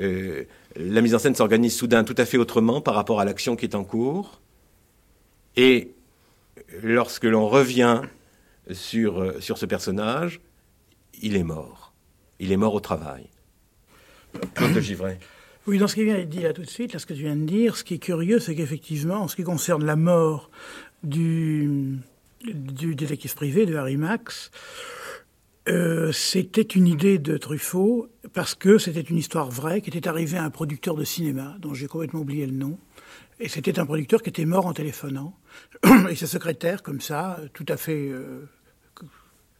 Euh, 0.00 0.44
la 0.76 1.00
mise 1.00 1.14
en 1.14 1.18
scène 1.18 1.34
s'organise 1.34 1.76
soudain 1.76 2.04
tout 2.04 2.14
à 2.18 2.24
fait 2.24 2.36
autrement 2.36 2.80
par 2.80 2.94
rapport 2.94 3.20
à 3.20 3.24
l'action 3.24 3.56
qui 3.56 3.66
est 3.66 3.74
en 3.74 3.84
cours. 3.84 4.40
Et 5.56 5.92
lorsque 6.82 7.24
l'on 7.24 7.48
revient 7.48 8.02
euh, 8.70 9.40
sur 9.40 9.58
ce 9.58 9.66
personnage, 9.66 10.40
il 11.22 11.36
est 11.36 11.44
mort. 11.44 11.92
Il 12.38 12.52
est 12.52 12.56
mort 12.56 12.74
au 12.74 12.80
travail. 12.80 13.28
Claude 14.54 14.78
Givray. 14.80 15.18
Oui, 15.66 15.78
dans 15.78 15.88
ce 15.88 15.94
qui 15.94 16.04
vient 16.04 16.14
d'être 16.14 16.28
dit 16.28 16.42
là 16.42 16.52
tout 16.52 16.62
de 16.62 16.68
suite, 16.68 16.92
là, 16.92 16.98
ce 16.98 17.06
que 17.06 17.14
tu 17.14 17.22
viens 17.22 17.36
de 17.36 17.46
dire, 17.46 17.76
ce 17.76 17.84
qui 17.84 17.94
est 17.94 17.98
curieux, 17.98 18.38
c'est 18.38 18.54
qu'effectivement, 18.54 19.22
en 19.22 19.28
ce 19.28 19.36
qui 19.36 19.44
concerne 19.44 19.84
la 19.84 19.96
mort 19.96 20.50
du, 21.02 21.98
du 22.44 22.94
détective 22.94 23.34
privé 23.34 23.64
de 23.64 23.74
Harry 23.74 23.96
Max, 23.96 24.50
euh, 25.68 26.12
c'était 26.12 26.60
une 26.60 26.86
idée 26.86 27.18
de 27.18 27.38
Truffaut 27.38 28.08
parce 28.34 28.54
que 28.54 28.76
c'était 28.76 29.00
une 29.00 29.16
histoire 29.16 29.50
vraie 29.50 29.80
qui 29.80 29.88
était 29.88 30.06
arrivée 30.06 30.36
à 30.36 30.44
un 30.44 30.50
producteur 30.50 30.94
de 30.94 31.04
cinéma 31.04 31.56
dont 31.60 31.72
j'ai 31.72 31.86
complètement 31.86 32.20
oublié 32.20 32.46
le 32.46 32.52
nom. 32.52 32.78
Et 33.40 33.48
c'était 33.48 33.78
un 33.78 33.86
producteur 33.86 34.22
qui 34.22 34.28
était 34.28 34.44
mort 34.44 34.66
en 34.66 34.74
téléphonant. 34.74 35.34
Et 36.10 36.14
sa 36.14 36.26
secrétaire, 36.26 36.82
comme 36.82 37.00
ça, 37.00 37.40
tout 37.54 37.66
à 37.68 37.76
fait 37.78 38.08
euh, 38.10 38.46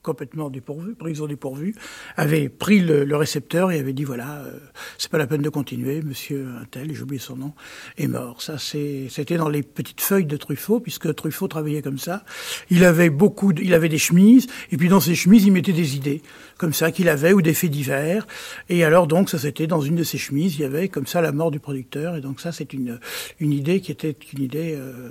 complètement 0.04 0.50
dépourvu, 0.50 0.94
prise 0.94 1.20
au 1.20 1.26
dépourvu, 1.26 1.74
avait 2.16 2.48
pris 2.48 2.78
le, 2.78 3.16
récepteur 3.16 3.72
et 3.72 3.78
avait 3.80 3.92
dit 3.92 4.04
voilà, 4.04 4.42
euh, 4.44 4.58
c'est 4.98 5.10
pas 5.10 5.18
la 5.18 5.26
peine 5.26 5.42
de 5.42 5.48
continuer, 5.48 6.02
monsieur 6.02 6.46
Intel, 6.60 6.94
j'ai 6.94 7.02
oublié 7.02 7.20
son 7.20 7.36
nom, 7.36 7.52
est 7.96 8.06
mort. 8.06 8.42
Ça, 8.42 8.58
c'était 8.58 9.36
dans 9.36 9.48
les 9.48 9.62
petites 9.62 10.00
feuilles 10.00 10.26
de 10.26 10.36
Truffaut, 10.36 10.78
puisque 10.78 11.12
Truffaut 11.14 11.48
travaillait 11.48 11.82
comme 11.82 11.98
ça. 11.98 12.24
Il 12.70 12.84
avait 12.84 13.10
beaucoup, 13.10 13.52
il 13.52 13.74
avait 13.74 13.88
des 13.88 13.98
chemises, 13.98 14.46
et 14.70 14.76
puis 14.76 14.88
dans 14.88 15.00
ces 15.00 15.14
chemises, 15.14 15.44
il 15.44 15.52
mettait 15.52 15.72
des 15.72 15.96
idées, 15.96 16.22
comme 16.58 16.72
ça, 16.72 16.90
qu'il 16.90 17.08
avait, 17.08 17.32
ou 17.32 17.42
des 17.42 17.54
faits 17.54 17.70
divers. 17.70 18.26
Et 18.68 18.84
alors, 18.84 19.06
donc, 19.06 19.30
ça, 19.30 19.38
c'était 19.38 19.66
dans 19.66 19.80
une 19.80 19.96
de 19.96 20.04
ses 20.04 20.18
chemises, 20.18 20.56
il 20.56 20.62
y 20.62 20.64
avait 20.64 20.88
comme 20.88 21.06
ça 21.06 21.20
la 21.20 21.32
mort 21.32 21.50
du 21.50 21.60
producteur, 21.60 22.16
et 22.16 22.20
donc 22.20 22.40
ça, 22.40 22.52
c'est 22.52 22.72
une, 22.72 22.98
une 23.40 23.52
idée 23.52 23.80
qui 23.80 23.92
était 23.92 24.16
une 24.32 24.42
idée 24.42 24.74
euh, 24.76 25.10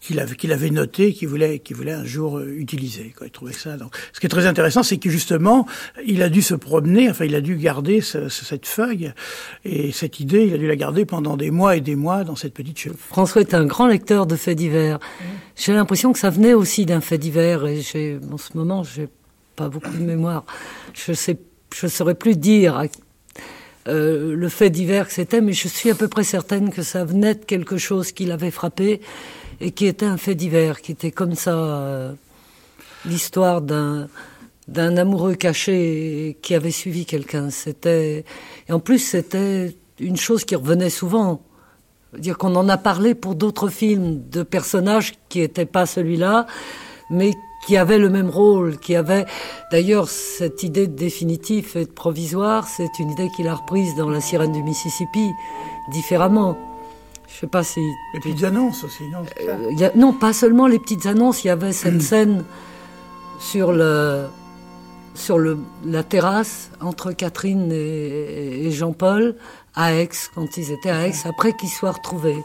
qu'il 0.00 0.20
avait, 0.20 0.36
qu'il 0.36 0.52
avait 0.52 0.70
notée, 0.70 1.12
qu'il 1.12 1.28
voulait, 1.28 1.58
qu'il 1.58 1.76
voulait 1.76 1.92
un 1.92 2.04
jour 2.04 2.38
euh, 2.38 2.46
utiliser. 2.56 3.14
Quoi. 3.16 3.26
Il 3.26 3.30
trouvait 3.30 3.52
ça. 3.52 3.76
Donc, 3.76 3.94
ce 4.12 4.20
qui 4.20 4.26
est 4.26 4.30
très 4.30 4.46
intéressant, 4.46 4.82
c'est 4.82 4.98
que 4.98 5.10
justement, 5.10 5.66
il 6.06 6.22
a 6.22 6.28
dû 6.28 6.42
se 6.42 6.54
promener, 6.54 7.10
enfin, 7.10 7.24
il 7.24 7.34
a 7.34 7.40
dû 7.40 7.56
garder 7.56 8.00
cette 8.00 8.66
feuille 8.66 9.12
et 9.64 9.92
cette 9.92 10.20
idée, 10.20 10.44
il 10.44 10.54
a 10.54 10.58
dû 10.58 10.66
la 10.66 10.76
garder 10.76 11.04
pendant 11.04 11.36
des 11.36 11.50
mois 11.50 11.76
et 11.76 11.80
des 11.80 11.96
mois 11.96 12.24
dans 12.24 12.36
cette 12.36 12.54
petite 12.54 12.78
chevelure. 12.78 13.00
François 13.00 13.42
est 13.42 13.54
un 13.54 13.64
grand 13.66 13.86
lecteur 13.86 14.26
de 14.26 14.36
faits 14.36 14.56
divers. 14.56 14.98
J'ai 15.56 15.72
l'impression 15.72 16.12
que 16.12 16.18
ça 16.18 16.30
venait 16.30 16.54
aussi 16.54 16.86
d'un 16.86 17.00
fait 17.00 17.18
divers 17.18 17.66
et 17.66 17.80
j'ai, 17.80 18.18
en 18.30 18.36
ce 18.36 18.56
moment, 18.56 18.84
j'ai 18.84 19.08
pas 19.56 19.68
beaucoup 19.68 19.90
de 19.90 20.02
mémoire. 20.02 20.44
Je 20.94 21.12
sais, 21.12 21.38
je 21.74 21.86
saurais 21.86 22.14
plus 22.14 22.36
dire 22.36 22.82
euh, 23.88 24.34
le 24.36 24.48
fait 24.48 24.70
divers 24.70 25.08
que 25.08 25.14
c'était, 25.14 25.40
mais 25.40 25.52
je 25.52 25.68
suis 25.68 25.90
à 25.90 25.94
peu 25.94 26.08
près 26.08 26.24
certaine 26.24 26.70
que 26.70 26.82
ça 26.82 27.04
venait 27.04 27.34
de 27.34 27.44
quelque 27.44 27.78
chose 27.78 28.12
qui 28.12 28.26
l'avait 28.26 28.50
frappé 28.50 29.00
et 29.60 29.70
qui 29.70 29.86
était 29.86 30.06
un 30.06 30.16
fait 30.16 30.34
divers, 30.34 30.80
qui 30.80 30.92
était 30.92 31.10
comme 31.10 31.34
ça 31.34 31.56
euh, 31.56 32.12
l'histoire 33.04 33.62
d'un 33.62 34.08
d'un 34.68 34.96
amoureux 34.96 35.36
caché 35.36 36.38
qui 36.42 36.56
avait 36.56 36.72
suivi 36.72 37.06
quelqu'un. 37.06 37.50
C'était 37.50 38.24
et 38.68 38.72
en 38.72 38.80
plus 38.80 38.98
c'était 38.98 39.76
une 40.00 40.16
chose 40.16 40.44
qui 40.44 40.56
revenait 40.56 40.90
souvent. 40.90 41.42
Dire 42.18 42.38
qu'on 42.38 42.54
en 42.56 42.68
a 42.68 42.76
parlé 42.76 43.14
pour 43.14 43.34
d'autres 43.34 43.68
films 43.68 44.22
de 44.30 44.42
personnages 44.42 45.14
qui 45.28 45.40
n'étaient 45.40 45.66
pas 45.66 45.86
celui-là, 45.86 46.46
mais 47.10 47.32
qui 47.64 47.76
avait 47.76 47.98
le 47.98 48.08
même 48.10 48.30
rôle, 48.30 48.78
qui 48.78 48.94
avait 48.94 49.26
d'ailleurs 49.72 50.08
cette 50.08 50.62
idée 50.62 50.86
de 50.86 50.94
définitif 50.94 51.76
et 51.76 51.84
de 51.84 51.90
provisoire, 51.90 52.68
c'est 52.68 52.98
une 52.98 53.10
idée 53.10 53.28
qu'il 53.34 53.48
a 53.48 53.54
reprise 53.54 53.94
dans 53.96 54.08
La 54.08 54.20
sirène 54.20 54.52
du 54.52 54.62
Mississippi, 54.62 55.30
différemment. 55.90 56.56
Je 57.28 57.40
sais 57.40 57.46
pas 57.46 57.64
si. 57.64 57.80
Les 58.14 58.20
petites 58.20 58.44
annonces 58.44 58.84
aussi, 58.84 59.02
non 59.08 59.24
euh, 59.40 59.90
Non, 59.96 60.12
pas 60.12 60.32
seulement 60.32 60.66
les 60.66 60.78
petites 60.78 61.06
annonces, 61.06 61.44
il 61.44 61.48
y 61.48 61.50
avait 61.50 61.72
cette 61.72 62.02
scène 62.10 62.44
sur 63.40 63.72
le 63.72 64.26
sur 65.14 65.38
le, 65.38 65.58
la 65.84 66.02
terrasse 66.02 66.70
entre 66.80 67.12
Catherine 67.12 67.72
et, 67.72 68.70
Jean-Paul 68.70 69.34
à 69.74 69.94
Aix, 69.94 70.10
quand 70.34 70.56
ils 70.56 70.72
étaient 70.72 70.90
à 70.90 71.08
Aix, 71.08 71.12
après 71.24 71.54
qu'ils 71.54 71.70
soient 71.70 71.92
retrouvés, 71.92 72.44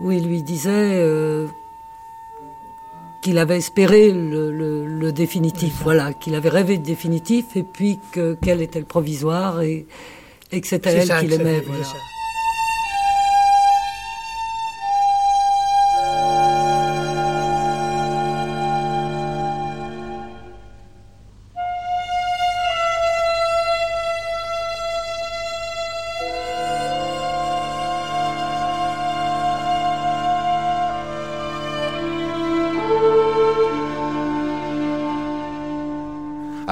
où 0.00 0.10
il 0.10 0.26
lui 0.26 0.42
disait 0.42 0.70
euh, 0.94 1.46
qu'il 3.22 3.38
avait 3.38 3.58
espéré 3.58 4.10
le, 4.12 5.10
définitif, 5.12 5.74
voilà, 5.82 6.12
qu'il 6.12 6.34
avait 6.34 6.48
rêvé 6.48 6.78
de 6.78 6.84
définitif, 6.84 7.56
et 7.56 7.62
puis 7.62 7.98
que 8.12 8.36
quel 8.40 8.62
était 8.62 8.78
le 8.78 8.86
provisoire, 8.86 9.62
et, 9.62 9.86
et 10.52 10.60
que 10.60 10.66
c'était 10.66 10.90
elle 10.90 11.18
qu'il 11.18 11.32
aimait. 11.32 11.60
Voilà. 11.60 11.84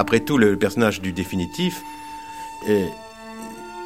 Après 0.09 0.21
tout, 0.21 0.39
le 0.39 0.57
personnage 0.57 1.03
du 1.03 1.13
définitif, 1.13 1.83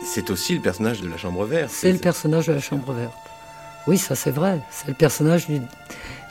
c'est 0.05 0.31
aussi 0.31 0.55
le 0.55 0.61
personnage 0.61 1.01
de 1.01 1.09
la 1.09 1.17
chambre 1.17 1.45
verte. 1.47 1.73
C'est 1.75 1.91
le 1.91 1.99
personnage 1.99 2.47
de 2.47 2.53
la 2.53 2.61
chambre 2.61 2.93
verte. 2.93 3.13
Oui, 3.89 3.99
ça 3.99 4.15
c'est 4.15 4.31
vrai. 4.31 4.61
C'est 4.71 4.87
le 4.87 4.95
personnage 4.95 5.49
du 5.49 5.61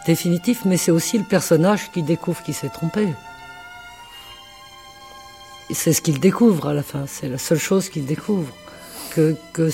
définitif, 0.05 0.61
mais 0.63 0.77
c'est 0.77 0.91
aussi 0.91 1.17
le 1.17 1.25
personnage 1.25 1.91
qui 1.91 2.03
découvre 2.03 2.41
qu'il 2.41 2.53
s'est 2.53 2.69
trompé. 2.69 3.09
C'est 5.71 5.91
ce 5.91 6.01
qu'il 6.01 6.21
découvre 6.21 6.69
à 6.69 6.73
la 6.73 6.83
fin. 6.83 7.03
C'est 7.05 7.27
la 7.27 7.37
seule 7.37 7.59
chose 7.59 7.89
qu'il 7.89 8.05
découvre. 8.05 8.53
Que, 9.13 9.35
que, 9.51 9.69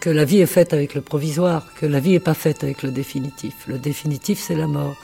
que 0.00 0.08
la 0.08 0.24
vie 0.24 0.40
est 0.40 0.46
faite 0.46 0.72
avec 0.72 0.94
le 0.94 1.02
provisoire, 1.02 1.66
que 1.78 1.84
la 1.84 2.00
vie 2.00 2.12
n'est 2.12 2.18
pas 2.18 2.32
faite 2.32 2.64
avec 2.64 2.82
le 2.82 2.90
définitif. 2.92 3.52
Le 3.66 3.76
définitif, 3.76 4.42
c'est 4.42 4.54
la 4.54 4.66
mort. 4.66 4.96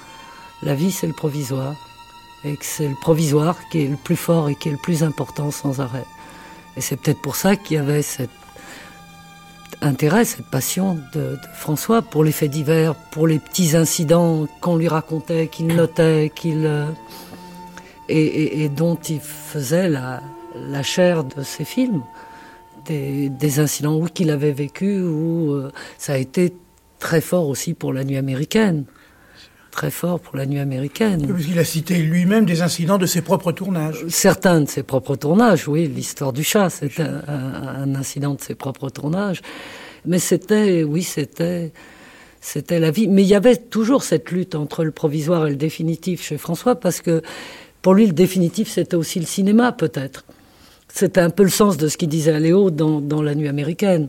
La 0.63 0.75
vie, 0.75 0.93
c'est 0.93 1.07
le 1.07 1.13
provisoire 1.13 1.75
et 2.47 2.57
que 2.57 2.65
c'est 2.65 2.89
le 2.89 2.95
provisoire 2.95 3.57
qui 3.69 3.83
est 3.83 3.89
le 3.89 3.97
plus 3.97 4.17
fort 4.17 4.49
et 4.49 4.55
qui 4.55 4.69
est 4.69 4.73
le 4.73 4.79
plus 4.79 5.03
important 5.03 5.51
sans 5.51 5.81
arrêt. 5.81 6.05
Et 6.77 6.81
c'est 6.81 6.97
peut-être 6.97 7.21
pour 7.21 7.37
ça 7.37 7.57
qu'il 7.57 7.77
y 7.77 7.81
avait 7.81 8.03
cet 8.03 8.31
intérêt, 9.83 10.25
cette 10.25 10.47
passion 10.47 10.99
de, 11.13 11.37
François 11.55 12.03
pour 12.03 12.23
les 12.23 12.33
faits 12.33 12.51
divers, 12.51 12.95
pour 12.95 13.27
les 13.27 13.39
petits 13.39 13.77
incidents 13.77 14.47
qu'on 14.61 14.77
lui 14.77 14.89
racontait, 14.89 15.49
qu'il 15.49 15.67
notait, 15.67 16.31
qu'il 16.35 16.67
euh, 16.67 16.87
et, 18.09 18.69
dont 18.69 18.95
il 18.95 19.21
faisait 19.21 19.89
la, 19.89 20.23
chair 20.83 21.25
de 21.25 21.43
ses 21.43 21.65
films. 21.65 22.03
Des, 22.85 23.59
incidents 23.59 24.01
qu'il 24.05 24.31
avait 24.31 24.53
vécu, 24.53 25.01
où 25.01 25.51
euh, 25.51 25.73
ça 25.99 26.13
a 26.13 26.17
été 26.19 26.55
très 27.01 27.21
fort 27.21 27.49
aussi 27.49 27.75
pour 27.75 27.93
la 27.93 28.05
nuit 28.05 28.17
américaine 28.17 28.85
très 29.77 29.91
fort 29.91 30.21
pour 30.21 30.39
la 30.39 30.47
nuit 30.47 30.59
américaine. 30.59 31.21
Il 31.47 31.59
a 31.59 31.65
cité 31.65 31.99
lui-même 31.99 32.47
des 32.47 32.63
incidents 32.63 32.97
de 32.97 33.05
ses 33.05 33.21
propres 33.21 33.53
tournages. 33.53 34.07
Certains 34.09 34.63
de 34.63 34.69
ses 34.69 34.83
propres 34.83 35.17
tournages, 35.17 35.69
oui. 35.69 35.87
L'histoire 35.87 36.33
du 36.33 36.43
chat, 36.43 36.71
c'était 36.71 37.03
un, 37.03 37.95
incident 37.95 38.33
de 38.33 38.41
ses 38.41 38.55
propres 38.55 38.89
tournages. 38.89 39.43
Mais 40.07 40.19
c'était, 40.19 40.83
oui, 40.83 41.03
c'était, 41.03 41.73
c'était 42.41 42.81
la 42.81 42.91
vie. 42.91 43.07
Mais 43.07 43.23
il 43.23 43.29
y 43.29 43.35
avait 43.35 43.57
toujours 43.57 44.03
cette 44.03 44.31
lutte 44.31 44.55
entre 44.55 44.83
le 44.83 44.93
provisoire 44.93 45.47
et 45.47 45.51
le 45.51 45.57
définitif 45.57 46.23
chez 46.23 46.39
François, 46.39 46.77
parce 46.77 47.03
que 47.03 47.21
pour 47.83 47.93
lui, 47.93 48.07
le 48.07 48.15
définitif, 48.15 48.71
c'était 48.71 48.97
aussi 48.97 49.21
le 49.21 49.27
cinéma, 49.27 49.73
peut-être. 49.73 50.25
C'était 50.89 51.21
un 51.21 51.29
peu 51.31 51.43
le 51.43 51.51
sens 51.51 51.77
de 51.77 51.89
ce 51.89 51.99
qu'il 51.99 52.09
disait 52.09 52.33
à 52.33 52.41
Léo 52.41 52.71
dans, 52.71 53.03
dans 53.03 53.21
La 53.21 53.35
nuit 53.35 53.49
américaine. 53.49 54.09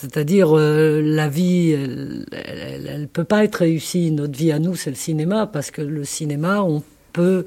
C'est-à-dire, 0.00 0.48
euh, 0.58 1.00
la 1.00 1.28
vie, 1.28 1.70
elle 1.70 3.00
ne 3.00 3.06
peut 3.06 3.22
pas 3.22 3.44
être 3.44 3.56
réussie. 3.56 4.10
Notre 4.10 4.36
vie 4.36 4.50
à 4.50 4.58
nous, 4.58 4.74
c'est 4.74 4.90
le 4.90 4.96
cinéma, 4.96 5.46
parce 5.46 5.70
que 5.70 5.82
le 5.82 6.04
cinéma, 6.04 6.62
on 6.62 6.82
peut... 7.12 7.44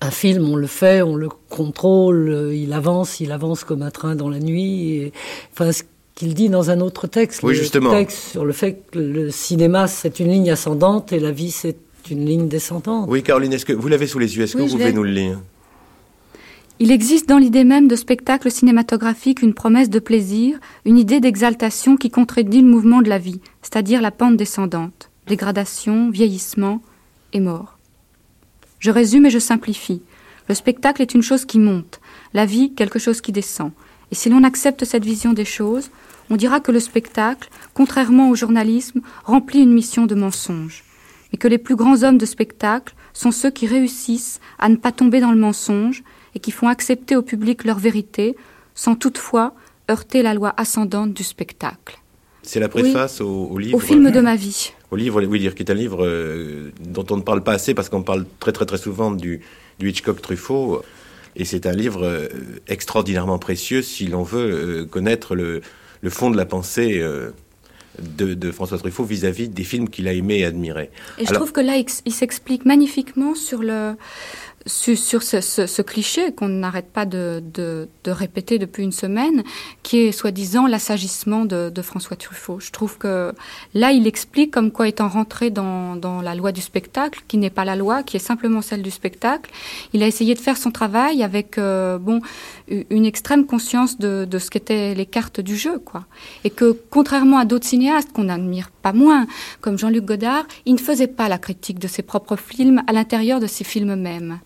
Un 0.00 0.10
film, 0.10 0.48
on 0.50 0.56
le 0.56 0.66
fait, 0.66 1.02
on 1.02 1.16
le 1.16 1.28
contrôle, 1.48 2.52
il 2.52 2.72
avance, 2.74 3.20
il 3.20 3.32
avance 3.32 3.64
comme 3.64 3.82
un 3.82 3.90
train 3.90 4.14
dans 4.14 4.28
la 4.28 4.38
nuit. 4.38 4.96
Et, 4.96 5.12
enfin, 5.52 5.72
ce 5.72 5.82
qu'il 6.14 6.34
dit 6.34 6.48
dans 6.48 6.70
un 6.70 6.80
autre 6.80 7.06
texte, 7.06 7.42
oui, 7.42 7.54
justement. 7.54 7.90
texte 7.90 8.18
sur 8.18 8.44
le 8.44 8.52
fait 8.52 8.82
que 8.92 8.98
le 8.98 9.30
cinéma, 9.30 9.88
c'est 9.88 10.20
une 10.20 10.28
ligne 10.28 10.50
ascendante 10.50 11.12
et 11.12 11.18
la 11.18 11.32
vie, 11.32 11.50
c'est 11.50 11.76
une 12.10 12.26
ligne 12.26 12.48
descendante. 12.48 13.06
Oui, 13.08 13.22
Caroline, 13.22 13.52
est-ce 13.52 13.64
que 13.64 13.72
vous 13.72 13.88
l'avez 13.88 14.06
sous 14.06 14.18
les 14.18 14.36
yeux 14.36 14.44
Est-ce 14.44 14.56
que 14.56 14.62
vous 14.62 14.76
pouvez 14.76 14.92
nous 14.92 15.04
le 15.04 15.10
lire? 15.10 15.40
Il 16.80 16.90
existe 16.90 17.28
dans 17.28 17.38
l'idée 17.38 17.62
même 17.62 17.86
de 17.86 17.94
spectacle 17.94 18.50
cinématographique 18.50 19.42
une 19.42 19.54
promesse 19.54 19.90
de 19.90 20.00
plaisir, 20.00 20.58
une 20.84 20.98
idée 20.98 21.20
d'exaltation 21.20 21.96
qui 21.96 22.10
contredit 22.10 22.62
le 22.62 22.68
mouvement 22.68 23.00
de 23.00 23.08
la 23.08 23.18
vie, 23.18 23.40
c'est-à-dire 23.62 24.02
la 24.02 24.10
pente 24.10 24.36
descendante, 24.36 25.10
dégradation, 25.28 26.10
vieillissement 26.10 26.82
et 27.32 27.38
mort. 27.38 27.78
Je 28.80 28.90
résume 28.90 29.26
et 29.26 29.30
je 29.30 29.38
simplifie. 29.38 30.02
Le 30.48 30.54
spectacle 30.54 31.00
est 31.00 31.14
une 31.14 31.22
chose 31.22 31.44
qui 31.44 31.60
monte, 31.60 32.00
la 32.34 32.44
vie 32.44 32.74
quelque 32.74 32.98
chose 32.98 33.20
qui 33.20 33.30
descend. 33.30 33.70
Et 34.10 34.16
si 34.16 34.28
l'on 34.28 34.42
accepte 34.42 34.84
cette 34.84 35.04
vision 35.04 35.32
des 35.32 35.44
choses, 35.44 35.90
on 36.28 36.36
dira 36.36 36.58
que 36.58 36.72
le 36.72 36.80
spectacle, 36.80 37.50
contrairement 37.72 38.30
au 38.30 38.34
journalisme, 38.34 39.00
remplit 39.24 39.60
une 39.60 39.72
mission 39.72 40.06
de 40.06 40.16
mensonge, 40.16 40.82
mais 41.32 41.38
que 41.38 41.48
les 41.48 41.58
plus 41.58 41.76
grands 41.76 42.02
hommes 42.02 42.18
de 42.18 42.26
spectacle 42.26 42.94
sont 43.12 43.30
ceux 43.30 43.50
qui 43.50 43.68
réussissent 43.68 44.40
à 44.58 44.68
ne 44.68 44.76
pas 44.76 44.92
tomber 44.92 45.20
dans 45.20 45.32
le 45.32 45.38
mensonge, 45.38 46.02
et 46.34 46.40
qui 46.40 46.50
font 46.50 46.68
accepter 46.68 47.16
au 47.16 47.22
public 47.22 47.64
leur 47.64 47.78
vérité, 47.78 48.36
sans 48.74 48.94
toutefois 48.94 49.54
heurter 49.90 50.22
la 50.22 50.34
loi 50.34 50.54
ascendante 50.56 51.12
du 51.12 51.22
spectacle. 51.22 51.98
C'est 52.42 52.60
la 52.60 52.68
préface 52.68 53.20
au, 53.20 53.56
livre. 53.58 53.76
Au 53.76 53.80
film 53.80 54.10
de 54.10 54.20
ma 54.20 54.36
vie. 54.36 54.72
Au 54.90 54.96
livre, 54.96 55.22
oui, 55.24 55.40
dire 55.40 55.54
qui 55.54 55.62
est 55.62 55.70
un 55.70 55.74
livre 55.74 56.04
euh, 56.04 56.72
dont 56.80 57.06
on 57.10 57.16
ne 57.16 57.22
parle 57.22 57.42
pas 57.42 57.52
assez 57.52 57.74
parce 57.74 57.88
qu'on 57.88 58.02
parle 58.02 58.26
très 58.38 58.52
très 58.52 58.66
très 58.66 58.76
souvent 58.76 59.10
du, 59.12 59.40
du 59.78 59.88
Hitchcock 59.88 60.20
Truffaut. 60.20 60.82
Et 61.36 61.44
c'est 61.44 61.66
un 61.66 61.72
livre 61.72 62.04
euh, 62.04 62.28
extraordinairement 62.68 63.38
précieux 63.38 63.82
si 63.82 64.06
l'on 64.06 64.22
veut 64.22 64.50
euh, 64.50 64.84
connaître 64.84 65.34
le, 65.34 65.62
le, 66.02 66.10
fond 66.10 66.30
de 66.30 66.36
la 66.36 66.44
pensée 66.44 67.02
de, 67.98 68.34
de, 68.34 68.50
François 68.52 68.78
Truffaut 68.78 69.04
vis-à-vis 69.04 69.48
des 69.48 69.64
films 69.64 69.88
qu'il 69.88 70.06
a 70.06 70.12
aimés 70.12 70.40
et 70.40 70.44
admirés. 70.44 70.90
Et 71.18 71.24
je 71.26 71.32
trouve 71.32 71.50
que 71.50 71.60
là, 71.60 71.76
il 72.04 72.12
s'explique 72.12 72.66
magnifiquement 72.66 73.34
sur 73.34 73.62
le, 73.62 73.94
sur, 74.66 75.22
ce, 75.22 75.82
cliché 75.82 76.32
qu'on 76.32 76.48
n'arrête 76.48 76.90
pas 76.90 77.04
de, 77.04 77.88
répéter 78.06 78.58
depuis 78.58 78.82
une 78.82 78.92
semaine, 78.92 79.42
qui 79.82 79.98
est 79.98 80.12
soi-disant 80.12 80.66
l'assagissement 80.66 81.44
de, 81.44 81.72
François 81.82 82.16
Truffaut. 82.16 82.60
Je 82.60 82.70
trouve 82.70 82.96
que 82.96 83.32
là, 83.74 83.92
il 83.92 84.06
explique 84.06 84.50
comme 84.50 84.70
quoi 84.70 84.88
étant 84.88 85.08
rentré 85.08 85.50
dans, 85.50 86.22
la 86.22 86.34
loi 86.34 86.52
du 86.52 86.60
spectacle, 86.60 87.22
qui 87.28 87.38
n'est 87.38 87.50
pas 87.50 87.64
la 87.64 87.76
loi, 87.76 88.02
qui 88.02 88.16
est 88.16 88.20
simplement 88.20 88.62
celle 88.62 88.82
du 88.82 88.90
spectacle, 88.90 89.50
il 89.92 90.02
a 90.02 90.06
essayé 90.06 90.34
de 90.34 90.40
faire 90.40 90.56
son 90.56 90.70
travail 90.70 91.22
avec 91.22 91.58
euh, 91.58 91.98
bon 91.98 92.20
une 92.68 93.04
extrême 93.04 93.46
conscience 93.46 93.98
de, 93.98 94.26
ce 94.38 94.50
qu'étaient 94.50 94.94
les 94.94 95.06
cartes 95.06 95.40
du 95.40 95.56
jeu, 95.56 95.78
quoi. 95.78 96.06
Et 96.44 96.50
que 96.50 96.76
contrairement 96.90 97.38
à 97.38 97.44
d'autres 97.44 97.66
cinéastes 97.66 98.12
qu'on 98.12 98.28
admire 98.28 98.70
pas 98.70 98.92
moins, 98.92 99.26
comme 99.60 99.78
Jean-Luc 99.78 100.04
Godard, 100.04 100.46
il 100.64 100.74
ne 100.74 100.78
faisait 100.78 101.06
pas 101.06 101.28
la 101.28 101.38
critique 101.38 101.78
de 101.78 101.88
ses 101.88 102.02
propres 102.02 102.36
films 102.36 102.82
à 102.86 102.92
l'intérieur 102.92 103.40
de 103.40 103.46
ses 103.46 103.64
films 103.64 103.96
mêmes. 103.96 104.40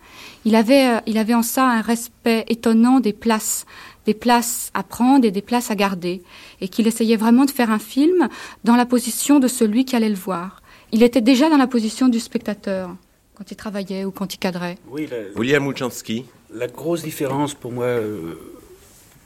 Il 0.48 0.54
avait, 0.54 0.96
euh, 0.96 1.00
il 1.04 1.18
avait 1.18 1.34
en 1.34 1.42
ça 1.42 1.68
un 1.68 1.82
respect 1.82 2.46
étonnant 2.48 3.00
des 3.00 3.12
places, 3.12 3.66
des 4.06 4.14
places 4.14 4.70
à 4.72 4.82
prendre 4.82 5.26
et 5.26 5.30
des 5.30 5.42
places 5.42 5.70
à 5.70 5.74
garder, 5.74 6.22
et 6.62 6.68
qu'il 6.68 6.86
essayait 6.86 7.18
vraiment 7.18 7.44
de 7.44 7.50
faire 7.50 7.70
un 7.70 7.78
film 7.78 8.30
dans 8.64 8.74
la 8.74 8.86
position 8.86 9.40
de 9.40 9.46
celui 9.46 9.84
qui 9.84 9.94
allait 9.94 10.08
le 10.08 10.14
voir. 10.14 10.62
Il 10.90 11.02
était 11.02 11.20
déjà 11.20 11.50
dans 11.50 11.58
la 11.58 11.66
position 11.66 12.08
du 12.08 12.18
spectateur 12.18 12.96
quand 13.34 13.50
il 13.50 13.56
travaillait 13.56 14.06
ou 14.06 14.10
quand 14.10 14.32
il 14.32 14.38
cadrait. 14.38 14.78
Oui, 14.90 15.06
William 15.36 15.62
Mouchansky. 15.62 16.24
La 16.54 16.66
grosse 16.66 17.02
différence 17.02 17.52
pour 17.52 17.70
moi, 17.70 17.84
euh, 17.84 18.32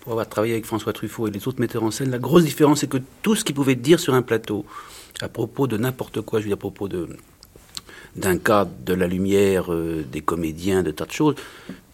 pour 0.01 0.11
avoir 0.11 0.29
travaillé 0.29 0.55
avec 0.55 0.67
François 0.67 0.93
Truffaut 0.93 1.29
et 1.29 1.31
les 1.31 1.47
autres 1.47 1.61
metteurs 1.61 1.85
en 1.85 1.93
scène, 1.93 2.11
la 2.11 2.19
grosse 2.19 2.43
différence, 2.43 2.81
c'est 2.81 2.91
que 2.91 2.99
tout 3.23 3.37
ce 3.37 3.45
qu'il 3.45 3.55
pouvait 3.55 3.77
dire 3.77 4.01
sur 4.01 4.15
un 4.15 4.23
plateau, 4.23 4.67
à 5.21 5.29
propos 5.29 5.69
de 5.69 5.77
n'importe 5.77 6.21
quoi, 6.21 6.41
je 6.41 6.47
veux 6.47 6.49
dire 6.49 6.57
à 6.57 6.59
propos 6.59 6.89
de 6.89 7.17
d'un 8.17 8.39
cadre, 8.39 8.71
de 8.85 8.95
la 8.95 9.07
lumière, 9.07 9.73
euh, 9.73 10.05
des 10.11 10.21
comédiens, 10.21 10.83
de 10.83 10.91
tas 10.91 11.07
de 11.07 11.13
choses, 11.13 11.35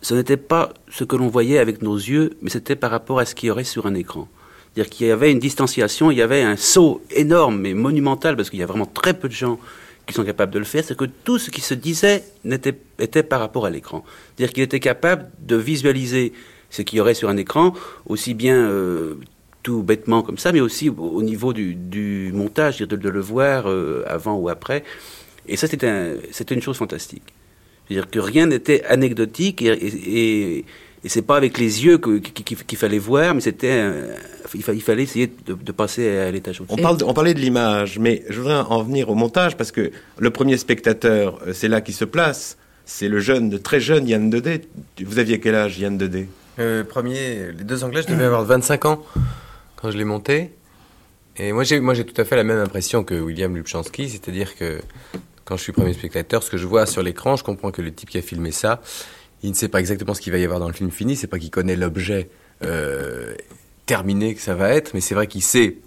ce 0.02 0.14
n'était 0.14 0.36
pas 0.36 0.72
ce 0.90 1.04
que 1.04 1.16
l'on 1.16 1.28
voyait 1.28 1.58
avec 1.58 1.82
nos 1.82 1.96
yeux, 1.96 2.36
mais 2.42 2.50
c'était 2.50 2.76
par 2.76 2.90
rapport 2.90 3.18
à 3.18 3.24
ce 3.24 3.34
qu'il 3.34 3.48
y 3.48 3.50
aurait 3.50 3.64
sur 3.64 3.86
un 3.86 3.94
écran. 3.94 4.28
C'est-à-dire 4.74 4.90
qu'il 4.90 5.06
y 5.06 5.10
avait 5.10 5.32
une 5.32 5.38
distanciation, 5.38 6.10
il 6.10 6.18
y 6.18 6.22
avait 6.22 6.42
un 6.42 6.56
saut 6.56 7.02
énorme 7.10 7.66
et 7.66 7.74
monumental, 7.74 8.36
parce 8.36 8.50
qu'il 8.50 8.60
y 8.60 8.62
a 8.62 8.66
vraiment 8.66 8.86
très 8.86 9.14
peu 9.14 9.28
de 9.28 9.34
gens 9.34 9.58
qui 10.06 10.14
sont 10.14 10.24
capables 10.24 10.52
de 10.52 10.58
le 10.58 10.64
faire, 10.64 10.82
c'est 10.84 10.96
que 10.96 11.04
tout 11.04 11.38
ce 11.38 11.50
qui 11.50 11.60
se 11.60 11.74
disait 11.74 12.24
n'était, 12.44 12.74
était 12.98 13.22
par 13.22 13.40
rapport 13.40 13.66
à 13.66 13.70
l'écran. 13.70 14.04
C'est-à-dire 14.36 14.54
qu'il 14.54 14.62
était 14.62 14.80
capable 14.80 15.30
de 15.40 15.56
visualiser 15.56 16.32
ce 16.70 16.82
qu'il 16.82 16.98
y 16.98 17.00
aurait 17.00 17.14
sur 17.14 17.28
un 17.28 17.36
écran, 17.36 17.74
aussi 18.06 18.34
bien 18.34 18.56
euh, 18.56 19.14
tout 19.62 19.82
bêtement 19.82 20.22
comme 20.22 20.38
ça, 20.38 20.52
mais 20.52 20.60
aussi 20.60 20.88
au 20.88 21.22
niveau 21.22 21.52
du, 21.52 22.30
montage, 22.32 22.78
de, 22.78 22.96
de, 22.96 23.08
le 23.08 23.20
voir 23.20 23.68
euh, 23.68 24.02
avant 24.06 24.36
ou 24.36 24.48
après. 24.48 24.82
Et 25.48 25.56
ça, 25.56 25.66
c'était, 25.66 26.54
une 26.54 26.62
chose 26.62 26.76
fantastique. 26.76 27.34
C'est-à-dire 27.86 28.10
que 28.10 28.18
rien 28.18 28.46
n'était 28.46 28.84
anecdotique 28.84 29.62
et, 29.62 29.68
et, 29.72 30.64
et 31.04 31.08
c'est 31.08 31.22
pas 31.22 31.36
avec 31.36 31.58
les 31.58 31.84
yeux 31.84 31.98
qu'il 31.98 32.76
fallait 32.76 32.98
voir, 32.98 33.34
mais 33.34 33.40
c'était 33.40 33.90
il, 34.54 34.82
fallait 34.82 35.02
essayer 35.02 35.32
de, 35.46 35.72
passer 35.72 36.16
à 36.18 36.30
l'étage. 36.30 36.62
On, 36.68 36.76
parle, 36.76 36.98
on 37.04 37.14
parlait 37.14 37.34
de 37.34 37.40
l'image, 37.40 37.98
mais 37.98 38.24
je 38.28 38.40
voudrais 38.40 38.54
en 38.54 38.82
venir 38.82 39.08
au 39.10 39.14
montage 39.14 39.56
parce 39.56 39.72
que 39.72 39.90
le 40.18 40.30
premier 40.30 40.56
spectateur, 40.56 41.40
euh, 41.46 41.52
c'est 41.52 41.68
là 41.68 41.80
qui 41.80 41.92
se 41.92 42.04
place. 42.04 42.56
C'est 42.84 43.08
le 43.08 43.20
jeune, 43.20 43.50
le 43.50 43.58
très 43.58 43.80
jeune 43.80 44.08
Yann 44.08 44.30
Dedé. 44.30 44.62
Vous 45.04 45.18
aviez 45.18 45.40
quel 45.40 45.54
âge, 45.54 45.78
Yann 45.78 45.98
Dedé? 45.98 46.26
Euh, 46.58 46.84
Premier, 46.84 47.52
les 47.52 47.64
deux 47.64 47.84
Anglais, 47.84 48.02
je 48.02 48.12
devais 48.12 48.24
avoir 48.24 48.44
25 48.44 48.86
ans 48.86 49.04
quand 49.76 49.90
je 49.90 49.98
l'ai 49.98 50.04
monté. 50.04 50.52
Et 51.36 51.52
moi, 51.52 51.64
j'ai, 51.64 51.80
moi, 51.80 51.94
j'ai 51.94 52.04
tout 52.04 52.18
à 52.20 52.24
fait 52.24 52.34
la 52.34 52.44
même 52.44 52.58
impression 52.58 53.04
que 53.04 53.14
William 53.14 53.54
Lubchansky, 53.54 54.08
c'est-à-dire 54.08 54.56
que 54.56 54.80
quand 55.48 55.56
je 55.56 55.62
suis 55.62 55.72
premier 55.72 55.94
spectateur, 55.94 56.42
ce 56.42 56.50
que 56.50 56.58
je 56.58 56.66
vois 56.66 56.84
sur 56.84 57.02
l'écran, 57.02 57.36
je 57.36 57.42
comprends 57.42 57.70
que 57.70 57.80
le 57.80 57.90
type 57.90 58.10
qui 58.10 58.18
a 58.18 58.22
filmé 58.22 58.52
ça, 58.52 58.82
il 59.42 59.48
ne 59.48 59.54
sait 59.54 59.68
pas 59.68 59.80
exactement 59.80 60.12
ce 60.12 60.20
qu'il 60.20 60.30
va 60.30 60.38
y 60.38 60.44
avoir 60.44 60.60
dans 60.60 60.66
le 60.66 60.74
film 60.74 60.90
fini, 60.90 61.16
c'est 61.16 61.26
pas 61.26 61.38
qu'il 61.38 61.50
connaît 61.50 61.74
l'objet 61.74 62.28
euh, 62.64 63.34
terminé 63.86 64.34
que 64.34 64.42
ça 64.42 64.54
va 64.54 64.68
être, 64.74 64.92
mais 64.92 65.00
c'est 65.00 65.14
vrai 65.14 65.26
qu'il 65.26 65.42
sait, 65.42 65.78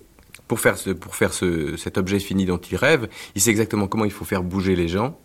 pour 0.47 0.59
faire, 0.59 0.79
ce, 0.79 0.89
pour 0.89 1.15
faire 1.15 1.31
ce, 1.31 1.77
cet 1.77 1.99
objet 1.99 2.17
fini 2.17 2.47
dont 2.47 2.57
il 2.57 2.75
rêve, 2.75 3.07
il 3.35 3.41
sait 3.41 3.51
exactement 3.51 3.87
comment 3.87 4.05
il 4.05 4.11
faut 4.11 4.25
faire 4.25 4.41
bouger 4.41 4.75
les 4.75 4.87
gens. 4.87 5.19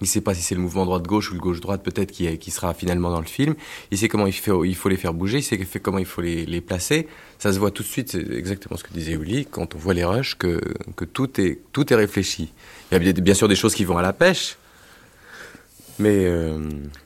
Il 0.00 0.06
sait 0.06 0.20
pas 0.20 0.34
si 0.34 0.42
c'est 0.42 0.54
le 0.54 0.60
mouvement 0.60 0.86
droite-gauche 0.86 1.32
ou 1.32 1.34
le 1.34 1.40
gauche-droite 1.40 1.82
peut-être 1.82 2.12
qui, 2.12 2.38
qui 2.38 2.52
sera 2.52 2.72
finalement 2.74 3.10
dans 3.10 3.20
le 3.20 3.26
film. 3.26 3.56
Il 3.90 3.98
sait 3.98 4.06
comment 4.06 4.28
il, 4.28 4.32
fait, 4.32 4.52
il 4.64 4.76
faut 4.76 4.88
les 4.88 4.96
faire 4.96 5.14
bouger, 5.14 5.38
il 5.38 5.42
sait 5.42 5.58
comment 5.80 5.98
il 5.98 6.06
faut 6.06 6.22
les, 6.22 6.46
les 6.46 6.60
placer. 6.60 7.08
Ça 7.40 7.52
se 7.52 7.58
voit 7.58 7.72
tout 7.72 7.82
de 7.82 7.88
suite, 7.88 8.12
c'est 8.12 8.30
exactement 8.30 8.76
ce 8.76 8.84
que 8.84 8.92
disait 8.94 9.14
Uli, 9.14 9.46
quand 9.50 9.74
on 9.74 9.78
voit 9.78 9.94
les 9.94 10.04
rushs, 10.04 10.36
que, 10.38 10.60
que 10.94 11.04
tout, 11.04 11.40
est, 11.40 11.58
tout 11.72 11.92
est 11.92 11.96
réfléchi. 11.96 12.52
Il 12.92 13.06
y 13.06 13.08
a 13.08 13.12
bien 13.12 13.34
sûr 13.34 13.48
des 13.48 13.54
choses 13.56 13.74
qui 13.74 13.84
vont 13.84 13.98
à 13.98 14.02
la 14.02 14.12
pêche, 14.12 14.56
mais 15.98 16.24
euh, 16.24 16.58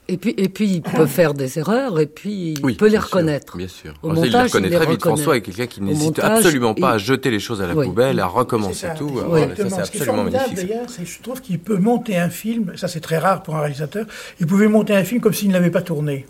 et 0.08 0.16
puis 0.16 0.34
et 0.38 0.48
puis 0.48 0.66
il 0.66 0.82
peut 0.82 1.06
faire 1.06 1.34
des 1.34 1.58
erreurs 1.58 1.98
et 2.00 2.06
puis 2.06 2.54
il 2.66 2.76
peut 2.76 2.88
les 2.88 2.98
reconnaître. 2.98 3.56
bien 3.56 3.68
sûr. 3.68 3.92
Au 4.02 4.10
montage, 4.10 4.24
il 4.26 4.30
les 4.32 4.38
reconnaît 4.42 4.70
très 4.70 4.86
vite. 4.86 5.00
François 5.00 5.36
est 5.36 5.40
quelqu'un 5.40 5.66
qui 5.66 5.82
n'hésite 5.82 6.20
absolument 6.20 6.74
pas 6.74 6.92
à 6.92 6.98
jeter 6.98 7.30
les 7.30 7.40
choses 7.40 7.60
à 7.60 7.66
la 7.66 7.74
poubelle, 7.74 8.20
à 8.20 8.26
recommencer 8.26 8.86
tout. 8.96 9.20
Oui. 9.28 9.40
Ça 9.56 9.68
c'est 9.68 9.80
absolument 9.80 10.24
magnifique. 10.24 10.54
D'ailleurs, 10.54 10.86
je 11.02 11.22
trouve 11.22 11.40
qu'il 11.40 11.58
peut 11.58 11.78
monter 11.78 12.16
un 12.16 12.30
film. 12.30 12.72
Ça 12.76 12.88
c'est 12.88 13.00
très 13.00 13.18
rare 13.18 13.42
pour 13.42 13.56
un 13.56 13.60
réalisateur. 13.60 14.06
Il 14.40 14.46
pouvait 14.46 14.68
monter 14.68 14.94
un 14.94 15.04
film 15.04 15.20
comme 15.20 15.34
s'il 15.34 15.48
ne 15.48 15.54
l'avait 15.54 15.70
pas 15.70 15.82
tourné. 15.82 16.26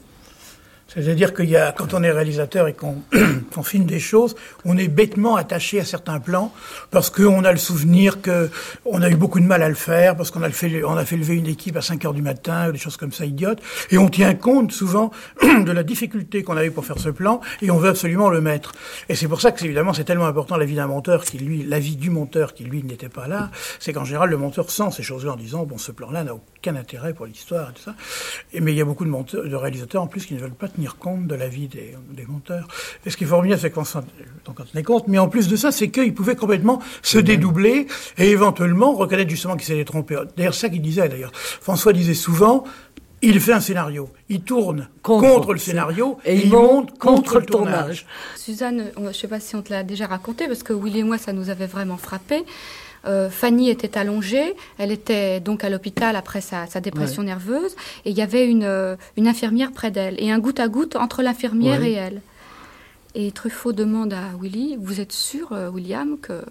C'est-à-dire 0.88 1.34
qu'il 1.34 1.48
y 1.48 1.56
a, 1.56 1.72
quand 1.72 1.94
on 1.94 2.02
est 2.02 2.10
réalisateur 2.10 2.68
et 2.68 2.74
qu'on 2.74 3.62
filme 3.62 3.86
des 3.86 3.98
choses, 3.98 4.36
on 4.64 4.76
est 4.76 4.88
bêtement 4.88 5.36
attaché 5.36 5.80
à 5.80 5.84
certains 5.84 6.20
plans 6.20 6.52
parce 6.90 7.10
qu'on 7.10 7.44
a 7.44 7.52
le 7.52 7.58
souvenir 7.58 8.20
que 8.20 8.50
on 8.84 9.02
a 9.02 9.08
eu 9.08 9.16
beaucoup 9.16 9.40
de 9.40 9.46
mal 9.46 9.62
à 9.62 9.68
le 9.68 9.74
faire, 9.74 10.16
parce 10.16 10.30
qu'on 10.30 10.42
a 10.42 10.50
fait, 10.50 10.84
on 10.84 10.96
a 10.96 11.04
fait 11.04 11.16
lever 11.16 11.34
une 11.34 11.46
équipe 11.46 11.76
à 11.76 11.82
5 11.82 12.04
heures 12.04 12.14
du 12.14 12.22
matin, 12.22 12.70
des 12.70 12.78
choses 12.78 12.96
comme 12.96 13.12
ça 13.12 13.24
idiotes, 13.24 13.60
et 13.90 13.98
on 13.98 14.08
tient 14.08 14.34
compte 14.34 14.72
souvent 14.72 15.10
de 15.42 15.72
la 15.72 15.82
difficulté 15.82 16.42
qu'on 16.42 16.56
avait 16.56 16.70
pour 16.70 16.84
faire 16.84 16.98
ce 16.98 17.08
plan 17.08 17.40
et 17.62 17.70
on 17.70 17.78
veut 17.78 17.90
absolument 17.90 18.28
le 18.28 18.40
mettre. 18.40 18.72
Et 19.08 19.14
c'est 19.14 19.28
pour 19.28 19.40
ça 19.40 19.52
que 19.52 19.64
évidemment 19.64 19.94
c'est 19.94 20.04
tellement 20.04 20.26
important 20.26 20.56
l'avis 20.56 20.76
d'un 20.76 20.86
monteur 20.86 21.24
qui 21.24 21.38
lui, 21.38 21.62
l'avis 21.64 21.96
du 21.96 22.10
monteur 22.10 22.54
qui 22.54 22.64
lui 22.64 22.82
n'était 22.82 23.08
pas 23.08 23.26
là, 23.26 23.50
c'est 23.80 23.92
qu'en 23.92 24.04
général 24.04 24.30
le 24.30 24.36
monteur 24.36 24.70
sent 24.70 24.90
ces 24.92 25.02
choses-là 25.02 25.32
en 25.32 25.36
disant 25.36 25.64
bon 25.64 25.78
ce 25.78 25.92
plan-là 25.92 26.24
n'a 26.24 26.34
aucun 26.34 26.76
intérêt 26.76 27.14
pour 27.14 27.26
l'histoire 27.26 27.70
et 27.70 27.72
tout 27.72 27.82
ça. 27.82 27.94
Et, 28.52 28.60
mais 28.60 28.72
il 28.72 28.78
y 28.78 28.80
a 28.80 28.84
beaucoup 28.84 29.04
de, 29.04 29.10
monteurs, 29.10 29.44
de 29.44 29.56
réalisateurs 29.56 30.02
en 30.02 30.06
plus 30.06 30.26
qui 30.26 30.34
ne 30.34 30.40
veulent 30.40 30.50
pas 30.50 30.68
tenir 30.74 30.96
compte 30.96 31.26
de 31.26 31.34
la 31.34 31.48
vie 31.48 31.68
des, 31.68 31.94
monteurs. 32.26 32.68
Et 33.04 33.10
ce 33.10 33.16
qui 33.16 33.24
est 33.24 33.26
formidable, 33.26 33.60
c'est 33.60 33.70
qu'on 33.70 33.84
s'en 33.84 34.02
tenait 34.72 34.82
compte, 34.82 35.08
mais 35.08 35.18
en 35.18 35.28
plus 35.28 35.48
de 35.48 35.56
ça, 35.56 35.72
c'est 35.72 35.88
qu'ils 35.88 36.14
pouvaient 36.14 36.36
complètement 36.36 36.80
se 37.02 37.18
dédoubler 37.18 37.86
et 38.18 38.30
éventuellement 38.30 38.94
reconnaître 38.94 39.30
justement 39.30 39.56
qu'ils 39.56 39.66
s'étaient 39.66 39.84
trompés. 39.84 40.18
D'ailleurs, 40.36 40.54
ça 40.54 40.68
qu'il 40.68 40.82
disait 40.82 41.08
d'ailleurs. 41.08 41.32
François 41.34 41.92
disait 41.92 42.14
souvent, 42.14 42.64
il 43.22 43.40
fait 43.40 43.52
un 43.52 43.60
scénario, 43.60 44.10
il 44.28 44.42
tourne 44.42 44.88
contre, 45.02 45.54
le 45.54 45.58
scénario 45.58 46.18
et, 46.24 46.36
il 46.36 46.50
monte 46.50 46.98
contre, 46.98 47.38
le 47.38 47.46
tournage. 47.46 48.06
Suzanne, 48.36 48.90
je 48.96 49.00
ne 49.00 49.12
sais 49.12 49.28
pas 49.28 49.40
si 49.40 49.56
on 49.56 49.62
te 49.62 49.72
l'a 49.72 49.82
déjà 49.82 50.06
raconté, 50.06 50.46
parce 50.46 50.62
que 50.62 50.74
Willy 50.74 51.00
et 51.00 51.04
moi, 51.04 51.16
ça 51.16 51.32
nous 51.32 51.48
avait 51.48 51.66
vraiment 51.66 51.96
frappé. 51.96 52.44
Euh, 53.06 53.30
Fanny 53.30 53.70
était 53.70 53.98
allongée, 53.98 54.54
elle 54.78 54.90
était 54.90 55.40
donc 55.40 55.64
à 55.64 55.70
l'hôpital 55.70 56.16
après 56.16 56.40
sa, 56.40 56.66
dépression 56.80 57.22
nerveuse, 57.22 57.76
et 58.04 58.10
il 58.10 58.16
y 58.16 58.22
avait 58.22 58.48
euh, 58.62 58.96
une, 59.16 59.28
infirmière 59.28 59.72
près 59.72 59.90
d'elle, 59.90 60.16
et 60.18 60.30
un 60.30 60.38
goutte 60.38 60.60
à 60.60 60.68
goutte 60.68 60.96
entre 60.96 61.22
l'infirmière 61.22 61.82
et 61.82 61.92
elle. 61.92 62.22
Et 63.14 63.30
Truffaut 63.30 63.72
demande 63.72 64.12
à 64.12 64.30
Willy, 64.40 64.76
vous 64.80 65.00
êtes 65.00 65.12
sûr, 65.12 65.52
euh, 65.52 65.70
William, 65.70 66.18
que 66.18 66.42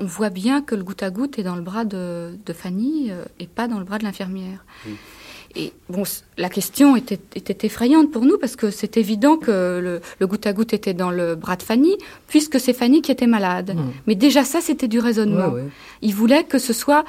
on 0.00 0.06
voit 0.06 0.30
bien 0.30 0.62
que 0.62 0.76
le 0.76 0.84
goutte 0.84 1.02
à 1.02 1.10
goutte 1.10 1.40
est 1.40 1.42
dans 1.42 1.56
le 1.56 1.62
bras 1.62 1.84
de, 1.84 2.38
Fanny 2.54 3.10
et 3.40 3.48
pas 3.48 3.66
dans 3.66 3.80
le 3.80 3.84
bras 3.84 3.98
de 3.98 4.04
l'infirmière? 4.04 4.64
Et 5.56 5.72
bon, 5.88 6.02
la 6.36 6.48
question 6.48 6.94
était, 6.94 7.18
effrayante 7.62 8.10
pour 8.10 8.24
nous 8.24 8.38
parce 8.38 8.54
que 8.54 8.70
c'est 8.70 8.96
évident 8.96 9.36
que 9.36 10.00
le, 10.20 10.26
goutte 10.26 10.46
à 10.46 10.52
goutte 10.52 10.74
était 10.74 10.94
dans 10.94 11.10
le 11.10 11.34
bras 11.34 11.56
de 11.56 11.62
Fanny, 11.62 11.96
puisque 12.28 12.60
c'est 12.60 12.72
Fanny 12.74 13.02
qui 13.02 13.10
était 13.10 13.26
malade. 13.26 13.74
Hmm. 13.74 13.90
Mais 14.06 14.14
déjà 14.14 14.44
ça, 14.44 14.60
c'était 14.60 14.88
du 14.88 15.00
raisonnement. 15.00 15.54
Il 16.02 16.14
voulait 16.14 16.44
que 16.44 16.58
ce 16.58 16.72
soit 16.72 17.04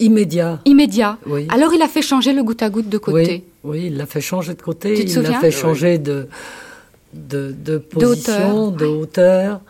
immédiat. 0.00 0.60
Immédiat. 0.64 1.18
Alors 1.50 1.72
il 1.74 1.82
a 1.82 1.88
fait 1.88 2.02
changer 2.02 2.32
le 2.32 2.42
goutte 2.42 2.62
à 2.62 2.70
goutte 2.70 2.88
de 2.88 2.98
côté. 2.98 3.44
Oui, 3.62 3.86
il 3.86 3.96
l'a 3.96 4.06
fait 4.06 4.20
changer 4.20 4.54
de 4.54 4.62
côté. 4.62 5.00
il 5.00 5.22
l'a 5.22 5.38
fait 5.38 5.50
changer 5.50 5.98
de, 5.98 6.28
de, 7.12 7.54
de 7.56 7.78
position, 7.78 8.70
de 8.70 8.86
hauteur. 8.86 9.60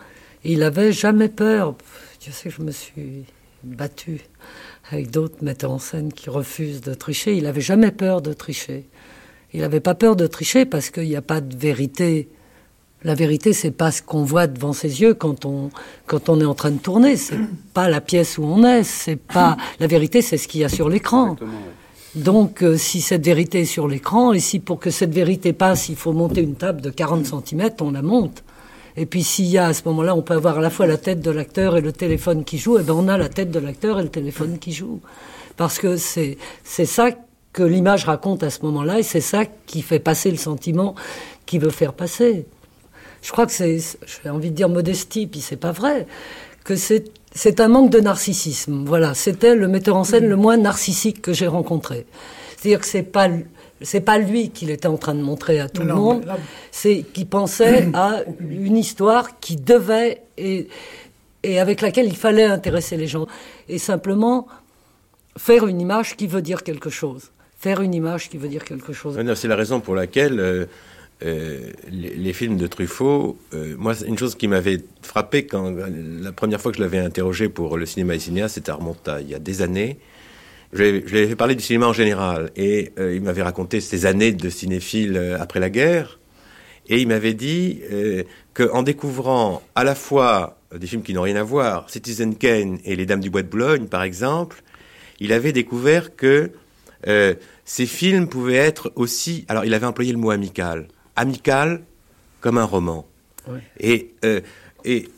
Il 0.43 0.59
n'avait 0.59 0.91
jamais 0.91 1.27
peur. 1.27 1.75
Je 2.25 2.31
sais 2.31 2.49
que 2.49 2.55
je 2.55 2.61
me 2.61 2.71
suis 2.71 3.25
battue 3.63 4.21
avec 4.91 5.09
d'autres 5.09 5.37
metteurs 5.41 5.71
en 5.71 5.79
scène 5.79 6.11
qui 6.11 6.29
refusent 6.29 6.81
de 6.81 6.93
tricher. 6.93 7.35
Il 7.35 7.43
n'avait 7.43 7.61
jamais 7.61 7.91
peur 7.91 8.21
de 8.21 8.33
tricher. 8.33 8.85
Il 9.53 9.61
n'avait 9.61 9.79
pas 9.79 9.95
peur 9.95 10.15
de 10.15 10.27
tricher 10.27 10.65
parce 10.65 10.89
qu'il 10.89 11.07
n'y 11.07 11.15
a 11.15 11.21
pas 11.21 11.41
de 11.41 11.55
vérité. 11.55 12.29
La 13.03 13.15
vérité, 13.15 13.53
c'est 13.53 13.71
pas 13.71 13.91
ce 13.91 14.01
qu'on 14.01 14.23
voit 14.23 14.47
devant 14.47 14.73
ses 14.73 15.01
yeux 15.01 15.13
quand 15.13 15.45
on 15.45 15.71
quand 16.05 16.29
on 16.29 16.39
est 16.39 16.45
en 16.45 16.53
train 16.53 16.71
de 16.71 16.77
tourner. 16.77 17.15
C'est 17.15 17.39
pas 17.73 17.89
la 17.89 18.01
pièce 18.01 18.37
où 18.37 18.43
on 18.43 18.63
est. 18.63 18.83
C'est 18.83 19.15
pas 19.15 19.57
la 19.79 19.87
vérité, 19.87 20.21
c'est 20.21 20.37
ce 20.37 20.47
qu'il 20.47 20.61
y 20.61 20.63
a 20.65 20.69
sur 20.69 20.89
l'écran. 20.89 21.37
Donc, 22.13 22.61
euh, 22.61 22.75
si 22.77 22.99
cette 22.99 23.25
vérité 23.25 23.61
est 23.61 23.65
sur 23.65 23.87
l'écran, 23.87 24.33
et 24.33 24.41
si 24.41 24.59
pour 24.59 24.79
que 24.79 24.89
cette 24.89 25.13
vérité 25.13 25.53
passe, 25.53 25.87
il 25.87 25.95
faut 25.95 26.11
monter 26.11 26.41
une 26.41 26.55
table 26.55 26.81
de 26.81 26.89
40 26.89 27.25
cm, 27.25 27.69
on 27.79 27.91
la 27.91 28.01
monte. 28.01 28.43
Et 28.97 29.05
puis 29.05 29.23
s'il 29.23 29.47
y 29.47 29.57
a 29.57 29.67
à 29.67 29.73
ce 29.73 29.83
moment-là, 29.85 30.15
on 30.15 30.21
peut 30.21 30.33
avoir 30.33 30.57
à 30.57 30.61
la 30.61 30.69
fois 30.69 30.87
la 30.87 30.97
tête 30.97 31.21
de 31.21 31.31
l'acteur 31.31 31.77
et 31.77 31.81
le 31.81 31.91
téléphone 31.91 32.43
qui 32.43 32.57
joue, 32.57 32.77
et 32.77 32.83
ben 32.83 32.93
on 32.93 33.07
a 33.07 33.17
la 33.17 33.29
tête 33.29 33.51
de 33.51 33.59
l'acteur 33.59 33.99
et 33.99 34.03
le 34.03 34.09
téléphone 34.09 34.59
qui 34.59 34.73
joue. 34.73 34.99
Parce 35.57 35.79
que 35.79 35.97
c'est 35.97 36.37
c'est 36.63 36.85
ça 36.85 37.09
que 37.53 37.63
l'image 37.63 38.05
raconte 38.05 38.43
à 38.43 38.49
ce 38.49 38.61
moment-là, 38.63 38.99
et 38.99 39.03
c'est 39.03 39.21
ça 39.21 39.45
qui 39.45 39.81
fait 39.81 39.99
passer 39.99 40.31
le 40.31 40.37
sentiment 40.37 40.95
qu'il 41.45 41.61
veut 41.61 41.69
faire 41.69 41.93
passer. 41.93 42.45
Je 43.21 43.31
crois 43.31 43.45
que 43.45 43.51
c'est, 43.51 43.77
j'ai 43.77 44.29
envie 44.29 44.49
de 44.49 44.55
dire 44.55 44.69
modestie, 44.69 45.27
puis 45.27 45.41
c'est 45.41 45.57
pas 45.57 45.71
vrai, 45.71 46.07
que 46.63 46.75
c'est 46.75 47.11
c'est 47.33 47.61
un 47.61 47.69
manque 47.69 47.91
de 47.91 47.99
narcissisme. 47.99 48.83
Voilà, 48.85 49.13
c'était 49.13 49.55
le 49.55 49.67
metteur 49.67 49.95
en 49.95 50.03
scène 50.03 50.27
le 50.27 50.35
moins 50.35 50.57
narcissique 50.57 51.21
que 51.21 51.31
j'ai 51.33 51.47
rencontré. 51.47 52.05
C'est-à-dire 52.57 52.79
que 52.79 52.85
c'est 52.85 53.03
pas 53.03 53.29
c'est 53.81 54.01
pas 54.01 54.17
lui 54.17 54.49
qu'il 54.49 54.69
était 54.69 54.87
en 54.87 54.97
train 54.97 55.15
de 55.15 55.21
montrer 55.21 55.59
à 55.59 55.69
tout 55.69 55.83
le 55.83 55.93
monde, 55.93 56.25
c'est 56.71 57.03
qu'il 57.13 57.27
pensait 57.27 57.89
à 57.93 58.21
une 58.39 58.77
histoire 58.77 59.39
qui 59.39 59.55
devait 59.55 60.21
et, 60.37 60.67
et 61.43 61.59
avec 61.59 61.81
laquelle 61.81 62.07
il 62.07 62.17
fallait 62.17 62.45
intéresser 62.45 62.97
les 62.97 63.07
gens 63.07 63.27
et 63.67 63.77
simplement 63.77 64.47
faire 65.37 65.67
une 65.67 65.81
image 65.81 66.15
qui 66.15 66.27
veut 66.27 66.41
dire 66.41 66.63
quelque 66.63 66.89
chose, 66.89 67.31
faire 67.57 67.81
une 67.81 67.93
image 67.93 68.29
qui 68.29 68.37
veut 68.37 68.49
dire 68.49 68.63
quelque 68.63 68.93
chose. 68.93 69.19
C'est 69.35 69.47
la 69.47 69.55
raison 69.55 69.79
pour 69.79 69.95
laquelle 69.95 70.39
euh, 70.39 70.65
euh, 71.23 71.71
les, 71.89 72.33
films 72.33 72.57
de 72.57 72.67
Truffaut, 72.67 73.37
euh, 73.53 73.75
moi, 73.77 73.93
une 74.05 74.17
chose 74.17 74.35
qui 74.35 74.47
m'avait 74.47 74.81
frappé 75.01 75.45
quand 75.45 75.71
la 75.71 76.31
première 76.31 76.59
fois 76.59 76.71
que 76.71 76.77
je 76.77 76.83
l'avais 76.83 76.99
interrogé 76.99 77.49
pour 77.49 77.77
le 77.77 77.85
cinéma 77.85 78.15
et 78.15 78.19
cinéaste, 78.19 78.55
c'était 78.55 78.71
à 78.71 79.21
il 79.21 79.29
y 79.29 79.35
a 79.35 79.39
des 79.39 79.61
années. 79.61 79.97
Je 80.73 80.83
lui 80.83 81.19
avais 81.19 81.35
parlé 81.35 81.55
du 81.55 81.63
cinéma 81.63 81.87
en 81.87 81.93
général 81.93 82.51
et 82.55 82.93
il 82.97 83.21
m'avait 83.21 83.41
raconté 83.41 83.81
ses 83.81 84.05
années 84.05 84.31
de 84.31 84.49
cinéphile 84.49 85.35
après 85.39 85.59
la 85.59 85.69
guerre. 85.69 86.19
Et 86.87 87.01
il 87.01 87.07
m'avait 87.07 87.33
dit 87.33 87.81
qu'en 88.53 88.81
découvrant 88.81 89.61
à 89.75 89.83
la 89.83 89.95
fois 89.95 90.57
des 90.73 90.87
films 90.87 91.03
qui 91.03 91.13
n'ont 91.13 91.23
rien 91.23 91.35
à 91.35 91.43
voir, 91.43 91.89
Citizen 91.89 92.35
Kane 92.35 92.79
et 92.85 92.95
Les 92.95 93.05
Dames 93.05 93.19
du 93.19 93.29
Bois 93.29 93.41
de 93.41 93.47
Boulogne, 93.47 93.87
par 93.87 94.03
exemple, 94.03 94.63
il 95.19 95.33
avait 95.33 95.51
découvert 95.51 96.15
que 96.15 96.51
euh, 97.07 97.33
ces 97.65 97.85
films 97.85 98.27
pouvaient 98.27 98.55
être 98.55 98.91
aussi. 98.95 99.45
Alors, 99.47 99.65
il 99.65 99.73
avait 99.73 99.85
employé 99.85 100.11
le 100.11 100.17
mot 100.17 100.31
amical. 100.31 100.87
Amical 101.15 101.81
comme 102.39 102.57
un 102.57 102.65
roman. 102.65 103.07
Et, 103.79 104.13
euh, 104.23 104.41
et 104.85 105.09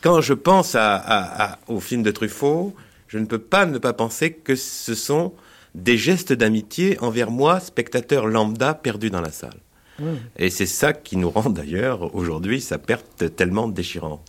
quand 0.00 0.20
je 0.20 0.34
pense 0.34 0.74
à, 0.74 0.96
à, 0.96 1.58
au 1.68 1.80
film 1.80 2.02
de 2.02 2.10
Truffaut, 2.10 2.74
je 3.12 3.18
ne 3.18 3.26
peux 3.26 3.38
pas 3.38 3.66
ne 3.66 3.76
pas 3.76 3.92
penser 3.92 4.32
que 4.32 4.56
ce 4.56 4.94
sont 4.94 5.34
des 5.74 5.98
gestes 5.98 6.32
d'amitié 6.32 6.98
envers 7.00 7.30
moi, 7.30 7.60
spectateur 7.60 8.26
lambda 8.26 8.72
perdu 8.72 9.10
dans 9.10 9.20
la 9.20 9.30
salle. 9.30 9.60
Et 10.36 10.48
c'est 10.48 10.66
ça 10.66 10.94
qui 10.94 11.18
nous 11.18 11.28
rend 11.28 11.50
d'ailleurs 11.50 12.14
aujourd'hui 12.14 12.62
sa 12.62 12.78
perte 12.78 13.36
tellement 13.36 13.68
déchirante. 13.68 14.26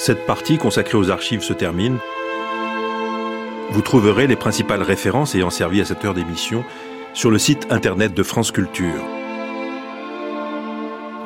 Cette 0.00 0.24
partie 0.24 0.56
consacrée 0.56 0.96
aux 0.96 1.10
archives 1.10 1.42
se 1.42 1.52
termine. 1.52 1.98
Vous 3.70 3.82
trouverez 3.82 4.26
les 4.26 4.34
principales 4.34 4.82
références 4.82 5.34
ayant 5.34 5.50
servi 5.50 5.82
à 5.82 5.84
cette 5.84 6.02
heure 6.06 6.14
d'émission 6.14 6.64
sur 7.12 7.30
le 7.30 7.36
site 7.36 7.66
internet 7.68 8.14
de 8.14 8.22
France 8.22 8.50
Culture. 8.50 9.04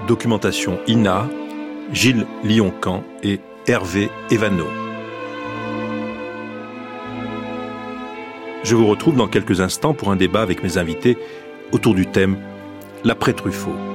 Documentation 0.08 0.80
INA, 0.88 1.28
Gilles 1.92 2.26
Lioncan 2.42 3.04
et 3.22 3.38
Hervé 3.68 4.10
Evano. 4.32 4.66
Je 8.64 8.74
vous 8.74 8.88
retrouve 8.88 9.14
dans 9.14 9.28
quelques 9.28 9.60
instants 9.60 9.94
pour 9.94 10.10
un 10.10 10.16
débat 10.16 10.42
avec 10.42 10.64
mes 10.64 10.78
invités 10.78 11.16
autour 11.70 11.94
du 11.94 12.06
thème 12.06 12.38
L'après-Truffaut. 13.04 13.93